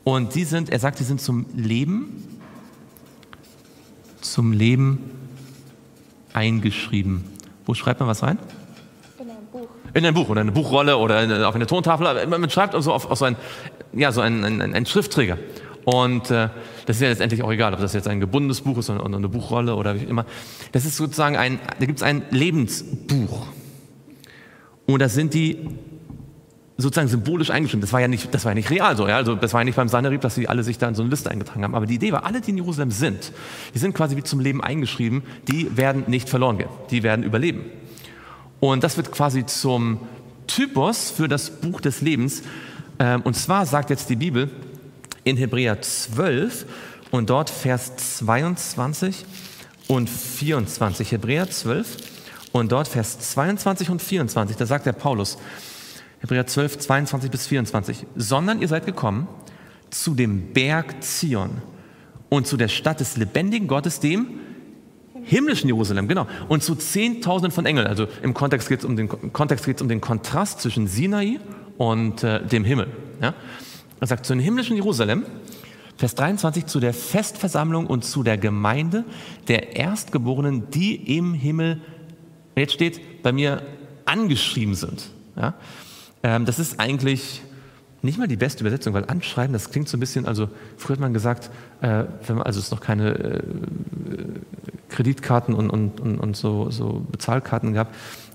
Und 0.05 0.33
sie 0.33 0.45
sind, 0.45 0.71
er 0.71 0.79
sagt, 0.79 0.99
sie 0.99 1.05
sind 1.05 1.21
zum 1.21 1.47
Leben, 1.55 2.25
zum 4.21 4.53
Leben 4.53 4.99
eingeschrieben. 6.33 7.25
Wo 7.65 7.75
schreibt 7.75 8.01
man 8.01 8.09
was 8.09 8.23
rein? 8.23 8.39
In 9.95 10.05
ein 10.07 10.15
Buch 10.15 10.29
oder 10.29 10.41
eine 10.41 10.53
Buchrolle 10.53 10.97
oder 10.97 11.49
auf 11.49 11.55
eine 11.55 11.67
Tontafel. 11.67 12.27
Man 12.27 12.51
schreibt 12.51 12.75
also 12.75 12.93
auf, 12.93 13.11
auf 13.11 13.19
so, 13.19 13.25
ein, 13.25 13.37
ja, 13.93 14.13
so 14.13 14.21
ein, 14.21 14.45
ein, 14.45 14.75
ein 14.75 14.87
Schriftträger. 14.87 15.39
Und 15.85 16.31
äh, 16.31 16.49
das 16.87 16.97
ist 16.97 17.03
ja 17.03 17.09
letztendlich 17.09 17.43
auch 17.43 17.51
egal, 17.51 17.75
ob 17.75 17.81
das 17.81 17.95
jetzt 17.95 18.09
ein 18.09 18.21
gebundenes 18.21 18.61
Buch 18.61 18.79
ist 18.79 18.91
oder 18.91 19.05
eine 19.05 19.29
Buchrolle 19.29 19.75
oder 19.75 19.95
wie 20.01 20.05
immer. 20.05 20.27
Das 20.73 20.85
ist 20.85 20.97
sozusagen 20.97 21.37
ein, 21.37 21.59
da 21.79 21.87
gibt 21.87 21.99
es 21.99 22.03
ein 22.03 22.23
Lebensbuch. 22.31 23.47
Und 24.87 25.01
da 25.01 25.09
sind 25.09 25.35
die 25.35 25.69
sozusagen 26.77 27.09
symbolisch 27.09 27.51
eingeschrieben. 27.51 27.81
Das 27.81 27.93
war 27.93 28.01
ja 28.01 28.09
nicht, 28.09 28.35
das 28.35 28.45
war 28.45 28.53
ja 28.53 28.55
nicht 28.55 28.71
real 28.71 28.97
so. 28.97 29.07
Ja? 29.07 29.17
Also 29.17 29.35
das 29.35 29.53
war 29.53 29.61
ja 29.61 29.65
nicht 29.65 29.77
beim 29.77 29.89
Sanherib, 29.89 30.21
dass 30.21 30.35
sie 30.35 30.49
alle 30.49 30.63
sich 30.63 30.79
da 30.79 30.89
in 30.89 30.95
so 30.95 31.03
eine 31.03 31.11
Liste 31.11 31.31
eingetragen 31.31 31.63
haben. 31.63 31.75
Aber 31.75 31.87
die 31.87 31.95
Idee 31.95 32.13
war, 32.13 32.25
alle, 32.25 32.41
die 32.41 32.51
in 32.51 32.57
Jerusalem 32.57 32.91
sind, 32.91 33.33
die 33.75 33.79
sind 33.79 33.95
quasi 33.95 34.17
wie 34.17 34.23
zum 34.23 34.41
Leben 34.41 34.63
eingeschrieben. 34.63 35.23
Die 35.49 35.77
werden 35.77 36.05
nicht 36.07 36.29
verloren 36.29 36.59
gehen. 36.59 36.69
Die 36.91 37.03
werden 37.03 37.25
überleben. 37.25 37.65
Und 38.61 38.85
das 38.85 38.97
wird 38.97 39.11
quasi 39.11 39.47
zum 39.47 40.01
Typus 40.47 41.11
für 41.11 41.29
das 41.29 41.51
Buch 41.51 41.81
des 41.81 42.03
Lebens. 42.03 42.43
Ähm, 42.99 43.23
und 43.23 43.35
zwar 43.35 43.67
sagt 43.67 43.91
jetzt 43.91 44.11
die 44.11 44.17
Bibel 44.17 44.51
in 45.25 45.37
Hebräer 45.37 45.81
12 45.81 46.67
und 47.11 47.31
dort 47.31 47.51
Vers 47.51 47.97
22 48.19 49.25
und 49.89 50.09
24. 50.09 51.13
Hebräer 51.13 51.51
12 51.51 51.97
und 52.53 52.73
dort 52.73 52.89
Vers 52.89 53.19
22 53.19 53.91
und 53.91 54.03
24. 54.03 54.57
Da 54.57 54.67
sagt 54.67 54.87
der 54.87 54.93
Paulus, 54.93 55.39
Hebräer 56.21 56.47
12, 56.47 56.79
22 56.79 57.31
bis 57.31 57.47
24, 57.47 58.07
sondern 58.15 58.61
ihr 58.61 58.69
seid 58.69 58.87
gekommen 58.87 59.27
zu 59.91 60.15
dem 60.15 60.53
Berg 60.53 61.03
Zion 61.03 61.63
und 62.29 62.47
zu 62.47 62.57
der 62.57 62.69
Stadt 62.69 63.01
des 63.01 63.17
lebendigen 63.17 63.69
Gottes, 63.69 64.01
dem 64.01 64.41
himmlischen 65.31 65.69
Jerusalem, 65.69 66.09
genau. 66.09 66.27
Und 66.49 66.65
zu 66.65 66.75
Zehntausenden 66.75 67.53
von 67.53 67.65
Engeln. 67.65 67.87
Also 67.87 68.09
im 68.23 68.35
Kontext 68.35 68.69
geht 68.69 68.81
es 68.81 68.85
um, 68.85 68.97
den, 68.97 69.09
um 69.09 69.89
den 69.89 70.01
Kontrast 70.01 70.61
zwischen 70.61 70.89
Sinai 70.89 71.39
und 71.79 72.25
äh, 72.25 72.45
dem 72.45 72.65
Himmel. 72.65 72.89
Ja? 73.23 73.35
Er 74.01 74.07
sagt, 74.07 74.27
zu 74.27 74.35
dem 74.35 74.41
himmlischen 74.41 74.75
Jerusalem, 74.75 75.25
Vers 75.97 76.17
23, 76.17 76.67
zu 76.67 76.81
der 76.81 76.93
Festversammlung 76.93 77.87
und 77.87 78.05
zu 78.05 78.25
der 78.25 78.39
Gemeinde 78.39 79.05
der 79.47 79.77
Erstgeborenen, 79.77 80.69
die 80.71 81.17
im 81.17 81.33
Himmel, 81.33 81.81
jetzt 82.57 82.73
steht 82.73 83.23
bei 83.23 83.31
mir, 83.31 83.63
angeschrieben 84.07 84.75
sind. 84.75 85.11
Ja? 85.37 85.55
Ähm, 86.25 86.45
das 86.45 86.59
ist 86.59 86.81
eigentlich 86.81 87.43
nicht 88.03 88.19
mal 88.19 88.29
die 88.29 88.37
beste 88.37 88.63
Übersetzung, 88.63 88.95
weil 88.95 89.05
anschreiben, 89.07 89.53
das 89.53 89.71
klingt 89.71 89.89
so 89.89 89.97
ein 89.97 90.01
bisschen, 90.01 90.27
also 90.27 90.49
früher 90.77 90.97
hat 90.97 91.01
man 91.01 91.13
gesagt, 91.13 91.51
äh, 91.83 92.05
wenn 92.27 92.37
man, 92.37 92.47
also 92.47 92.59
es 92.59 92.71
noch 92.71 92.81
keine 92.81 93.11
äh, 93.11 93.43
Kreditkarten 94.89 95.55
und, 95.55 95.71
und, 95.71 96.01
und, 96.01 96.19
und 96.19 96.37
so, 96.37 96.71
so 96.71 97.07
Bezahlkarten 97.11 97.75
gab, 97.75 97.89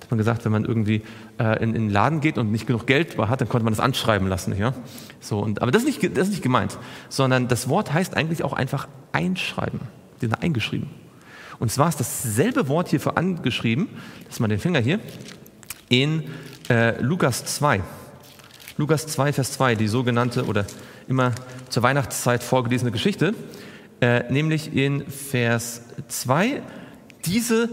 hat 0.06 0.12
man 0.12 0.18
gesagt, 0.20 0.46
wenn 0.46 0.52
man 0.52 0.66
irgendwie 0.66 1.02
äh, 1.40 1.64
in, 1.64 1.76
in 1.76 1.86
den 1.86 1.90
Laden 1.90 2.22
geht 2.22 2.38
und 2.38 2.52
nicht 2.52 2.68
genug 2.68 2.86
Geld 2.86 3.18
hat, 3.18 3.42
dann 3.42 3.50
konnte 3.50 3.66
man 3.66 3.74
das 3.74 3.80
anschreiben 3.80 4.28
lassen. 4.28 4.56
Ja? 4.58 4.74
So, 5.20 5.40
und, 5.40 5.62
aber 5.62 5.72
das 5.72 5.84
ist, 5.84 5.88
nicht, 6.04 6.18
das 6.18 6.28
ist 6.28 6.34
nicht 6.34 6.44
gemeint, 6.44 6.78
sondern 7.10 7.48
das 7.48 7.68
Wort 7.68 7.92
heißt 7.92 8.16
eigentlich 8.16 8.44
auch 8.44 8.54
einfach 8.54 8.88
einschreiben, 9.14 9.80
sind 10.22 10.42
eingeschrieben. 10.42 10.90
Und 11.58 11.72
zwar 11.72 11.90
ist 11.90 12.00
dasselbe 12.00 12.68
Wort 12.68 12.90
hier 12.90 13.00
für 13.00 13.18
angeschrieben, 13.18 13.88
das 14.26 14.36
ist 14.36 14.40
mal 14.40 14.48
den 14.48 14.60
Finger 14.60 14.80
hier, 14.80 15.00
in 15.90 16.24
äh, 16.70 17.02
Lukas 17.02 17.46
2. 17.46 17.82
Lukas 18.78 19.08
2, 19.08 19.32
Vers 19.32 19.54
2, 19.54 19.76
die 19.76 19.88
sogenannte 19.88 20.46
oder 20.46 20.66
immer 21.08 21.32
zur 21.70 21.84
Weihnachtszeit 21.84 22.44
vorgelesene 22.44 22.92
Geschichte, 22.92 23.34
äh, 24.02 24.30
nämlich 24.32 24.76
in 24.76 25.10
Vers 25.10 25.82
2. 26.10 26.62
Diese 27.26 27.70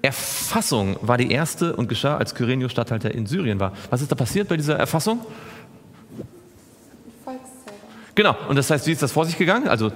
Erfassung 0.00 0.96
war 1.02 1.18
die 1.18 1.30
erste 1.30 1.76
und 1.76 1.88
geschah, 1.88 2.16
als 2.16 2.34
Kyrenius 2.34 2.72
Statthalter 2.72 3.14
in 3.14 3.26
Syrien 3.26 3.60
war. 3.60 3.72
Was 3.90 4.00
ist 4.00 4.10
da 4.10 4.14
passiert 4.14 4.48
bei 4.48 4.56
dieser 4.56 4.76
Erfassung? 4.76 5.20
Genau, 8.14 8.34
und 8.48 8.56
das 8.56 8.70
heißt, 8.70 8.86
wie 8.86 8.92
ist 8.92 9.02
das 9.02 9.12
vor 9.12 9.26
sich 9.26 9.36
gegangen? 9.36 9.68
Also 9.68 9.92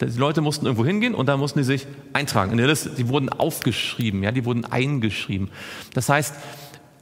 die 0.00 0.18
Leute 0.18 0.40
mussten 0.40 0.64
irgendwo 0.64 0.86
hingehen 0.86 1.14
und 1.14 1.26
da 1.26 1.36
mussten 1.36 1.58
die 1.58 1.64
sich 1.64 1.86
eintragen 2.14 2.52
in 2.52 2.56
der 2.56 2.66
Liste. 2.66 2.90
Die 2.90 3.08
wurden 3.08 3.28
aufgeschrieben, 3.28 4.22
ja, 4.22 4.30
die 4.30 4.46
wurden 4.46 4.64
eingeschrieben. 4.64 5.50
Das 5.92 6.08
heißt, 6.08 6.34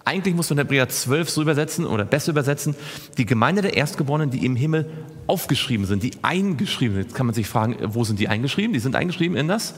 eigentlich 0.07 0.37
muss 0.37 0.49
man 0.51 0.59
Hebräer 0.59 0.89
12 0.89 1.29
so 1.29 1.43
übersetzen 1.43 1.85
oder 1.85 2.05
besser 2.05 2.31
übersetzen, 2.31 2.77
die 3.19 3.27
Gemeinde 3.27 3.61
der 3.61 3.77
Erstgeborenen, 3.77 4.31
die 4.31 4.47
im 4.47 4.55
Himmel 4.55 4.89
aufgeschrieben 5.27 5.85
sind, 5.85 6.05
die 6.05 6.13
eingeschrieben 6.23 6.95
sind. 6.95 7.07
Jetzt 7.07 7.17
kann 7.17 7.27
man 7.27 7.35
sich 7.35 7.49
fragen, 7.49 7.77
wo 7.83 8.05
sind 8.05 8.21
die 8.21 8.29
eingeschrieben? 8.29 8.73
Die 8.73 8.79
sind 8.79 8.95
eingeschrieben 8.95 9.37
in 9.37 9.49
das 9.49 9.75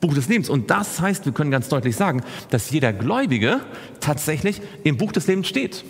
Buch 0.00 0.14
des 0.14 0.28
Lebens. 0.28 0.48
Und 0.48 0.70
das 0.70 0.98
heißt, 0.98 1.26
wir 1.26 1.32
können 1.32 1.50
ganz 1.50 1.68
deutlich 1.68 1.94
sagen, 1.94 2.22
dass 2.48 2.70
jeder 2.70 2.94
Gläubige 2.94 3.60
tatsächlich 4.00 4.62
im 4.82 4.96
Buch 4.96 5.12
des 5.12 5.26
Lebens 5.26 5.46
steht. 5.46 5.84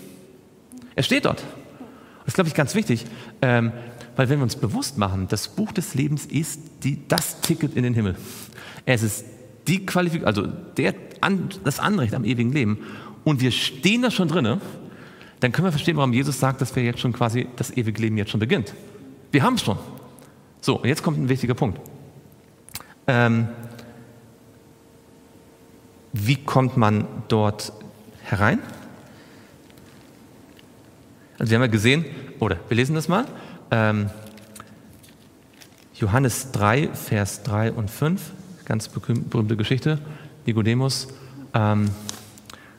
Er 0.97 1.05
steht 1.05 1.25
dort. 1.25 1.39
Das 1.39 2.29
ist, 2.29 2.35
glaube 2.35 2.49
ich, 2.49 2.55
ganz 2.55 2.75
wichtig, 2.75 3.07
ähm, 3.41 3.71
weil 4.17 4.29
wenn 4.29 4.41
wir 4.41 4.45
uns 4.45 4.57
bewusst 4.57 4.99
machen, 4.99 5.29
das 5.29 5.47
Buch 5.47 5.71
des 5.71 5.95
Lebens 5.95 6.27
ist 6.27 6.61
die, 6.83 7.07
das 7.07 7.41
Ticket 7.41 7.77
in 7.77 7.85
den 7.85 7.95
Himmel. 7.95 8.17
Es 8.85 9.05
ist 9.05 9.25
die 9.69 9.87
Qualifikation, 9.87 10.47
also 10.47 10.59
der, 10.77 10.95
das 11.65 11.79
Anrecht 11.79 12.15
am 12.15 12.25
ewigen 12.25 12.53
Leben 12.53 12.79
und 13.25 13.41
wir 13.41 13.51
stehen 13.51 14.03
da 14.03 14.11
schon 14.11 14.29
drinne, 14.29 14.61
dann 15.41 15.53
können 15.53 15.67
wir 15.67 15.73
verstehen, 15.73 15.97
warum 15.97 16.13
Jesus 16.13 16.39
sagt, 16.39 16.61
dass 16.61 16.75
wir 16.77 16.83
jetzt 16.83 17.01
schon 17.01 17.13
quasi 17.13 17.49
das 17.57 17.71
ewige 17.77 18.01
Leben 18.01 18.17
jetzt 18.17 18.31
schon 18.31 18.41
beginnt. 18.41 18.75
Wir 19.33 19.43
haben 19.43 19.55
es 19.55 19.63
schon. 19.63 19.79
So, 20.61 20.77
und 20.77 20.89
jetzt 20.89 21.03
kommt 21.03 21.19
ein 21.19 21.29
wichtiger 21.29 21.55
Punkt. 21.55 21.81
Ähm, 23.07 23.49
wie 26.13 26.37
kommt 26.37 26.77
man 26.77 27.07
dort 27.29 27.73
herein? 28.23 28.61
Also 31.39 31.51
wir 31.51 31.57
haben 31.57 31.65
ja 31.65 31.71
gesehen, 31.71 32.05
oder 32.39 32.57
wir 32.69 32.77
lesen 32.77 32.95
das 32.95 33.09
mal, 33.09 33.27
ähm, 33.71 34.09
Johannes 35.95 36.53
3, 36.53 36.89
Vers 36.89 37.43
3 37.43 37.73
und 37.73 37.91
5, 37.91 38.31
ganz 38.65 38.89
berühmte 38.89 39.57
Geschichte, 39.57 39.99
Nicodemus 40.47 41.09
ähm, 41.53 41.91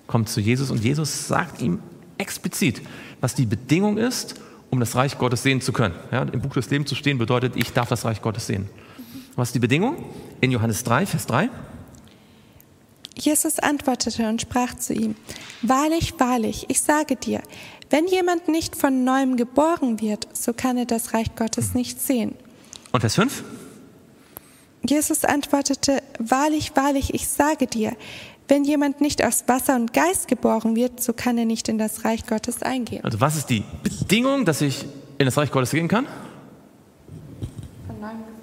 kommt 0.07 0.29
zu 0.29 0.39
Jesus 0.39 0.71
und 0.71 0.83
Jesus 0.83 1.27
sagt 1.27 1.61
ihm 1.61 1.79
explizit, 2.17 2.81
was 3.21 3.35
die 3.35 3.45
Bedingung 3.45 3.97
ist, 3.97 4.35
um 4.69 4.79
das 4.79 4.95
Reich 4.95 5.17
Gottes 5.17 5.43
sehen 5.43 5.61
zu 5.61 5.73
können. 5.73 5.95
Ja, 6.11 6.23
Im 6.23 6.41
Buch 6.41 6.53
des 6.53 6.69
Lebens 6.69 6.89
zu 6.89 6.95
stehen 6.95 7.17
bedeutet, 7.17 7.55
ich 7.55 7.73
darf 7.73 7.89
das 7.89 8.05
Reich 8.05 8.21
Gottes 8.21 8.47
sehen. 8.47 8.69
Was 9.35 9.49
ist 9.49 9.55
die 9.55 9.59
Bedingung? 9.59 9.97
In 10.41 10.51
Johannes 10.51 10.83
3, 10.83 11.05
Vers 11.05 11.25
3. 11.27 11.49
Jesus 13.17 13.59
antwortete 13.59 14.27
und 14.27 14.41
sprach 14.41 14.75
zu 14.75 14.93
ihm, 14.93 15.15
Wahrlich, 15.61 16.13
wahrlich, 16.19 16.65
ich 16.69 16.81
sage 16.81 17.15
dir, 17.15 17.41
wenn 17.89 18.07
jemand 18.07 18.47
nicht 18.47 18.75
von 18.75 19.03
neuem 19.03 19.37
geboren 19.37 20.01
wird, 20.01 20.27
so 20.33 20.53
kann 20.53 20.77
er 20.77 20.85
das 20.85 21.13
Reich 21.13 21.35
Gottes 21.35 21.73
nicht 21.73 22.01
sehen. 22.01 22.35
Und 22.91 23.01
Vers 23.01 23.15
5? 23.15 23.43
Jesus 24.87 25.23
antwortete, 25.23 26.01
Wahrlich, 26.19 26.71
wahrlich, 26.75 27.13
ich 27.13 27.27
sage 27.27 27.67
dir, 27.67 27.95
wenn 28.47 28.63
jemand 28.63 29.01
nicht 29.01 29.23
aus 29.23 29.43
Wasser 29.47 29.75
und 29.75 29.93
Geist 29.93 30.27
geboren 30.27 30.75
wird, 30.75 31.01
so 31.01 31.13
kann 31.13 31.37
er 31.37 31.45
nicht 31.45 31.67
in 31.67 31.77
das 31.77 32.05
Reich 32.05 32.25
Gottes 32.27 32.61
eingehen. 32.61 33.03
Also 33.03 33.19
was 33.19 33.35
ist 33.35 33.49
die 33.49 33.63
Bedingung, 33.83 34.45
dass 34.45 34.61
ich 34.61 34.85
in 35.17 35.25
das 35.25 35.37
Reich 35.37 35.51
Gottes 35.51 35.71
gehen 35.71 35.87
kann? 35.87 36.05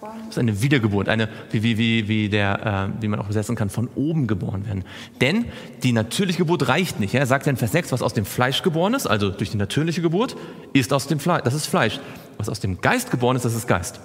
Das 0.00 0.36
ist 0.36 0.38
eine 0.38 0.62
Wiedergeburt, 0.62 1.08
eine, 1.08 1.28
wie, 1.50 1.62
wie, 1.62 1.78
wie, 1.78 2.08
wie, 2.08 2.28
der, 2.28 2.90
äh, 2.98 3.02
wie 3.02 3.08
man 3.08 3.20
auch 3.20 3.26
übersetzen 3.26 3.54
kann, 3.54 3.68
von 3.68 3.88
oben 3.94 4.26
geboren 4.26 4.66
werden. 4.66 4.84
Denn 5.20 5.44
die 5.82 5.92
natürliche 5.92 6.38
Geburt 6.38 6.68
reicht 6.68 7.00
nicht. 7.00 7.12
Ja? 7.12 7.20
Er 7.20 7.26
sagt 7.26 7.46
ja 7.46 7.50
in 7.50 7.56
Vers 7.58 7.72
6, 7.72 7.92
was 7.92 8.02
aus 8.02 8.14
dem 8.14 8.24
Fleisch 8.24 8.62
geboren 8.62 8.94
ist, 8.94 9.06
also 9.06 9.30
durch 9.30 9.50
die 9.50 9.58
natürliche 9.58 10.00
Geburt, 10.00 10.34
ist 10.72 10.92
aus 10.92 11.06
dem 11.06 11.20
Fleisch, 11.20 11.42
das 11.44 11.54
ist 11.54 11.66
Fleisch. 11.66 12.00
Was 12.38 12.48
aus 12.48 12.60
dem 12.60 12.80
Geist 12.80 13.10
geboren 13.10 13.36
ist, 13.36 13.44
das 13.44 13.54
ist 13.54 13.68
Geist. 13.68 14.00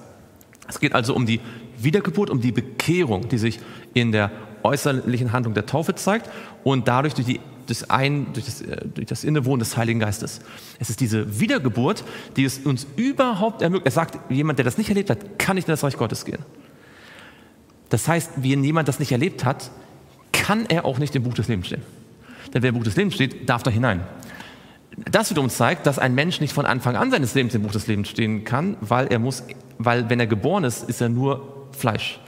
Es 0.67 0.79
geht 0.79 0.93
also 0.93 1.15
um 1.15 1.25
die 1.25 1.39
Wiedergeburt, 1.77 2.29
um 2.29 2.41
die 2.41 2.51
Bekehrung, 2.51 3.29
die 3.29 3.37
sich 3.37 3.59
in 3.93 4.11
der 4.11 4.31
äußerlichen 4.67 5.31
Handlung 5.31 5.53
der 5.53 5.65
Taufe 5.65 5.95
zeigt 5.95 6.29
und 6.63 6.87
dadurch 6.87 7.13
durch, 7.13 7.27
die, 7.27 7.39
das, 7.65 7.89
Ein, 7.89 8.27
durch, 8.33 8.45
das, 8.45 8.61
äh, 8.61 8.85
durch 8.93 9.07
das 9.07 9.23
Innewohnen 9.23 9.59
des 9.59 9.77
Heiligen 9.77 9.99
Geistes. 9.99 10.41
Es 10.79 10.89
ist 10.89 10.99
diese 10.99 11.39
Wiedergeburt, 11.39 12.03
die 12.35 12.45
es 12.45 12.59
uns 12.59 12.87
überhaupt 12.95 13.61
ermöglicht. 13.61 13.87
Er 13.87 13.91
sagt, 13.91 14.31
jemand, 14.31 14.59
der 14.59 14.65
das 14.65 14.77
nicht 14.77 14.89
erlebt 14.89 15.09
hat, 15.09 15.39
kann 15.39 15.55
nicht 15.55 15.67
in 15.67 15.73
das 15.73 15.83
Reich 15.83 15.97
Gottes 15.97 16.25
gehen. 16.25 16.39
Das 17.89 18.07
heißt, 18.07 18.31
wenn 18.37 18.63
jemand 18.63 18.87
das 18.87 18.99
nicht 18.99 19.11
erlebt 19.11 19.45
hat, 19.45 19.71
kann 20.31 20.65
er 20.67 20.85
auch 20.85 20.99
nicht 20.99 21.15
im 21.15 21.23
Buch 21.23 21.33
des 21.33 21.47
Lebens 21.47 21.67
stehen. 21.67 21.81
Denn 22.53 22.61
wer 22.61 22.69
im 22.69 22.75
Buch 22.75 22.83
des 22.83 22.95
Lebens 22.95 23.15
steht, 23.15 23.49
darf 23.49 23.63
da 23.63 23.71
hinein. 23.71 24.01
Das 25.11 25.29
wiederum 25.29 25.49
zeigt, 25.49 25.85
dass 25.85 25.99
ein 25.99 26.15
Mensch 26.15 26.41
nicht 26.41 26.53
von 26.53 26.65
Anfang 26.65 26.95
an 26.95 27.11
seines 27.11 27.35
Lebens 27.35 27.53
im 27.53 27.61
Buch 27.61 27.71
des 27.71 27.87
Lebens 27.87 28.09
stehen 28.09 28.43
kann, 28.45 28.77
weil 28.81 29.07
er 29.07 29.19
muss, 29.19 29.43
weil 29.77 30.09
wenn 30.09 30.19
er 30.19 30.27
geboren 30.27 30.63
ist, 30.63 30.89
ist 30.89 31.01
er 31.01 31.09
nur 31.09 31.67
Fleisch. 31.71 32.19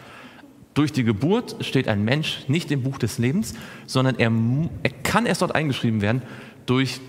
Durch 0.73 0.91
die 0.91 1.03
Geburt 1.03 1.57
steht 1.65 1.87
ein 1.87 2.03
Mensch 2.05 2.43
nicht 2.47 2.71
im 2.71 2.83
Buch 2.83 2.97
des 2.97 3.17
Lebens, 3.17 3.53
sondern 3.85 4.15
er, 4.17 4.31
er 4.83 4.91
kann 5.03 5.25
erst 5.25 5.41
dort 5.41 5.55
eingeschrieben 5.55 6.01
werden 6.01 6.21
durch 6.65 7.01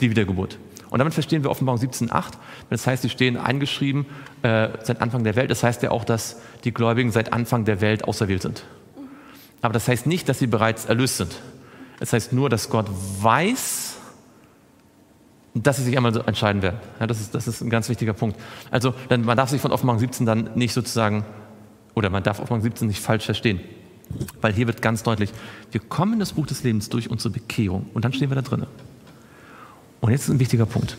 die 0.00 0.10
Wiedergeburt. 0.10 0.58
Und 0.90 0.98
damit 0.98 1.14
verstehen 1.14 1.42
wir 1.42 1.50
Offenbarung 1.50 1.80
17,8. 1.80 2.32
Das 2.68 2.86
heißt, 2.86 3.02
sie 3.02 3.08
stehen 3.08 3.38
eingeschrieben 3.38 4.04
äh, 4.42 4.68
seit 4.82 5.00
Anfang 5.00 5.24
der 5.24 5.36
Welt. 5.36 5.50
Das 5.50 5.62
heißt 5.62 5.82
ja 5.82 5.90
auch, 5.90 6.04
dass 6.04 6.42
die 6.64 6.74
Gläubigen 6.74 7.10
seit 7.10 7.32
Anfang 7.32 7.64
der 7.64 7.80
Welt 7.80 8.04
auserwählt 8.04 8.42
sind. 8.42 8.64
Aber 9.62 9.72
das 9.72 9.88
heißt 9.88 10.06
nicht, 10.06 10.28
dass 10.28 10.40
sie 10.40 10.48
bereits 10.48 10.84
erlöst 10.84 11.16
sind. 11.16 11.40
Es 11.98 12.12
heißt 12.12 12.34
nur, 12.34 12.50
dass 12.50 12.68
Gott 12.68 12.90
weiß, 13.20 13.96
dass 15.54 15.76
sie 15.76 15.84
sich 15.84 15.96
einmal 15.96 16.14
entscheiden 16.26 16.60
werden. 16.60 16.78
Ja, 16.98 17.06
das, 17.06 17.20
ist, 17.20 17.34
das 17.34 17.46
ist 17.46 17.62
ein 17.62 17.70
ganz 17.70 17.88
wichtiger 17.88 18.12
Punkt. 18.12 18.38
Also 18.70 18.92
man 19.08 19.36
darf 19.36 19.50
sich 19.50 19.60
von 19.60 19.72
Offenbarung 19.72 20.00
17 20.00 20.26
dann 20.26 20.50
nicht 20.56 20.74
sozusagen 20.74 21.24
oder 21.94 22.10
man 22.10 22.22
darf 22.22 22.38
Offenbarung 22.38 22.62
17 22.62 22.88
nicht 22.88 23.00
falsch 23.00 23.24
verstehen. 23.24 23.60
Weil 24.40 24.52
hier 24.52 24.66
wird 24.66 24.82
ganz 24.82 25.02
deutlich, 25.02 25.30
wir 25.70 25.80
kommen 25.80 26.14
in 26.14 26.18
das 26.18 26.34
Buch 26.34 26.46
des 26.46 26.62
Lebens 26.64 26.88
durch 26.88 27.10
unsere 27.10 27.30
Bekehrung 27.30 27.86
und 27.94 28.04
dann 28.04 28.12
stehen 28.12 28.30
wir 28.30 28.34
da 28.34 28.42
drinnen. 28.42 28.66
Und 30.00 30.10
jetzt 30.10 30.24
ist 30.24 30.30
ein 30.30 30.40
wichtiger 30.40 30.66
Punkt. 30.66 30.96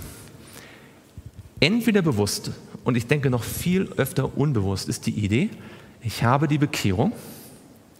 Entweder 1.59 2.01
bewusst 2.01 2.51
und 2.83 2.95
ich 2.95 3.07
denke 3.07 3.29
noch 3.29 3.43
viel 3.43 3.89
öfter 3.97 4.37
unbewusst 4.37 4.89
ist 4.89 5.05
die 5.05 5.11
Idee, 5.11 5.49
ich 6.01 6.23
habe 6.23 6.47
die 6.47 6.57
Bekehrung, 6.57 7.13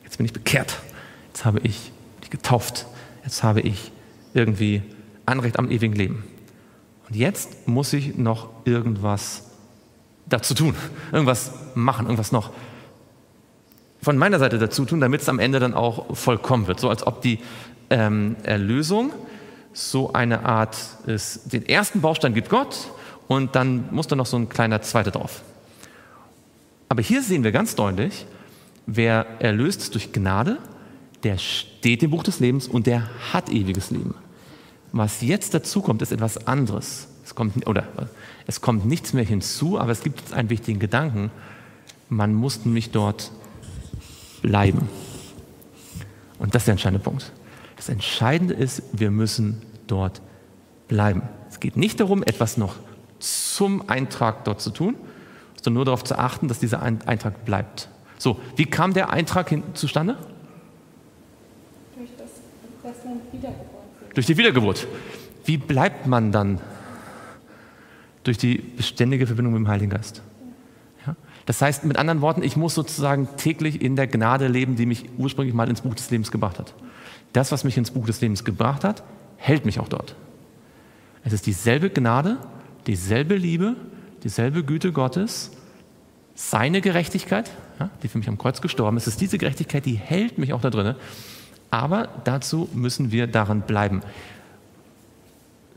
jetzt 0.04 0.18
bin 0.18 0.26
ich 0.26 0.34
bekehrt, 0.34 0.80
jetzt 1.28 1.46
habe 1.46 1.60
ich 1.60 1.92
die 2.26 2.30
getauft, 2.30 2.86
jetzt 3.24 3.44
habe 3.44 3.62
ich 3.62 3.92
irgendwie 4.34 4.82
Anrecht 5.26 5.58
am 5.60 5.72
ewigen 5.72 5.94
Leben. 5.94 6.24
Und 7.08 7.16
jetzt 7.16 7.68
muss 7.68 7.94
ich 7.94 8.18
noch 8.18 8.50
irgendwas 8.66 9.44
dazu 10.28 10.54
tun, 10.54 10.76
irgendwas 11.12 11.52
machen, 11.76 12.06
irgendwas 12.06 12.32
noch 12.32 12.52
von 14.04 14.18
meiner 14.18 14.40
Seite 14.40 14.60
dazu 14.60 14.86
tun, 14.86 15.00
damit 15.00 15.22
es 15.22 15.30
am 15.30 15.40
Ende 15.40 15.60
dann 15.60 15.74
auch 15.74 16.16
vollkommen 16.16 16.68
wird. 16.68 16.80
So 16.80 16.90
als 16.90 17.06
ob 17.08 17.22
die 17.22 17.40
ähm, 17.90 18.36
Erlösung 18.44 19.12
so 19.74 20.14
eine 20.14 20.46
Art 20.46 20.78
ist. 21.06 21.52
Den 21.52 21.68
ersten 21.68 22.02
Baustein 22.02 22.34
gibt 22.34 22.50
Gott 22.50 22.90
und 23.28 23.56
dann 23.56 23.86
muss 23.92 24.08
da 24.08 24.16
noch 24.16 24.26
so 24.26 24.38
ein 24.38 24.50
kleiner 24.50 24.82
zweiter 24.82 25.12
drauf. 25.12 25.42
Aber 26.90 27.02
hier 27.02 27.24
sehen 27.24 27.44
wir 27.44 27.52
ganz 27.52 27.76
deutlich, 27.76 28.26
wer 28.86 29.26
erlöst 29.40 29.94
durch 29.94 30.12
Gnade, 30.12 30.58
der 31.24 31.38
steht 31.38 32.04
im 32.04 32.12
Buch 32.12 32.24
des 32.24 32.40
Lebens 32.40 32.68
und 32.68 32.86
der 32.86 33.10
hat 33.32 33.50
ewiges 33.50 33.90
Leben. 33.90 34.14
Was 34.92 35.22
jetzt 35.22 35.54
dazu 35.54 35.82
kommt, 35.82 36.02
ist 36.02 36.12
etwas 36.12 36.46
anderes. 36.46 37.08
Es 37.26 37.34
kommt, 37.34 37.66
oder, 37.68 37.88
es 38.46 38.62
kommt 38.62 38.86
nichts 38.86 39.14
mehr 39.14 39.24
hinzu, 39.24 39.80
aber 39.80 39.92
es 39.92 40.04
gibt 40.04 40.34
einen 40.34 40.50
wichtigen 40.50 40.80
Gedanken. 40.80 41.32
Man 42.10 42.36
muss 42.36 42.66
nämlich 42.66 42.92
dort 42.92 43.32
bleiben. 44.44 44.88
Und 46.38 46.54
das 46.54 46.62
ist 46.62 46.68
der 46.68 46.74
entscheidende 46.74 47.04
Punkt. 47.04 47.32
Das 47.78 47.90
Entscheidende 47.90 48.54
ist, 48.54 48.84
wir 48.94 49.10
müssen 49.10 49.64
dort 49.88 50.22
bleiben. 50.88 51.24
Es 51.50 51.60
geht 51.60 51.76
nicht 51.78 52.00
darum, 52.00 52.22
etwas 52.22 52.58
noch 52.58 52.76
zum 53.20 53.90
Eintrag 53.90 54.44
dort 54.44 54.62
zu 54.62 54.70
tun, 54.70 54.96
sondern 55.56 55.76
nur 55.76 55.86
darauf 55.86 56.04
zu 56.04 56.18
achten, 56.20 56.48
dass 56.48 56.60
dieser 56.60 56.84
Eintrag 56.84 57.46
bleibt. 57.46 57.90
So, 58.18 58.40
wie 58.58 58.66
kam 58.66 58.94
der 58.94 59.10
Eintrag 59.12 59.50
hin, 59.50 59.64
zustande? 59.74 60.18
Durch, 61.96 62.10
das, 62.18 62.28
dass 62.84 63.06
man 63.06 63.20
wiedergeboren 63.32 63.88
wird. 64.00 64.18
Durch 64.18 64.26
die 64.26 64.38
Wiedergeburt. 64.38 64.88
Wie 65.46 65.58
bleibt 65.58 66.06
man 66.06 66.32
dann? 66.32 66.60
Durch 68.24 68.38
die 68.38 68.58
beständige 68.58 69.26
Verbindung 69.26 69.54
mit 69.54 69.62
dem 69.62 69.68
Heiligen 69.68 69.90
Geist. 69.90 70.22
Das 71.46 71.62
heißt, 71.62 71.84
mit 71.84 71.98
anderen 71.98 72.22
Worten, 72.22 72.42
ich 72.42 72.56
muss 72.56 72.74
sozusagen 72.74 73.28
täglich 73.38 73.82
in 73.82 73.96
der 73.96 74.08
Gnade 74.08 74.48
leben, 74.48 74.76
die 74.76 74.86
mich 74.86 75.10
ursprünglich 75.18 75.54
mal 75.54 75.70
ins 75.70 75.82
Buch 75.82 75.96
des 75.96 76.10
Lebens 76.10 76.32
gebracht 76.32 76.60
hat. 76.60 76.74
Das, 77.34 77.52
was 77.52 77.64
mich 77.64 77.78
ins 77.78 77.92
Buch 77.92 78.06
des 78.06 78.22
Lebens 78.22 78.44
gebracht 78.44 78.84
hat, 78.84 79.04
hält 79.38 79.66
mich 79.66 79.80
auch 79.80 79.90
dort. 79.90 80.16
Es 81.26 81.34
ist 81.34 81.46
dieselbe 81.46 81.90
Gnade, 81.90 82.38
dieselbe 82.88 83.36
Liebe, 83.36 83.76
dieselbe 84.24 84.64
Güte 84.64 84.92
Gottes, 84.92 85.52
seine 86.36 86.82
Gerechtigkeit, 86.82 87.52
ja, 87.80 87.90
die 88.02 88.08
für 88.08 88.18
mich 88.18 88.28
am 88.28 88.38
Kreuz 88.38 88.62
gestorben 88.62 88.98
ist. 88.98 89.08
Es 89.08 89.14
ist 89.14 89.22
diese 89.22 89.38
Gerechtigkeit, 89.38 89.86
die 89.86 89.96
hält 89.96 90.38
mich 90.38 90.54
auch 90.54 90.62
da 90.62 90.70
drin. 90.70 90.96
Aber 91.70 92.10
dazu 92.24 92.70
müssen 92.74 93.12
wir 93.12 93.28
daran 93.28 93.62
bleiben. 93.62 94.02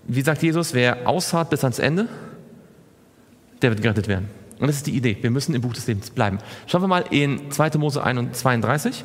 Wie 0.04 0.22
sagt 0.22 0.42
Jesus, 0.42 0.74
wer 0.74 1.08
ausharrt 1.08 1.50
bis 1.50 1.64
ans 1.64 1.78
Ende, 1.78 2.08
der 3.62 3.70
wird 3.70 3.82
gerettet 3.82 4.06
werden. 4.06 4.28
Und 4.58 4.68
das 4.68 4.76
ist 4.76 4.86
die 4.86 4.96
Idee. 4.96 5.16
Wir 5.20 5.30
müssen 5.30 5.54
im 5.54 5.62
Buch 5.62 5.74
des 5.74 5.86
Lebens 5.86 6.10
bleiben. 6.10 6.38
Schauen 6.66 6.82
wir 6.82 6.88
mal 6.88 7.04
in 7.10 7.50
2. 7.50 7.78
Mose 7.78 8.02
32. 8.32 9.04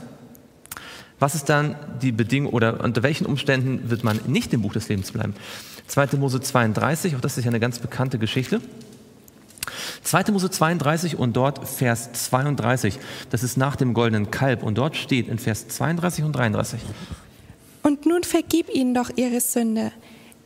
Was 1.20 1.36
ist 1.36 1.49
dann 1.49 1.76
die 2.02 2.12
Bedingung 2.12 2.52
oder 2.52 2.84
unter 2.84 3.04
welchen 3.04 3.26
Umständen 3.28 3.89
wird 3.89 4.04
man 4.04 4.20
nicht 4.26 4.54
im 4.54 4.64
Buch 4.64 4.74
des 4.74 4.89
Lebens 4.89 5.12
bleiben? 5.12 5.36
2. 5.88 6.18
Mose 6.18 6.41
32, 6.41 7.16
auch 7.16 7.22
das 7.22 7.38
ist 7.38 7.43
ja 7.43 7.52
eine 7.52 7.60
ganz 7.60 7.80
bekannte 7.80 8.18
Geschichte. 8.18 8.62
2. 10.04 10.32
Mose 10.32 10.49
32 10.49 11.18
und 11.18 11.34
dort 11.38 11.68
Vers 11.68 12.12
32. 12.14 12.97
Das 13.30 13.43
ist 13.43 13.58
nach 13.58 13.76
dem 13.76 13.93
goldenen 13.93 14.32
Kalb 14.32 14.64
und 14.64 14.78
dort 14.78 14.95
steht 14.95 15.28
in 15.28 15.38
Vers 15.38 15.68
32 15.68 16.24
und 16.24 16.36
33. 16.36 16.80
Und 17.84 18.06
nun 18.06 18.24
vergib 18.24 18.74
ihnen 18.74 18.93
doch 18.93 19.12
ihre 19.16 19.41
Sünde. 19.41 19.91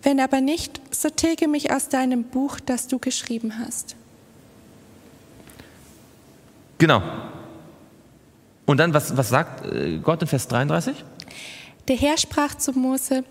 Wenn 0.04 0.20
aber 0.20 0.42
nicht, 0.42 0.82
so 0.92 1.10
tilge 1.10 1.48
mich 1.48 1.72
aus 1.72 1.90
deinem 1.90 2.26
Buch, 2.26 2.60
das 2.60 2.88
du 2.88 3.00
geschrieben 3.00 3.60
hast. 3.60 3.96
Genau. 6.78 7.02
Und 8.66 8.78
dann, 8.78 8.94
was, 8.94 9.16
was 9.16 9.30
sagt 9.30 9.66
äh, 9.66 10.00
Gott 10.00 10.22
in 10.22 10.28
Vers 10.28 10.48
33? 10.48 11.04
Der 11.88 11.96
Herr 11.96 12.18
sprach 12.18 12.56
zu 12.56 12.72
Mose, 12.74 13.24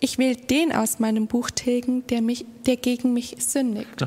Ich 0.00 0.18
will 0.18 0.36
den 0.36 0.72
aus 0.72 0.98
meinem 0.98 1.26
Buch 1.26 1.50
tilgen, 1.50 2.06
der, 2.06 2.22
mich, 2.22 2.46
der 2.66 2.76
gegen 2.76 3.12
mich 3.12 3.36
sündigt. 3.38 4.06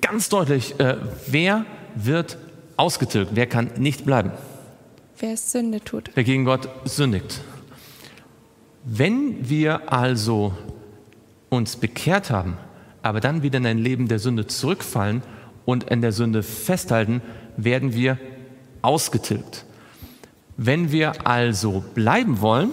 Ganz 0.00 0.28
deutlich, 0.28 0.78
äh, 0.80 0.96
wer 1.26 1.66
wird 1.94 2.38
ausgetilgt? 2.76 3.32
Wer 3.34 3.46
kann 3.46 3.70
nicht 3.76 4.04
bleiben? 4.04 4.32
Wer 5.18 5.36
Sünde 5.36 5.80
tut. 5.80 6.10
Wer 6.14 6.24
gegen 6.24 6.44
Gott 6.44 6.68
sündigt. 6.84 7.40
Wenn 8.84 9.48
wir 9.48 9.92
also 9.92 10.54
uns 11.48 11.76
bekehrt 11.76 12.30
haben, 12.30 12.56
aber 13.02 13.20
dann 13.20 13.42
wieder 13.42 13.58
in 13.58 13.66
ein 13.66 13.78
Leben 13.78 14.08
der 14.08 14.18
Sünde 14.18 14.46
zurückfallen 14.46 15.22
und 15.64 15.84
in 15.84 16.00
der 16.00 16.12
Sünde 16.12 16.42
festhalten, 16.42 17.22
werden 17.56 17.94
wir 17.94 18.18
ausgetilgt. 18.82 19.64
Wenn 20.56 20.92
wir 20.92 21.26
also 21.26 21.82
bleiben 21.94 22.40
wollen, 22.40 22.70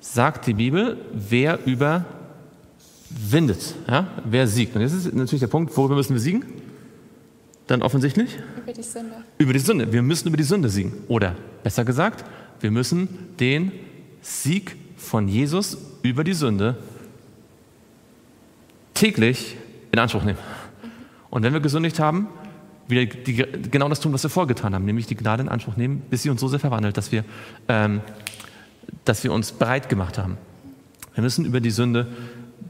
sagt 0.00 0.46
die 0.46 0.54
Bibel, 0.54 0.98
wer 1.12 1.58
überwindet, 1.66 2.04
ja? 3.88 4.06
wer 4.24 4.46
siegt. 4.46 4.76
Und 4.76 4.82
das 4.82 4.92
ist 4.92 5.12
natürlich 5.12 5.40
der 5.40 5.48
Punkt, 5.48 5.76
worüber 5.76 5.96
müssen 5.96 6.14
wir 6.14 6.20
siegen? 6.20 6.44
Dann 7.66 7.82
offensichtlich? 7.82 8.38
Über 8.62 8.72
die 8.72 8.82
Sünde. 8.82 9.14
Über 9.38 9.52
die 9.52 9.58
Sünde. 9.58 9.92
Wir 9.92 10.02
müssen 10.02 10.28
über 10.28 10.36
die 10.36 10.42
Sünde 10.42 10.68
siegen. 10.68 10.92
Oder 11.08 11.36
besser 11.62 11.84
gesagt, 11.84 12.24
wir 12.60 12.70
müssen 12.70 13.08
den 13.40 13.72
Sieg 14.20 14.76
von 14.96 15.28
Jesus 15.28 15.78
über 16.02 16.24
die 16.24 16.34
Sünde 16.34 16.76
täglich 18.94 19.56
in 19.90 19.98
Anspruch 19.98 20.24
nehmen. 20.24 20.38
Und 21.30 21.42
wenn 21.42 21.52
wir 21.52 21.60
gesündigt 21.60 21.98
haben, 21.98 22.28
wieder 22.92 23.06
die, 23.06 23.34
genau 23.70 23.88
das 23.88 24.00
tun, 24.00 24.12
was 24.12 24.22
wir 24.22 24.30
vorgetan 24.30 24.74
haben, 24.74 24.84
nämlich 24.84 25.06
die 25.06 25.16
Gnade 25.16 25.42
in 25.42 25.48
Anspruch 25.48 25.76
nehmen, 25.76 26.02
bis 26.10 26.22
sie 26.22 26.30
uns 26.30 26.40
so 26.40 26.48
sehr 26.48 26.60
verwandelt, 26.60 26.96
dass 26.96 27.10
wir, 27.10 27.24
ähm, 27.68 28.00
dass 29.04 29.24
wir 29.24 29.32
uns 29.32 29.52
bereit 29.52 29.88
gemacht 29.88 30.18
haben. 30.18 30.38
Wir 31.14 31.22
müssen 31.22 31.44
über 31.44 31.60
die 31.60 31.70
Sünde 31.70 32.06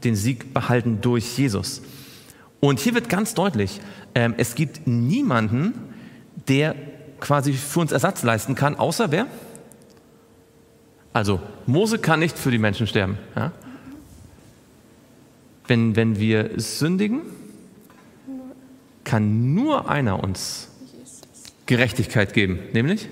den 0.03 0.15
Sieg 0.15 0.53
behalten 0.53 0.99
durch 1.01 1.37
Jesus. 1.37 1.81
Und 2.59 2.79
hier 2.79 2.93
wird 2.93 3.09
ganz 3.09 3.33
deutlich, 3.33 3.81
ähm, 4.15 4.33
es 4.37 4.55
gibt 4.55 4.87
niemanden, 4.87 5.73
der 6.47 6.75
quasi 7.19 7.53
für 7.53 7.79
uns 7.79 7.91
Ersatz 7.91 8.23
leisten 8.23 8.55
kann, 8.55 8.75
außer 8.75 9.11
wer? 9.11 9.27
Also, 11.13 11.39
Mose 11.67 11.99
kann 11.99 12.19
nicht 12.19 12.37
für 12.37 12.51
die 12.51 12.57
Menschen 12.57 12.87
sterben. 12.87 13.17
Ja? 13.35 13.51
Wenn, 15.67 15.95
wenn 15.95 16.19
wir 16.19 16.51
sündigen, 16.57 17.21
kann 19.03 19.53
nur 19.53 19.89
einer 19.89 20.23
uns 20.23 20.69
Gerechtigkeit 21.65 22.33
geben, 22.33 22.59
nämlich 22.73 23.07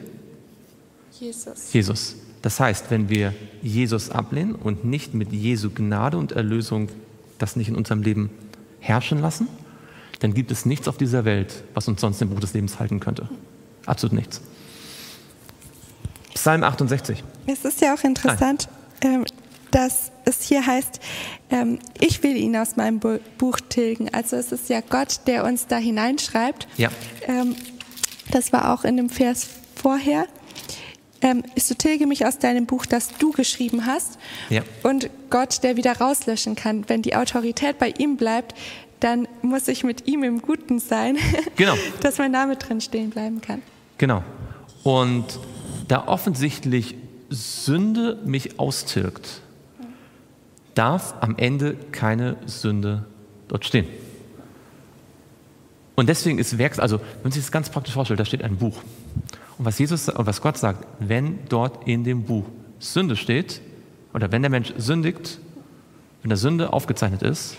Jesus. 1.20 1.74
Jesus. 1.74 2.16
Das 2.42 2.60
heißt, 2.60 2.90
wenn 2.90 3.10
wir 3.10 3.34
Jesus 3.62 4.10
ablehnen 4.10 4.56
und 4.56 4.84
nicht 4.84 5.14
mit 5.14 5.32
Jesu 5.32 5.70
Gnade 5.70 6.18
und 6.18 6.32
Erlösung 6.32 6.90
das 7.38 7.56
nicht 7.56 7.68
in 7.68 7.76
unserem 7.76 8.02
Leben 8.02 8.32
herrschen 8.80 9.20
lassen, 9.20 9.48
dann 10.20 10.34
gibt 10.34 10.52
es 10.52 10.66
nichts 10.66 10.88
auf 10.88 10.98
dieser 10.98 11.26
Welt, 11.26 11.64
was 11.74 11.88
uns 11.88 12.02
sonst 12.02 12.22
im 12.22 12.30
Buch 12.30 12.40
des 12.40 12.54
Lebens 12.54 12.80
halten 12.80 13.00
könnte. 13.00 13.30
Absolut 13.86 14.14
nichts. 14.14 14.42
Psalm 16.34 16.64
68. 16.64 17.24
Es 17.46 17.66
ist 17.66 17.82
ja 17.82 17.94
auch 17.94 18.04
interessant, 18.04 18.68
ähm, 19.04 19.26
dass 19.72 20.12
es 20.26 20.44
hier 20.44 20.66
heißt, 20.66 21.00
ähm, 21.50 21.80
ich 22.00 22.22
will 22.24 22.36
ihn 22.36 22.56
aus 22.56 22.76
meinem 22.76 23.00
Buch 23.00 23.60
tilgen. 23.70 24.14
Also 24.14 24.36
es 24.36 24.52
ist 24.52 24.70
ja 24.70 24.82
Gott, 24.82 25.22
der 25.28 25.46
uns 25.46 25.68
da 25.68 25.78
hineinschreibt. 25.78 26.68
Ja. 26.78 26.90
Ähm, 27.28 27.56
das 28.32 28.54
war 28.54 28.74
auch 28.74 28.84
in 28.84 28.98
dem 28.98 29.10
Vers 29.10 29.48
vorher. 29.76 30.26
Ähm, 31.22 31.44
so 31.56 31.76
tilge 31.76 32.08
mich 32.08 32.26
aus 32.26 32.40
deinem 32.40 32.66
Buch, 32.66 32.86
das 32.86 33.10
du 33.20 33.32
geschrieben 33.32 33.86
hast. 33.86 34.18
Ja. 34.50 34.64
Und 34.84 35.10
Gott, 35.30 35.64
der 35.64 35.78
wieder 35.78 35.98
rauslöschen 35.98 36.56
kann. 36.56 36.86
Wenn 36.88 37.02
die 37.02 37.16
Autorität 37.16 37.78
bei 37.78 37.94
ihm 37.98 38.18
bleibt, 38.18 38.56
dann 39.00 39.28
muss 39.42 39.68
ich 39.68 39.84
mit 39.84 40.08
ihm 40.08 40.24
im 40.24 40.42
Guten 40.42 40.80
sein, 40.80 41.18
genau. 41.56 41.76
dass 42.02 42.18
mein 42.18 42.32
Name 42.32 42.56
drin 42.56 42.82
stehen 42.82 43.10
bleiben 43.10 43.42
kann. 43.42 43.62
Genau. 43.98 44.24
Und 44.84 45.40
da 45.88 46.08
offensichtlich 46.08 46.96
Sünde 47.30 48.20
mich 48.26 48.60
austilgt, 48.60 49.42
darf 50.76 51.16
am 51.20 51.36
Ende 51.38 51.76
keine 51.92 52.38
Sünde 52.46 53.06
dort 53.48 53.66
stehen. 53.66 53.88
Und 55.96 56.08
deswegen 56.08 56.40
ist 56.40 56.58
Werks, 56.58 56.80
also 56.80 57.00
wenn 57.00 57.24
man 57.24 57.32
sich 57.32 57.44
das 57.44 57.52
ganz 57.52 57.70
praktisch 57.70 57.94
vorstellt, 57.94 58.20
da 58.20 58.26
steht 58.26 58.44
ein 58.44 58.58
Buch. 58.58 58.78
Und 59.58 59.66
was 59.66 59.78
Jesus 59.78 60.10
und 60.10 60.26
was 60.26 60.42
Gott 60.42 60.58
sagt, 60.58 60.88
wenn 61.00 61.40
dort 61.50 61.88
in 61.88 62.04
dem 62.04 62.24
Buch 62.24 62.46
Sünde 62.80 63.16
steht, 63.16 63.62
oder 64.14 64.32
wenn 64.32 64.42
der 64.42 64.52
Mensch 64.52 64.74
sündigt, 64.78 65.40
wenn 66.22 66.30
der 66.30 66.38
Sünde 66.38 66.74
aufgezeichnet 66.74 67.22
ist, 67.22 67.58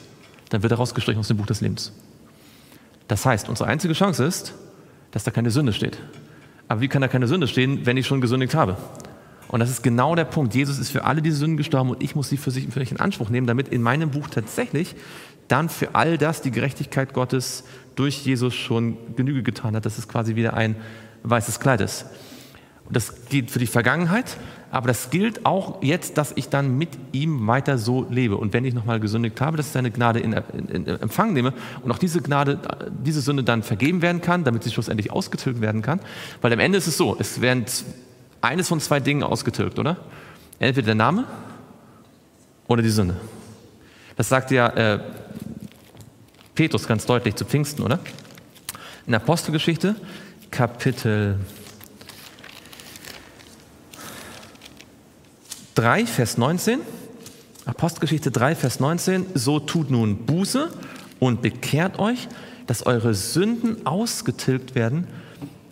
dann 0.50 0.62
wird 0.62 0.72
er 0.72 0.78
rausgestrichen 0.78 1.20
aus 1.20 1.28
dem 1.28 1.36
Buch 1.36 1.46
des 1.46 1.60
Lebens. 1.60 1.92
Das 3.08 3.24
heißt, 3.24 3.48
unsere 3.48 3.68
einzige 3.68 3.94
Chance 3.94 4.24
ist, 4.24 4.54
dass 5.10 5.24
da 5.24 5.30
keine 5.30 5.50
Sünde 5.50 5.72
steht. 5.72 5.98
Aber 6.68 6.80
wie 6.80 6.88
kann 6.88 7.02
da 7.02 7.08
keine 7.08 7.26
Sünde 7.26 7.48
stehen, 7.48 7.86
wenn 7.86 7.96
ich 7.96 8.06
schon 8.06 8.20
gesündigt 8.20 8.54
habe? 8.54 8.76
Und 9.52 9.60
das 9.60 9.68
ist 9.68 9.82
genau 9.82 10.14
der 10.16 10.24
Punkt. 10.24 10.54
Jesus 10.54 10.78
ist 10.78 10.90
für 10.90 11.04
alle 11.04 11.20
diese 11.20 11.36
Sünden 11.36 11.58
gestorben 11.58 11.90
und 11.90 12.02
ich 12.02 12.16
muss 12.16 12.30
sie 12.30 12.38
für 12.38 12.50
sich, 12.50 12.66
für 12.68 12.80
sich 12.80 12.90
in 12.90 12.98
Anspruch 12.98 13.28
nehmen, 13.28 13.46
damit 13.46 13.68
in 13.68 13.82
meinem 13.82 14.10
Buch 14.10 14.28
tatsächlich 14.28 14.96
dann 15.46 15.68
für 15.68 15.94
all 15.94 16.16
das 16.16 16.40
die 16.40 16.50
Gerechtigkeit 16.50 17.12
Gottes 17.12 17.64
durch 17.94 18.24
Jesus 18.24 18.54
schon 18.54 18.96
Genüge 19.14 19.42
getan 19.42 19.76
hat, 19.76 19.84
dass 19.84 19.98
es 19.98 20.08
quasi 20.08 20.36
wieder 20.36 20.54
ein 20.54 20.74
weißes 21.24 21.60
Kleid 21.60 21.82
ist. 21.82 22.06
Und 22.86 22.96
das 22.96 23.26
gilt 23.26 23.50
für 23.50 23.58
die 23.58 23.66
Vergangenheit, 23.66 24.38
aber 24.70 24.88
das 24.88 25.10
gilt 25.10 25.44
auch 25.44 25.82
jetzt, 25.82 26.16
dass 26.16 26.32
ich 26.34 26.48
dann 26.48 26.78
mit 26.78 26.88
ihm 27.12 27.46
weiter 27.46 27.76
so 27.76 28.06
lebe. 28.08 28.38
Und 28.38 28.54
wenn 28.54 28.64
ich 28.64 28.72
nochmal 28.72 29.00
gesündigt 29.00 29.38
habe, 29.42 29.58
dass 29.58 29.66
ich 29.66 29.72
seine 29.72 29.90
Gnade 29.90 30.20
in, 30.20 30.32
in, 30.32 30.68
in, 30.68 30.86
Empfang 30.86 31.34
nehme 31.34 31.52
und 31.82 31.92
auch 31.92 31.98
diese 31.98 32.22
Gnade, 32.22 32.58
diese 33.04 33.20
Sünde 33.20 33.44
dann 33.44 33.62
vergeben 33.62 34.00
werden 34.00 34.22
kann, 34.22 34.44
damit 34.44 34.64
sie 34.64 34.70
schlussendlich 34.70 35.12
ausgetilgt 35.12 35.60
werden 35.60 35.82
kann. 35.82 36.00
Weil 36.40 36.54
am 36.54 36.58
Ende 36.58 36.78
ist 36.78 36.86
es 36.86 36.96
so, 36.96 37.14
es 37.18 37.42
werden 37.42 37.66
eines 38.42 38.68
von 38.68 38.80
zwei 38.80 39.00
Dingen 39.00 39.22
ausgetilgt, 39.22 39.78
oder? 39.78 39.96
Entweder 40.58 40.86
der 40.86 40.94
Name 40.94 41.24
oder 42.66 42.82
die 42.82 42.90
Sünde. 42.90 43.16
Das 44.16 44.28
sagt 44.28 44.50
ja 44.50 44.68
äh, 44.68 45.00
Petrus 46.54 46.86
ganz 46.86 47.06
deutlich 47.06 47.34
zu 47.36 47.44
Pfingsten, 47.44 47.82
oder? 47.82 47.98
In 49.06 49.12
der 49.12 49.20
Apostelgeschichte, 49.20 49.96
Kapitel 50.50 51.38
3, 55.74 56.06
Vers 56.06 56.36
19. 56.36 56.80
Apostelgeschichte 57.64 58.30
3, 58.30 58.54
Vers 58.54 58.80
19. 58.80 59.26
So 59.34 59.60
tut 59.60 59.90
nun 59.90 60.26
Buße 60.26 60.70
und 61.18 61.42
bekehrt 61.42 61.98
euch, 61.98 62.28
dass 62.66 62.84
eure 62.84 63.14
Sünden 63.14 63.86
ausgetilgt 63.86 64.74
werden 64.74 65.06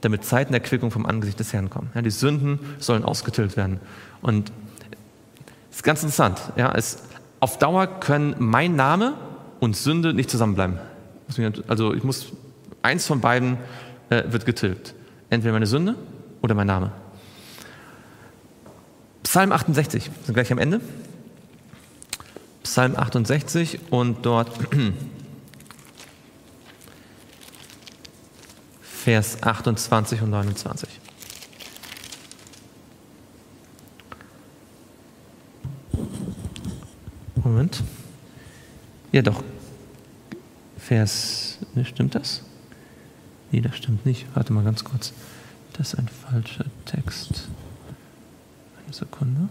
damit 0.01 0.25
Zeiten 0.25 0.53
der 0.53 0.61
Quickung 0.61 0.91
vom 0.91 1.07
Angesicht 1.07 1.39
des 1.41 1.53
Herrn 1.53 1.71
kommen. 1.71 1.91
Ja, 1.95 2.03
die 2.03 2.11
Sünden 2.11 2.59
sollen 2.79 3.05
ausgetilgt 3.05 3.57
werden. 3.57 3.81
Und 4.23 4.53
es 5.71 5.77
ist 5.77 5.83
ganz 5.83 6.03
interessant. 6.03 6.41
Ja, 6.57 6.73
es, 6.75 7.03
auf 7.41 7.59
Dauer 7.59 7.87
können 7.87 8.35
mein 8.39 8.77
Name 8.77 9.15
und 9.61 9.77
Sünde 9.77 10.15
nicht 10.15 10.31
zusammenbleiben. 10.31 10.79
Also 11.69 11.95
ich 11.95 12.03
muss, 12.03 12.33
eins 12.83 13.07
von 13.07 13.21
beiden 13.21 13.59
äh, 14.09 14.25
wird 14.29 14.47
getilgt. 14.47 14.95
Entweder 15.29 15.53
meine 15.53 15.67
Sünde 15.67 15.95
oder 16.43 16.55
mein 16.55 16.67
Name. 16.67 16.93
Psalm 19.23 19.53
68, 19.53 20.07
wir 20.07 20.13
sind 20.25 20.35
gleich 20.35 20.51
am 20.51 20.59
Ende. 20.59 20.81
Psalm 22.65 22.97
68 22.97 23.79
und 23.91 24.27
dort 24.27 24.51
Vers 29.03 29.43
28 29.43 30.21
und 30.21 30.29
29. 30.29 30.89
Moment. 37.37 37.83
Ja, 39.11 39.23
doch. 39.23 39.43
Vers. 40.77 41.59
Ne, 41.75 41.87
stimmt 41.87 42.15
das? 42.15 42.43
Nee, 43.51 43.63
das 43.63 43.75
stimmt 43.75 44.05
nicht. 44.05 44.27
Warte 44.35 44.53
mal 44.53 44.65
ganz 44.65 44.85
kurz. 44.85 45.15
Das 45.73 45.95
ist 45.95 45.99
ein 45.99 46.09
falscher 46.09 46.67
Text. 46.85 47.49
Eine 48.85 48.93
Sekunde. 48.93 49.49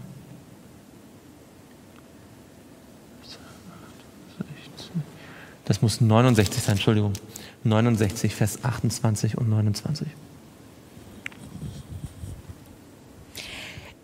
Das 5.64 5.82
muss 5.82 6.00
69 6.00 6.62
sein, 6.62 6.72
Entschuldigung. 6.72 7.12
69, 7.64 8.34
Vers 8.34 8.64
28 8.64 9.36
und 9.36 9.48
29. 9.48 10.08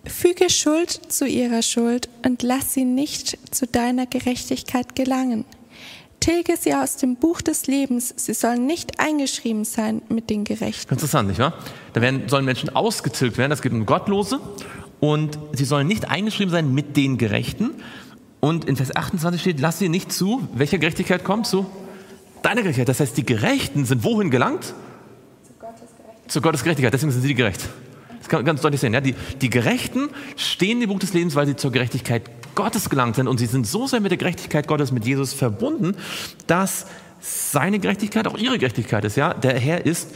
Füge 0.05 0.51
Schuld 0.51 0.91
zu 0.91 1.27
ihrer 1.27 1.63
Schuld 1.63 2.09
und 2.25 2.43
lass 2.43 2.75
sie 2.75 2.85
nicht 2.85 3.39
zu 3.55 3.67
deiner 3.67 4.07
Gerechtigkeit 4.07 4.95
gelangen. 4.95 5.45
Tilge 6.21 6.57
sie 6.59 6.75
aus 6.75 6.97
dem 6.97 7.17
Buch 7.17 7.41
des 7.41 7.67
Lebens, 7.67 8.15
sie 8.17 8.35
sollen 8.35 8.67
nicht 8.67 8.99
eingeschrieben 8.99 9.65
sein 9.65 10.03
mit 10.09 10.31
den 10.31 10.45
Gerechten. 10.45 10.93
Interessant, 10.93 11.29
nicht 11.29 11.39
wahr? 11.39 11.55
Da 11.93 12.01
werden, 12.01 12.29
sollen 12.29 12.45
Menschen 12.45 12.75
ausgetilgt 12.75 13.39
werden, 13.39 13.51
das 13.51 13.63
geht 13.63 13.73
um 13.73 13.87
Gottlose 13.87 14.41
und 15.01 15.39
sie 15.53 15.65
sollen 15.65 15.87
nicht 15.87 16.09
eingeschrieben 16.09 16.51
sein 16.51 16.73
mit 16.73 16.97
den 16.97 17.19
Gerechten. 17.19 17.71
Und 18.41 18.65
in 18.65 18.77
Vers 18.77 18.95
28 18.95 19.41
steht, 19.41 19.61
lass 19.61 19.79
sie 19.79 19.89
nicht 19.89 20.13
zu. 20.13 20.47
Welche 20.55 20.79
Gerechtigkeit 20.79 21.25
kommt? 21.25 21.47
Zu 21.47 21.67
deiner 22.43 22.63
Gerechtigkeit. 22.63 22.89
Das 22.89 23.01
heißt, 23.01 23.17
die 23.17 23.27
Gerechten 23.27 23.85
sind 23.85 24.05
wohin 24.05 24.31
gelangt? 24.31 24.65
Zu 24.65 25.53
Gottes 25.59 25.81
Gerechtigkeit. 25.81 26.31
Zu 26.33 26.41
Gottes 26.41 26.63
Gerechtigkeit. 26.63 26.95
Deswegen 26.95 27.13
sind 27.13 27.23
sie 27.23 27.35
gerecht. 27.35 27.69
Das 28.19 28.29
kann 28.29 28.39
man 28.39 28.47
ganz 28.47 28.61
deutlich 28.61 28.81
sehen. 28.81 28.93
Ja? 28.93 29.01
Die, 29.01 29.15
die 29.41 29.51
Gerechten 29.51 30.09
stehen 30.37 30.83
im 30.83 30.89
Buch 30.89 30.99
des 30.99 31.15
Lebens, 31.15 31.35
weil 31.37 31.47
sie 31.47 31.57
zur 31.57 31.71
Gerechtigkeit 31.71 32.29
Gottes 32.57 32.91
gelangt 32.91 33.17
sind. 33.17 33.29
Und 33.29 33.39
sie 33.39 33.47
sind 33.47 33.67
so 33.67 33.87
sehr 33.87 34.01
mit 34.01 34.11
der 34.11 34.19
Gerechtigkeit 34.19 34.67
Gottes, 34.67 34.91
mit 34.91 35.05
Jesus 35.05 35.33
verbunden, 35.33 35.97
dass 36.47 36.87
seine 37.21 37.79
Gerechtigkeit 37.79 38.27
auch 38.27 38.37
ihre 38.37 38.59
Gerechtigkeit 38.59 39.05
ist. 39.05 39.17
Ja? 39.17 39.33
Der 39.33 39.59
Herr 39.59 39.87
ist 39.87 40.11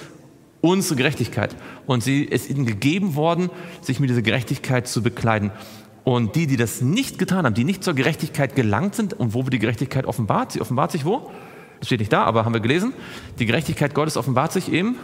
unsere 0.60 0.96
Gerechtigkeit. 0.96 1.54
Und 1.86 2.02
sie 2.02 2.24
ist 2.24 2.50
ihnen 2.50 2.66
gegeben 2.66 3.14
worden, 3.14 3.50
sich 3.80 4.00
mit 4.00 4.10
dieser 4.10 4.22
Gerechtigkeit 4.22 4.88
zu 4.88 5.02
bekleiden. 5.02 5.52
Und 6.04 6.34
die, 6.34 6.46
die 6.46 6.56
das 6.56 6.80
nicht 6.80 7.18
getan 7.18 7.44
haben, 7.44 7.54
die 7.54 7.64
nicht 7.64 7.84
zur 7.84 7.94
Gerechtigkeit 7.94 8.56
gelangt 8.56 8.94
sind, 8.94 9.14
und 9.14 9.34
wo 9.34 9.44
wird 9.44 9.54
die 9.54 9.58
Gerechtigkeit 9.58 10.06
offenbart? 10.06 10.52
Sie 10.52 10.60
offenbart 10.60 10.92
sich 10.92 11.04
wo? 11.04 11.30
Das 11.80 11.88
steht 11.88 12.00
nicht 12.00 12.12
da, 12.12 12.24
aber 12.24 12.44
haben 12.44 12.52
wir 12.52 12.60
gelesen. 12.60 12.92
Die 13.38 13.46
Gerechtigkeit 13.46 13.94
Gottes 13.94 14.16
offenbart 14.16 14.52
sich 14.52 14.72
im 14.72 14.96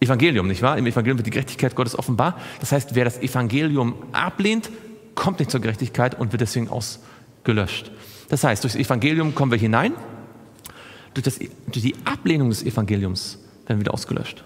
Evangelium, 0.00 0.46
nicht 0.46 0.62
wahr? 0.62 0.76
Im 0.76 0.86
Evangelium 0.86 1.18
wird 1.18 1.26
die 1.26 1.30
Gerechtigkeit 1.30 1.74
Gottes 1.74 1.98
offenbar. 1.98 2.38
Das 2.60 2.72
heißt, 2.72 2.94
wer 2.94 3.04
das 3.04 3.18
Evangelium 3.18 3.94
ablehnt, 4.12 4.70
kommt 5.14 5.38
nicht 5.38 5.50
zur 5.50 5.60
Gerechtigkeit 5.60 6.18
und 6.18 6.32
wird 6.32 6.42
deswegen 6.42 6.68
ausgelöscht. 6.68 7.90
Das 8.28 8.44
heißt, 8.44 8.64
durch 8.64 8.74
das 8.74 8.82
Evangelium 8.82 9.34
kommen 9.34 9.52
wir 9.52 9.58
hinein, 9.58 9.92
durch, 11.14 11.24
das, 11.24 11.38
durch 11.38 11.82
die 11.82 11.94
Ablehnung 12.04 12.50
des 12.50 12.62
Evangeliums 12.62 13.38
werden 13.66 13.78
wir 13.78 13.80
wieder 13.80 13.94
ausgelöscht. 13.94 14.44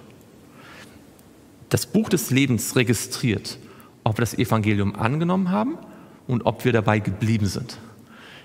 Das 1.68 1.87
Buch 1.87 2.09
des 2.09 2.31
Lebens 2.31 2.76
registriert, 2.76 3.59
ob 4.05 4.18
wir 4.18 4.22
das 4.22 4.35
Evangelium 4.35 4.95
angenommen 4.95 5.51
haben 5.51 5.78
und 6.26 6.47
ob 6.47 6.64
wir 6.64 6.72
dabei 6.72 7.01
geblieben 7.01 7.47
sind. 7.47 7.78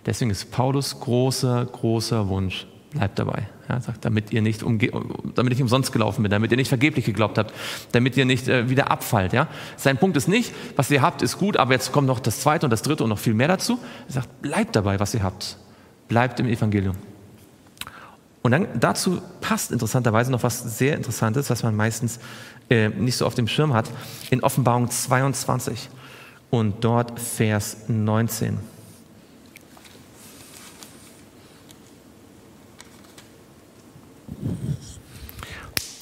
Deswegen 0.05 0.31
ist 0.31 0.51
Paulus 0.51 0.99
großer, 0.99 1.65
großer 1.65 2.27
Wunsch, 2.29 2.67
bleibt 2.95 3.19
dabei. 3.19 3.47
Ja, 3.69 3.79
sagt, 3.81 4.05
damit 4.05 4.31
ihr 4.31 4.41
nicht 4.41 4.63
umge 4.63 4.89
damit 5.35 5.53
ich 5.53 5.61
umsonst 5.61 5.91
gelaufen 5.91 6.23
bin, 6.23 6.31
damit 6.31 6.51
ihr 6.51 6.57
nicht 6.57 6.69
vergeblich 6.69 7.05
geglaubt 7.05 7.37
habt, 7.37 7.53
damit 7.91 8.15
ihr 8.17 8.25
nicht 8.25 8.47
äh, 8.47 8.69
wieder 8.69 8.89
abfallt. 8.89 9.33
Ja? 9.33 9.47
Sein 9.77 9.97
Punkt 9.97 10.17
ist 10.17 10.27
nicht, 10.27 10.53
was 10.75 10.89
ihr 10.91 11.01
habt, 11.01 11.21
ist 11.21 11.37
gut, 11.37 11.57
aber 11.57 11.73
jetzt 11.73 11.91
kommt 11.91 12.07
noch 12.07 12.19
das 12.19 12.39
zweite 12.41 12.65
und 12.65 12.69
das 12.69 12.81
dritte 12.81 13.03
und 13.03 13.09
noch 13.09 13.19
viel 13.19 13.33
mehr 13.33 13.47
dazu. 13.47 13.79
Er 14.07 14.13
sagt, 14.13 14.41
bleibt 14.41 14.75
dabei, 14.75 14.99
was 14.99 15.13
ihr 15.13 15.23
habt. 15.23 15.57
Bleibt 16.07 16.39
im 16.39 16.47
Evangelium. 16.47 16.95
Und 18.41 18.51
dann 18.51 18.67
dazu 18.79 19.21
passt 19.41 19.71
interessanterweise 19.71 20.31
noch 20.31 20.43
was 20.43 20.77
sehr 20.77 20.95
Interessantes, 20.95 21.49
was 21.49 21.63
man 21.63 21.75
meistens 21.75 22.19
äh, 22.69 22.89
nicht 22.89 23.17
so 23.17 23.25
auf 23.25 23.35
dem 23.35 23.47
Schirm 23.47 23.73
hat, 23.73 23.89
in 24.29 24.43
Offenbarung 24.43 24.89
22 24.89 25.89
und 26.51 26.83
dort 26.83 27.19
Vers 27.19 27.77
19. 27.87 28.74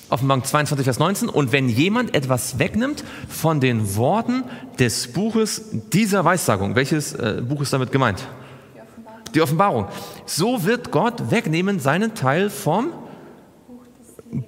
Offenbarung 0.09 0.43
22, 0.43 0.83
Vers 0.83 0.99
19. 0.99 1.29
Und 1.29 1.51
wenn 1.51 1.69
jemand 1.69 2.13
etwas 2.13 2.59
wegnimmt 2.59 3.03
von 3.27 3.59
den 3.59 3.95
Worten 3.95 4.43
des 4.77 5.11
Buches 5.11 5.63
dieser 5.91 6.23
Weissagung, 6.23 6.75
welches 6.75 7.13
äh, 7.13 7.41
Buch 7.41 7.61
ist 7.61 7.73
damit 7.73 7.91
gemeint? 7.91 8.27
Die 8.75 8.79
Offenbarung. 8.79 9.23
Die 9.33 9.41
Offenbarung. 9.41 9.87
So 10.25 10.65
wird 10.65 10.91
Gott 10.91 11.31
wegnehmen 11.31 11.79
seinen 11.79 12.13
Teil 12.13 12.49
vom 12.51 12.93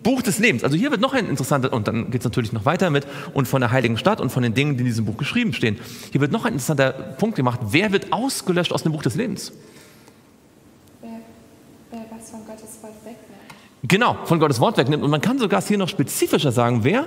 Buch 0.03 0.21
des 0.21 0.39
Lebens. 0.39 0.63
Also 0.63 0.75
hier 0.75 0.91
wird 0.91 1.01
noch 1.01 1.13
ein 1.13 1.27
interessanter, 1.27 1.73
und 1.73 1.87
dann 1.87 2.11
geht 2.11 2.21
es 2.21 2.25
natürlich 2.25 2.53
noch 2.53 2.65
weiter 2.65 2.89
mit, 2.89 3.07
und 3.33 3.47
von 3.47 3.61
der 3.61 3.71
heiligen 3.71 3.97
Stadt 3.97 4.19
und 4.19 4.31
von 4.31 4.43
den 4.43 4.53
Dingen, 4.53 4.75
die 4.77 4.81
in 4.81 4.85
diesem 4.85 5.05
Buch 5.05 5.17
geschrieben 5.17 5.53
stehen. 5.53 5.79
Hier 6.11 6.21
wird 6.21 6.31
noch 6.31 6.45
ein 6.45 6.53
interessanter 6.53 6.91
Punkt 6.91 7.35
gemacht. 7.35 7.59
Wer 7.69 7.91
wird 7.91 8.11
ausgelöscht 8.11 8.71
aus 8.71 8.83
dem 8.83 8.91
Buch 8.91 9.03
des 9.03 9.15
Lebens? 9.15 9.51
Wer, 11.01 11.09
wer 11.91 12.05
was 12.15 12.29
von 12.29 12.45
Gottes 12.45 12.81
Wort 12.81 12.93
wegnimmt. 13.03 13.35
Genau, 13.87 14.17
von 14.25 14.39
Gottes 14.39 14.59
Wort 14.59 14.77
wegnimmt. 14.77 15.03
Und 15.03 15.11
man 15.11 15.21
kann 15.21 15.37
sogar 15.37 15.61
hier 15.61 15.77
noch 15.77 15.89
spezifischer 15.89 16.51
sagen, 16.51 16.83
wer 16.83 17.05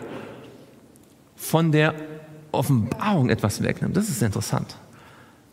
von 1.37 1.72
der 1.72 1.95
Offenbarung 2.53 3.31
etwas 3.31 3.62
wegnimmt. 3.62 3.97
Das 3.97 4.09
ist 4.09 4.22
interessant. 4.22 4.76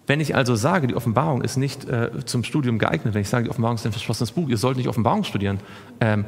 Wenn 0.08 0.20
ich 0.20 0.36
also 0.36 0.56
sage, 0.56 0.88
die 0.88 0.96
Offenbarung 0.96 1.42
ist 1.42 1.58
nicht 1.58 1.86
äh, 1.86 2.12
zum 2.26 2.44
Studium 2.44 2.78
geeignet, 2.78 3.14
wenn 3.14 3.22
ich 3.22 3.30
sage, 3.30 3.46
die 3.46 3.50
Offenbarung 3.50 3.76
ist 3.76 3.86
ein 3.86 3.92
verschlossenes 3.92 4.32
Buch, 4.32 4.50
ihr 4.50 4.58
sollt 4.58 4.78
nicht 4.78 4.88
Offenbarung 4.88 5.24
studieren, 5.24 5.60
ähm, 6.00 6.26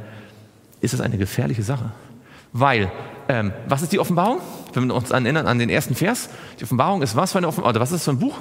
ist 0.81 0.93
es 0.93 1.01
eine 1.01 1.17
gefährliche 1.17 1.63
Sache. 1.63 1.91
Weil, 2.53 2.91
ähm, 3.29 3.53
was 3.67 3.83
ist 3.83 3.91
die 3.91 3.99
Offenbarung? 3.99 4.39
Wenn 4.73 4.87
wir 4.87 4.95
uns 4.95 5.11
erinnern 5.11 5.45
an 5.45 5.59
den 5.59 5.69
ersten 5.69 5.93
Vers, 5.93 6.29
die 6.59 6.63
Offenbarung 6.63 7.03
ist 7.03 7.15
was 7.15 7.33
für 7.33 7.37
eine 7.37 7.47
Offenbarung, 7.47 7.75
oder 7.75 7.81
was 7.81 7.91
ist 7.91 7.99
das 7.99 8.05
für 8.05 8.11
ein 8.11 8.19
Buch? 8.19 8.37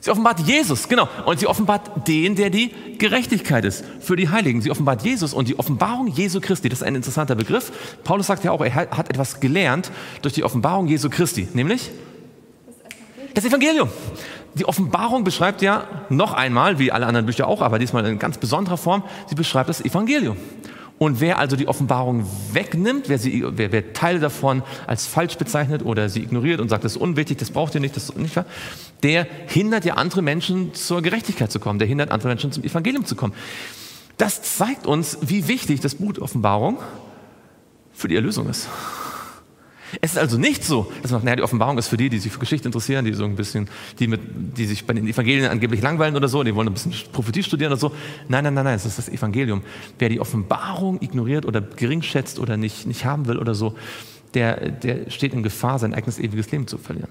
Sie 0.00 0.10
offenbart 0.10 0.40
Jesus, 0.40 0.88
genau. 0.88 1.08
Und 1.24 1.40
sie 1.40 1.46
offenbart 1.46 2.06
den, 2.08 2.34
der 2.34 2.50
die 2.50 2.72
Gerechtigkeit 2.98 3.64
ist 3.64 3.84
für 4.00 4.16
die 4.16 4.28
Heiligen. 4.28 4.60
Sie 4.60 4.70
offenbart 4.70 5.02
Jesus 5.02 5.34
und 5.34 5.48
die 5.48 5.58
Offenbarung 5.58 6.08
Jesu 6.08 6.40
Christi, 6.40 6.68
das 6.68 6.80
ist 6.80 6.86
ein 6.86 6.94
interessanter 6.94 7.34
Begriff. 7.34 7.72
Paulus 8.04 8.26
sagt 8.26 8.44
ja 8.44 8.52
auch, 8.52 8.60
er 8.60 8.74
hat 8.74 9.10
etwas 9.10 9.40
gelernt 9.40 9.90
durch 10.22 10.34
die 10.34 10.44
Offenbarung 10.44 10.86
Jesu 10.86 11.10
Christi, 11.10 11.48
nämlich 11.54 11.90
das 13.34 13.44
Evangelium. 13.44 13.90
Die 14.54 14.64
Offenbarung 14.64 15.24
beschreibt 15.24 15.60
ja 15.60 15.84
noch 16.08 16.32
einmal, 16.32 16.78
wie 16.78 16.90
alle 16.90 17.06
anderen 17.06 17.26
Bücher 17.26 17.46
auch, 17.46 17.60
aber 17.60 17.78
diesmal 17.78 18.06
in 18.06 18.18
ganz 18.18 18.38
besonderer 18.38 18.78
Form, 18.78 19.02
sie 19.26 19.34
beschreibt 19.34 19.68
das 19.68 19.84
Evangelium. 19.84 20.38
Und 20.98 21.20
wer 21.20 21.38
also 21.38 21.56
die 21.56 21.68
Offenbarung 21.68 22.26
wegnimmt, 22.52 23.08
wer, 23.08 23.18
sie, 23.18 23.44
wer, 23.46 23.70
wer 23.70 23.92
Teile 23.92 24.18
davon 24.18 24.62
als 24.86 25.06
falsch 25.06 25.36
bezeichnet 25.36 25.84
oder 25.84 26.08
sie 26.08 26.22
ignoriert 26.22 26.58
und 26.58 26.70
sagt, 26.70 26.84
das 26.84 26.92
ist 26.92 27.02
unwichtig, 27.02 27.36
das 27.36 27.50
braucht 27.50 27.74
ihr 27.74 27.80
nicht, 27.82 27.96
das 27.96 28.08
ist 28.08 28.16
nicht 28.16 28.34
wahr, 28.34 28.46
der 29.02 29.26
hindert 29.48 29.84
ja 29.84 29.94
andere 29.94 30.22
Menschen 30.22 30.72
zur 30.72 31.02
Gerechtigkeit 31.02 31.52
zu 31.52 31.60
kommen, 31.60 31.78
der 31.78 31.86
hindert 31.86 32.10
andere 32.10 32.28
Menschen 32.28 32.50
zum 32.50 32.64
Evangelium 32.64 33.04
zu 33.04 33.14
kommen. 33.14 33.34
Das 34.16 34.56
zeigt 34.56 34.86
uns, 34.86 35.18
wie 35.20 35.48
wichtig 35.48 35.80
das 35.80 35.96
Buch 35.96 36.16
Offenbarung 36.18 36.78
für 37.92 38.08
die 38.08 38.14
Erlösung 38.14 38.48
ist. 38.48 38.68
Es 40.00 40.12
ist 40.12 40.18
also 40.18 40.38
nicht 40.38 40.64
so, 40.64 40.90
dass 41.02 41.10
man, 41.10 41.24
naja, 41.24 41.36
die 41.36 41.42
Offenbarung 41.42 41.78
ist 41.78 41.88
für 41.88 41.96
die, 41.96 42.08
die 42.08 42.18
sich 42.18 42.32
für 42.32 42.38
Geschichte 42.38 42.68
interessieren, 42.68 43.04
die 43.04 43.12
so 43.12 43.24
ein 43.24 43.36
bisschen, 43.36 43.68
die, 43.98 44.08
mit, 44.08 44.20
die 44.56 44.66
sich 44.66 44.86
bei 44.86 44.94
den 44.94 45.06
Evangelien 45.06 45.50
angeblich 45.50 45.82
langweilen 45.82 46.16
oder 46.16 46.28
so, 46.28 46.42
die 46.42 46.54
wollen 46.54 46.68
ein 46.68 46.74
bisschen 46.74 46.92
Prophetie 47.12 47.42
studieren 47.42 47.72
oder 47.72 47.80
so. 47.80 47.92
Nein, 48.28 48.44
nein, 48.44 48.54
nein, 48.54 48.64
nein, 48.64 48.74
es 48.76 48.86
ist 48.86 48.98
das 48.98 49.08
Evangelium. 49.08 49.62
Wer 49.98 50.08
die 50.08 50.20
Offenbarung 50.20 51.00
ignoriert 51.00 51.46
oder 51.46 51.60
geringschätzt 51.60 52.38
oder 52.38 52.56
nicht, 52.56 52.86
nicht 52.86 53.04
haben 53.04 53.26
will 53.26 53.38
oder 53.38 53.54
so, 53.54 53.74
der, 54.34 54.70
der 54.70 55.10
steht 55.10 55.32
in 55.32 55.42
Gefahr, 55.42 55.78
sein 55.78 55.94
eigenes 55.94 56.18
ewiges 56.18 56.50
Leben 56.50 56.66
zu 56.66 56.78
verlieren. 56.78 57.10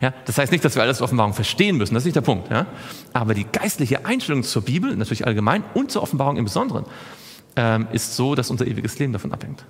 Ja, 0.00 0.14
das 0.24 0.38
heißt 0.38 0.50
nicht, 0.50 0.64
dass 0.64 0.76
wir 0.76 0.82
alles 0.82 1.02
Offenbarung 1.02 1.34
verstehen 1.34 1.76
müssen, 1.76 1.92
das 1.92 2.02
ist 2.02 2.06
nicht 2.06 2.16
der 2.16 2.22
Punkt. 2.22 2.50
Ja? 2.50 2.66
Aber 3.12 3.34
die 3.34 3.44
geistliche 3.44 4.06
Einstellung 4.06 4.42
zur 4.42 4.62
Bibel, 4.62 4.96
natürlich 4.96 5.26
allgemein 5.26 5.62
und 5.74 5.90
zur 5.90 6.02
Offenbarung 6.02 6.38
im 6.38 6.44
Besonderen, 6.44 6.86
ähm, 7.56 7.86
ist 7.92 8.16
so, 8.16 8.34
dass 8.34 8.50
unser 8.50 8.66
ewiges 8.66 8.98
Leben 8.98 9.12
davon 9.12 9.32
abhängt. 9.32 9.64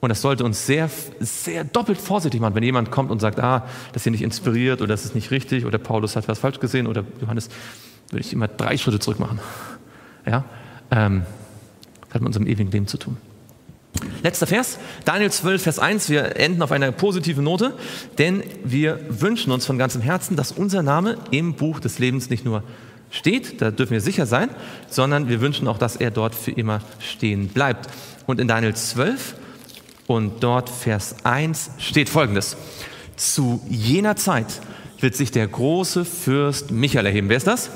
Und 0.00 0.10
das 0.10 0.20
sollte 0.20 0.44
uns 0.44 0.64
sehr, 0.64 0.88
sehr 1.18 1.64
doppelt 1.64 1.98
vorsichtig 1.98 2.40
machen, 2.40 2.54
wenn 2.54 2.62
jemand 2.62 2.90
kommt 2.90 3.10
und 3.10 3.20
sagt, 3.20 3.40
ah, 3.40 3.66
das 3.92 4.04
hier 4.04 4.12
nicht 4.12 4.22
inspiriert 4.22 4.80
oder 4.80 4.88
das 4.88 5.04
ist 5.04 5.14
nicht 5.14 5.30
richtig 5.30 5.64
oder 5.64 5.78
Paulus 5.78 6.14
hat 6.14 6.28
was 6.28 6.38
falsch 6.38 6.60
gesehen 6.60 6.86
oder 6.86 7.04
Johannes, 7.20 7.48
würde 8.10 8.20
ich 8.20 8.32
immer 8.32 8.46
drei 8.46 8.76
Schritte 8.76 9.00
zurück 9.00 9.18
machen. 9.18 9.40
Ja, 10.24 10.44
ähm, 10.90 11.22
das 12.06 12.14
hat 12.14 12.20
mit 12.22 12.28
unserem 12.28 12.46
ewigen 12.46 12.70
Leben 12.70 12.86
zu 12.86 12.96
tun. 12.96 13.16
Letzter 14.22 14.46
Vers, 14.46 14.78
Daniel 15.04 15.32
12, 15.32 15.62
Vers 15.62 15.78
1. 15.78 16.08
Wir 16.10 16.36
enden 16.36 16.62
auf 16.62 16.70
einer 16.70 16.92
positiven 16.92 17.42
Note, 17.42 17.74
denn 18.18 18.44
wir 18.64 19.00
wünschen 19.08 19.50
uns 19.52 19.66
von 19.66 19.78
ganzem 19.78 20.02
Herzen, 20.02 20.36
dass 20.36 20.52
unser 20.52 20.82
Name 20.82 21.18
im 21.30 21.54
Buch 21.54 21.80
des 21.80 21.98
Lebens 21.98 22.30
nicht 22.30 22.44
nur 22.44 22.62
steht, 23.10 23.60
da 23.60 23.70
dürfen 23.70 23.92
wir 23.92 24.00
sicher 24.00 24.26
sein, 24.26 24.50
sondern 24.88 25.28
wir 25.28 25.40
wünschen 25.40 25.66
auch, 25.66 25.78
dass 25.78 25.96
er 25.96 26.10
dort 26.10 26.34
für 26.34 26.50
immer 26.50 26.80
stehen 27.00 27.48
bleibt. 27.48 27.88
Und 28.26 28.38
in 28.40 28.48
Daniel 28.48 28.74
12, 28.74 29.34
und 30.08 30.42
dort 30.42 30.68
Vers 30.70 31.14
1 31.22 31.70
steht 31.78 32.08
folgendes. 32.08 32.56
Zu 33.16 33.60
jener 33.68 34.16
Zeit 34.16 34.60
wird 35.00 35.14
sich 35.14 35.30
der 35.30 35.46
große 35.46 36.04
Fürst 36.04 36.72
Michael 36.72 37.06
erheben. 37.06 37.28
Wer 37.28 37.36
ist 37.36 37.46
das? 37.46 37.70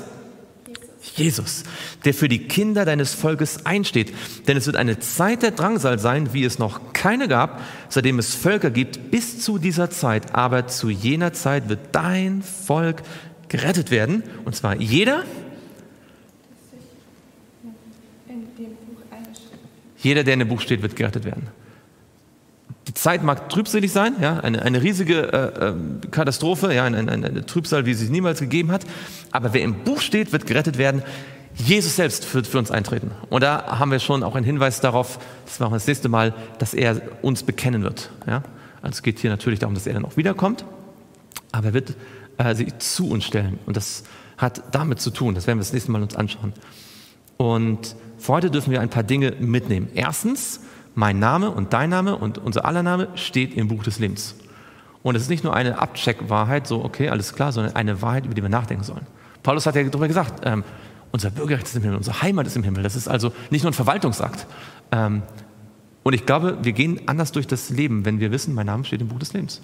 Jesus, 1.15 1.63
der 2.05 2.13
für 2.13 2.27
die 2.27 2.47
Kinder 2.47 2.85
deines 2.85 3.13
Volkes 3.13 3.65
einsteht. 3.65 4.13
Denn 4.47 4.57
es 4.57 4.65
wird 4.65 4.77
eine 4.77 4.99
Zeit 4.99 5.43
der 5.43 5.51
Drangsal 5.51 5.99
sein, 5.99 6.33
wie 6.33 6.43
es 6.43 6.57
noch 6.57 6.93
keine 6.93 7.27
gab, 7.27 7.61
seitdem 7.87 8.17
es 8.17 8.33
Völker 8.33 8.71
gibt, 8.71 9.11
bis 9.11 9.39
zu 9.39 9.59
dieser 9.59 9.91
Zeit. 9.91 10.33
Aber 10.33 10.65
zu 10.67 10.89
jener 10.89 11.33
Zeit 11.33 11.69
wird 11.69 11.79
dein 11.91 12.41
Volk 12.41 13.03
gerettet 13.47 13.91
werden. 13.91 14.23
Und 14.43 14.55
zwar 14.55 14.75
jeder, 14.77 15.23
jeder, 19.99 20.23
der 20.23 20.33
in 20.33 20.39
dem 20.39 20.49
Buch 20.49 20.61
steht, 20.61 20.81
wird 20.81 20.95
gerettet 20.95 21.25
werden. 21.25 21.47
Die 22.87 22.93
Zeit 22.93 23.23
mag 23.23 23.49
trübselig 23.49 23.91
sein, 23.91 24.15
ja, 24.21 24.39
eine, 24.39 24.61
eine 24.61 24.81
riesige 24.81 25.31
äh, 25.31 25.69
äh, 25.69 25.73
Katastrophe, 26.11 26.73
ja, 26.73 26.83
eine, 26.83 26.97
eine, 26.97 27.11
eine 27.11 27.45
Trübsal, 27.45 27.85
wie 27.85 27.93
sie 27.93 28.05
es 28.05 28.11
niemals 28.11 28.39
gegeben 28.39 28.71
hat. 28.71 28.85
Aber 29.31 29.53
wer 29.53 29.61
im 29.61 29.83
Buch 29.83 30.01
steht, 30.01 30.33
wird 30.33 30.45
gerettet 30.45 30.77
werden. 30.77 31.01
Jesus 31.55 31.95
selbst 31.95 32.33
wird 32.33 32.47
für 32.47 32.57
uns 32.57 32.71
eintreten. 32.71 33.11
Und 33.29 33.43
da 33.43 33.79
haben 33.79 33.91
wir 33.91 33.99
schon 33.99 34.23
auch 34.23 34.35
einen 34.35 34.45
Hinweis 34.45 34.81
darauf, 34.81 35.19
das 35.45 35.59
machen 35.59 35.71
wir 35.71 35.77
das 35.77 35.87
nächste 35.87 36.09
Mal, 36.09 36.33
dass 36.59 36.73
er 36.73 37.01
uns 37.21 37.43
bekennen 37.43 37.83
wird. 37.83 38.09
Ja? 38.27 38.43
Also 38.81 38.95
es 38.95 39.03
geht 39.03 39.19
hier 39.19 39.29
natürlich 39.29 39.59
darum, 39.59 39.75
dass 39.75 39.87
er 39.87 39.93
dann 39.93 40.03
auch 40.03 40.17
wiederkommt. 40.17 40.65
Aber 41.51 41.67
er 41.67 41.73
wird 41.73 41.95
äh, 42.37 42.55
sie 42.55 42.67
zu 42.79 43.09
uns 43.09 43.23
stellen. 43.23 43.59
Und 43.65 43.77
das 43.77 44.03
hat 44.37 44.63
damit 44.71 44.99
zu 44.99 45.11
tun. 45.11 45.35
Das 45.35 45.47
werden 45.47 45.59
wir 45.59 45.63
das 45.63 45.73
nächste 45.73 45.91
Mal 45.91 46.01
uns 46.01 46.15
anschauen. 46.15 46.53
Und 47.37 47.95
für 48.17 48.33
heute 48.33 48.51
dürfen 48.51 48.71
wir 48.71 48.81
ein 48.81 48.89
paar 48.89 49.03
Dinge 49.03 49.33
mitnehmen. 49.39 49.89
Erstens, 49.93 50.61
mein 50.95 51.19
Name 51.19 51.51
und 51.51 51.73
dein 51.73 51.89
Name 51.89 52.15
und 52.15 52.37
unser 52.37 52.65
aller 52.65 52.83
Name 52.83 53.07
steht 53.15 53.55
im 53.55 53.67
Buch 53.67 53.83
des 53.83 53.99
Lebens. 53.99 54.35
Und 55.01 55.15
es 55.15 55.23
ist 55.23 55.29
nicht 55.29 55.43
nur 55.43 55.53
eine 55.53 55.79
Abcheck-Wahrheit, 55.79 56.67
so 56.67 56.83
okay, 56.83 57.09
alles 57.09 57.33
klar, 57.33 57.51
sondern 57.51 57.75
eine 57.75 58.01
Wahrheit, 58.01 58.25
über 58.25 58.33
die 58.33 58.41
wir 58.41 58.49
nachdenken 58.49 58.83
sollen. 58.83 59.05
Paulus 59.41 59.65
hat 59.65 59.75
ja 59.75 59.83
darüber 59.83 60.07
gesagt, 60.07 60.45
ähm, 60.45 60.63
unser 61.11 61.29
Bürgerrecht 61.29 61.67
ist 61.67 61.75
im 61.75 61.83
Himmel, 61.83 61.97
unsere 61.97 62.21
Heimat 62.21 62.47
ist 62.47 62.55
im 62.55 62.63
Himmel. 62.63 62.83
Das 62.83 62.95
ist 62.95 63.07
also 63.07 63.33
nicht 63.49 63.63
nur 63.63 63.71
ein 63.71 63.75
Verwaltungsakt. 63.75 64.47
Ähm, 64.91 65.23
und 66.03 66.13
ich 66.13 66.25
glaube, 66.25 66.57
wir 66.61 66.73
gehen 66.73 67.01
anders 67.07 67.31
durch 67.31 67.47
das 67.47 67.69
Leben, 67.69 68.05
wenn 68.05 68.19
wir 68.19 68.31
wissen, 68.31 68.53
mein 68.53 68.65
Name 68.65 68.83
steht 68.83 69.01
im 69.01 69.09
Buch 69.09 69.19
des 69.19 69.33
Lebens. 69.33 69.61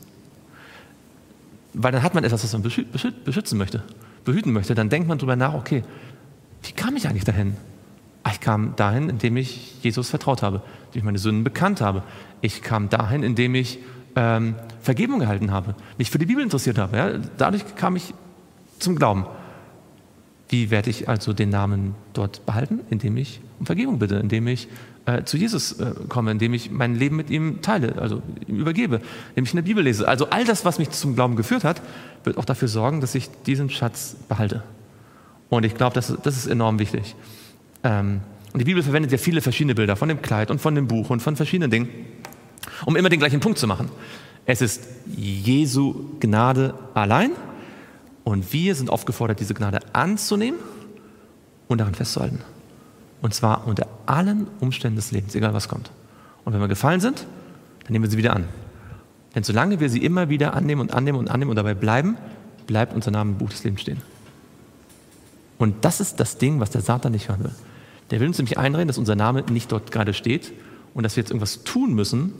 Weil 1.74 1.92
dann 1.92 2.04
hat 2.04 2.14
man 2.16 2.24
etwas, 2.24 2.44
was 2.44 2.54
man 2.54 2.62
beschützen 2.62 3.58
möchte, 3.58 3.84
behüten 4.26 4.52
möchte. 4.54 4.76
Dann 4.76 4.90
denkt 4.90 5.08
man 5.08 5.18
darüber 5.18 5.36
nach, 5.36 5.54
okay, 5.54 5.84
wie 6.64 6.72
kam 6.72 6.96
ich 6.96 7.08
eigentlich 7.08 7.26
dahin? 7.26 7.56
Ah, 8.30 8.32
ich 8.34 8.42
kam 8.42 8.76
dahin, 8.76 9.10
indem 9.10 9.38
ich 9.38 9.82
Jesus 9.82 10.10
vertraut 10.10 10.44
habe, 10.44 10.62
indem 10.88 11.00
ich 11.00 11.04
meine 11.04 11.18
Sünden 11.18 11.44
bekannt 11.44 11.82
habe. 11.82 12.04
Ich 12.42 12.62
kam 12.62 12.90
dahin, 12.90 13.24
indem 13.24 13.56
ich 13.56 13.80
ähm, 14.16 14.54
Vergebung 14.82 15.20
gehalten 15.20 15.52
habe, 15.52 15.74
mich 15.98 16.12
für 16.12 16.20
die 16.20 16.28
Bibel 16.28 16.44
interessiert 16.44 16.78
habe. 16.78 16.98
Ja? 16.98 17.12
Dadurch 17.40 17.76
kam 17.76 17.96
ich 17.96 18.14
zum 18.78 18.96
Glauben. 18.96 19.26
Wie 20.48 20.70
werde 20.70 20.92
ich 20.92 21.10
also 21.10 21.34
den 21.34 21.50
Namen 21.50 21.96
dort 22.14 22.46
behalten? 22.46 22.82
Indem 22.92 23.18
ich 23.18 23.42
um 23.60 23.66
Vergebung 23.66 23.98
bitte, 23.98 24.18
indem 24.18 24.46
ich 24.48 24.68
äh, 25.06 25.24
zu 25.24 25.36
Jesus 25.38 25.80
äh, 25.80 25.92
komme, 26.08 26.30
indem 26.30 26.54
ich 26.54 26.70
mein 26.70 26.94
Leben 26.94 27.16
mit 27.16 27.32
ihm 27.32 27.64
teile, 27.64 28.00
also 28.00 28.22
ihm 28.48 28.58
übergebe, 28.58 29.02
indem 29.30 29.46
ich 29.46 29.54
eine 29.54 29.64
Bibel 29.64 29.84
lese. 29.84 30.08
Also 30.08 30.30
all 30.30 30.46
das, 30.46 30.66
was 30.66 30.78
mich 30.78 30.92
zum 30.92 31.16
Glauben 31.16 31.36
geführt 31.36 31.64
hat, 31.64 31.82
wird 32.24 32.38
auch 32.38 32.46
dafür 32.46 32.68
sorgen, 32.68 33.02
dass 33.02 33.16
ich 33.16 33.28
diesen 33.48 33.72
Schatz 33.72 34.18
behalte. 34.28 34.64
Und 35.50 35.66
ich 35.66 35.74
glaube, 35.74 35.96
das, 35.96 36.16
das 36.22 36.38
ist 36.38 36.46
enorm 36.46 36.78
wichtig. 36.78 37.16
Ähm, 37.84 38.22
und 38.52 38.60
die 38.60 38.66
Bibel 38.66 38.82
verwendet 38.82 39.12
ja 39.12 39.18
viele 39.18 39.42
verschiedene 39.42 39.76
Bilder 39.76 39.96
von 39.96 40.10
dem 40.10 40.22
Kleid 40.22 40.50
und 40.52 40.60
von 40.60 40.74
dem 40.76 40.88
Buch 40.88 41.10
und 41.10 41.22
von 41.22 41.36
verschiedenen 41.36 41.70
Dingen, 41.70 41.90
um 42.86 42.96
immer 42.96 43.10
den 43.10 43.20
gleichen 43.20 43.40
Punkt 43.40 43.60
zu 43.60 43.68
machen. 43.68 43.90
Es 44.46 44.62
ist 44.62 44.88
Jesu 45.16 46.18
Gnade 46.20 46.74
allein 46.96 47.32
und 48.24 48.52
wir 48.52 48.74
sind 48.74 48.90
aufgefordert, 48.90 49.40
diese 49.40 49.54
Gnade 49.54 49.80
anzunehmen 49.94 50.60
und 51.68 51.80
daran 51.80 51.94
festzuhalten. 51.94 52.40
Und 53.22 53.34
zwar 53.34 53.68
unter 53.68 53.88
allen 54.06 54.48
Umständen 54.60 54.96
des 54.96 55.12
Lebens, 55.12 55.36
egal 55.36 55.54
was 55.54 55.68
kommt. 55.68 55.92
Und 56.46 56.54
wenn 56.54 56.62
wir 56.62 56.68
gefallen 56.68 57.00
sind, 57.00 57.28
dann 57.84 57.92
nehmen 57.92 58.04
wir 58.04 58.10
sie 58.10 58.18
wieder 58.18 58.36
an. 58.36 58.46
Denn 59.36 59.44
solange 59.44 59.80
wir 59.80 59.90
sie 59.90 60.04
immer 60.04 60.30
wieder 60.30 60.56
annehmen 60.56 60.82
und 60.82 60.94
annehmen 60.94 61.20
und 61.20 61.30
annehmen 61.30 61.52
und 61.52 61.56
dabei 61.56 61.76
bleiben, 61.76 62.18
bleibt 62.66 62.96
unser 62.96 63.12
Name 63.12 63.32
im 63.32 63.38
Buch 63.38 63.50
des 63.50 63.64
Lebens 63.64 63.82
stehen. 63.82 64.02
Und 65.60 65.86
das 65.86 66.00
ist 66.00 66.20
das 66.20 66.38
Ding, 66.38 66.60
was 66.60 66.72
der 66.72 66.82
Satan 66.82 67.12
nicht 67.12 67.30
hören 67.30 67.44
will. 67.44 67.56
Der 68.12 68.20
will 68.20 68.28
uns 68.28 68.38
nämlich 68.38 68.58
einreden, 68.58 68.88
dass 68.88 68.98
unser 68.98 69.16
Name 69.16 69.44
nicht 69.52 69.72
dort 69.72 69.92
gerade 69.92 70.14
steht 70.14 70.52
und 70.94 71.04
dass 71.04 71.16
wir 71.16 71.22
jetzt 71.22 71.30
irgendwas 71.30 71.64
tun 71.64 71.94
müssen, 71.94 72.34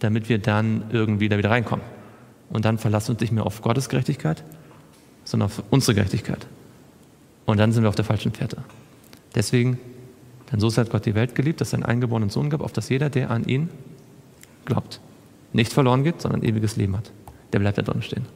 damit 0.00 0.28
wir 0.28 0.38
dann 0.38 0.84
irgendwie 0.90 1.28
da 1.28 1.38
wieder 1.38 1.50
reinkommen. 1.50 1.84
Und 2.50 2.64
dann 2.64 2.78
verlassen 2.78 3.08
wir 3.08 3.12
uns 3.12 3.20
nicht 3.20 3.32
mehr 3.32 3.44
auf 3.44 3.62
Gottes 3.62 3.88
Gerechtigkeit, 3.88 4.44
sondern 5.24 5.46
auf 5.46 5.62
unsere 5.70 5.94
Gerechtigkeit. 5.94 6.46
Und 7.46 7.58
dann 7.58 7.72
sind 7.72 7.82
wir 7.82 7.88
auf 7.88 7.94
der 7.94 8.04
falschen 8.04 8.32
Fährte. 8.32 8.58
Deswegen 9.34 9.78
denn 10.50 10.60
so 10.60 10.74
hat 10.74 10.90
Gott 10.90 11.04
die 11.04 11.14
Welt 11.14 11.34
geliebt, 11.34 11.60
dass 11.60 11.72
er 11.72 11.78
einen 11.78 11.84
eingeborenen 11.84 12.30
Sohn 12.30 12.50
gab, 12.50 12.62
auf 12.62 12.72
dass 12.72 12.88
jeder, 12.88 13.10
der 13.10 13.30
an 13.30 13.44
ihn 13.44 13.68
glaubt, 14.64 15.00
nicht 15.52 15.72
verloren 15.72 16.04
geht, 16.04 16.22
sondern 16.22 16.42
ewiges 16.42 16.76
Leben 16.76 16.96
hat. 16.96 17.10
Der 17.52 17.58
bleibt 17.58 17.78
da 17.78 17.82
drin 17.82 18.02
stehen. 18.02 18.26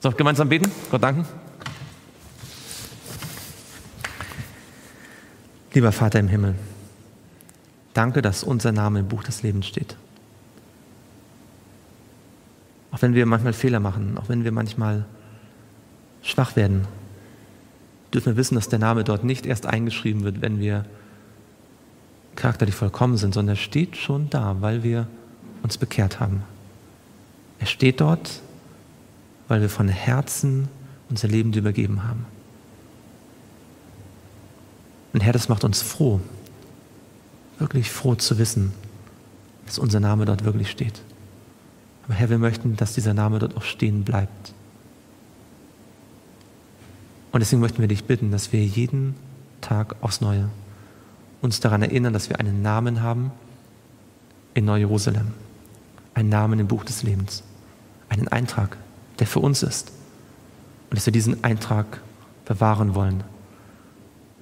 So, 0.00 0.10
gemeinsam 0.10 0.48
beten, 0.48 0.70
Gott 0.90 1.02
danken. 1.02 1.24
Lieber 5.76 5.92
Vater 5.92 6.18
im 6.20 6.28
Himmel, 6.28 6.54
danke, 7.92 8.22
dass 8.22 8.42
unser 8.42 8.72
Name 8.72 9.00
im 9.00 9.08
Buch 9.08 9.22
des 9.22 9.42
Lebens 9.42 9.66
steht. 9.66 9.94
Auch 12.92 13.02
wenn 13.02 13.12
wir 13.12 13.26
manchmal 13.26 13.52
Fehler 13.52 13.78
machen, 13.78 14.16
auch 14.16 14.30
wenn 14.30 14.42
wir 14.42 14.52
manchmal 14.52 15.04
schwach 16.22 16.56
werden, 16.56 16.88
dürfen 18.14 18.32
wir 18.32 18.36
wissen, 18.38 18.54
dass 18.54 18.70
der 18.70 18.78
Name 18.78 19.04
dort 19.04 19.22
nicht 19.22 19.44
erst 19.44 19.66
eingeschrieben 19.66 20.24
wird, 20.24 20.40
wenn 20.40 20.60
wir 20.60 20.86
charakterlich 22.36 22.74
vollkommen 22.74 23.18
sind, 23.18 23.34
sondern 23.34 23.56
er 23.56 23.60
steht 23.60 23.98
schon 23.98 24.30
da, 24.30 24.56
weil 24.60 24.82
wir 24.82 25.06
uns 25.62 25.76
bekehrt 25.76 26.20
haben. 26.20 26.42
Er 27.58 27.66
steht 27.66 28.00
dort, 28.00 28.40
weil 29.46 29.60
wir 29.60 29.68
von 29.68 29.88
Herzen 29.88 30.68
unser 31.10 31.28
Leben 31.28 31.52
übergeben 31.52 32.02
haben. 32.02 32.24
Und 35.16 35.22
Herr, 35.22 35.32
das 35.32 35.48
macht 35.48 35.64
uns 35.64 35.80
froh, 35.80 36.20
wirklich 37.58 37.90
froh 37.90 38.16
zu 38.16 38.36
wissen, 38.36 38.74
dass 39.64 39.78
unser 39.78 39.98
Name 39.98 40.26
dort 40.26 40.44
wirklich 40.44 40.70
steht. 40.70 41.00
Aber 42.04 42.12
Herr, 42.12 42.28
wir 42.28 42.36
möchten, 42.36 42.76
dass 42.76 42.92
dieser 42.92 43.14
Name 43.14 43.38
dort 43.38 43.56
auch 43.56 43.62
stehen 43.62 44.04
bleibt. 44.04 44.52
Und 47.32 47.40
deswegen 47.40 47.62
möchten 47.62 47.80
wir 47.80 47.88
dich 47.88 48.04
bitten, 48.04 48.30
dass 48.30 48.52
wir 48.52 48.62
jeden 48.62 49.14
Tag 49.62 49.96
aufs 50.02 50.20
Neue 50.20 50.50
uns 51.40 51.60
daran 51.60 51.80
erinnern, 51.80 52.12
dass 52.12 52.28
wir 52.28 52.38
einen 52.38 52.60
Namen 52.60 53.00
haben 53.00 53.32
in 54.52 54.66
Neu-Jerusalem. 54.66 55.28
Einen 56.12 56.28
Namen 56.28 56.60
im 56.60 56.66
Buch 56.66 56.84
des 56.84 57.02
Lebens. 57.02 57.42
Einen 58.10 58.28
Eintrag, 58.28 58.76
der 59.18 59.26
für 59.26 59.40
uns 59.40 59.62
ist. 59.62 59.92
Und 60.90 60.98
dass 60.98 61.06
wir 61.06 61.12
diesen 61.14 61.42
Eintrag 61.42 62.02
bewahren 62.44 62.94
wollen. 62.94 63.24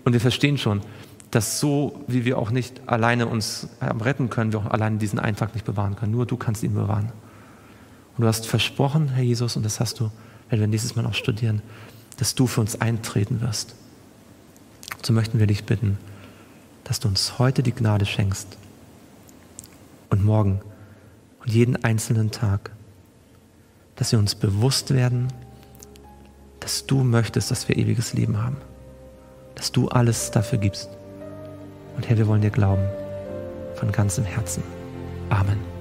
Und 0.04 0.12
wir 0.12 0.20
verstehen 0.20 0.58
schon, 0.58 0.82
dass 1.30 1.58
so, 1.58 2.04
wie 2.06 2.24
wir 2.24 2.38
auch 2.38 2.50
nicht 2.50 2.88
alleine 2.88 3.26
uns 3.26 3.68
retten 3.80 4.30
können, 4.30 4.52
wir 4.52 4.60
auch 4.60 4.66
alleine 4.66 4.98
diesen 4.98 5.18
Eintrag 5.18 5.54
nicht 5.54 5.66
bewahren 5.66 5.96
können. 5.96 6.12
Nur 6.12 6.26
du 6.26 6.36
kannst 6.36 6.62
ihn 6.62 6.74
bewahren. 6.74 7.10
Und 8.16 8.22
du 8.22 8.28
hast 8.28 8.46
versprochen, 8.46 9.08
Herr 9.08 9.24
Jesus, 9.24 9.56
und 9.56 9.64
das 9.64 9.80
hast 9.80 9.98
du, 9.98 10.10
wenn 10.48 10.60
wir 10.60 10.68
nächstes 10.68 10.94
Mal 10.94 11.04
auch 11.06 11.14
studieren, 11.14 11.62
dass 12.18 12.36
du 12.36 12.46
für 12.46 12.60
uns 12.60 12.80
eintreten 12.80 13.40
wirst. 13.40 13.74
So 15.02 15.12
möchten 15.12 15.40
wir 15.40 15.48
dich 15.48 15.64
bitten, 15.64 15.98
dass 16.84 17.00
du 17.00 17.08
uns 17.08 17.38
heute 17.38 17.62
die 17.62 17.72
Gnade 17.72 18.06
schenkst 18.06 18.56
und 20.10 20.24
morgen 20.24 20.60
und 21.40 21.52
jeden 21.52 21.82
einzelnen 21.82 22.30
Tag, 22.30 22.70
dass 23.96 24.12
wir 24.12 24.18
uns 24.18 24.34
bewusst 24.34 24.94
werden, 24.94 25.28
dass 26.60 26.86
du 26.86 27.02
möchtest, 27.02 27.50
dass 27.50 27.68
wir 27.68 27.76
ewiges 27.76 28.12
Leben 28.12 28.40
haben, 28.40 28.56
dass 29.54 29.72
du 29.72 29.88
alles 29.88 30.30
dafür 30.30 30.58
gibst. 30.58 30.90
Und 31.96 32.08
Herr, 32.08 32.18
wir 32.18 32.26
wollen 32.26 32.42
dir 32.42 32.50
glauben 32.50 32.84
von 33.76 33.92
ganzem 33.92 34.24
Herzen. 34.24 34.62
Amen. 35.30 35.73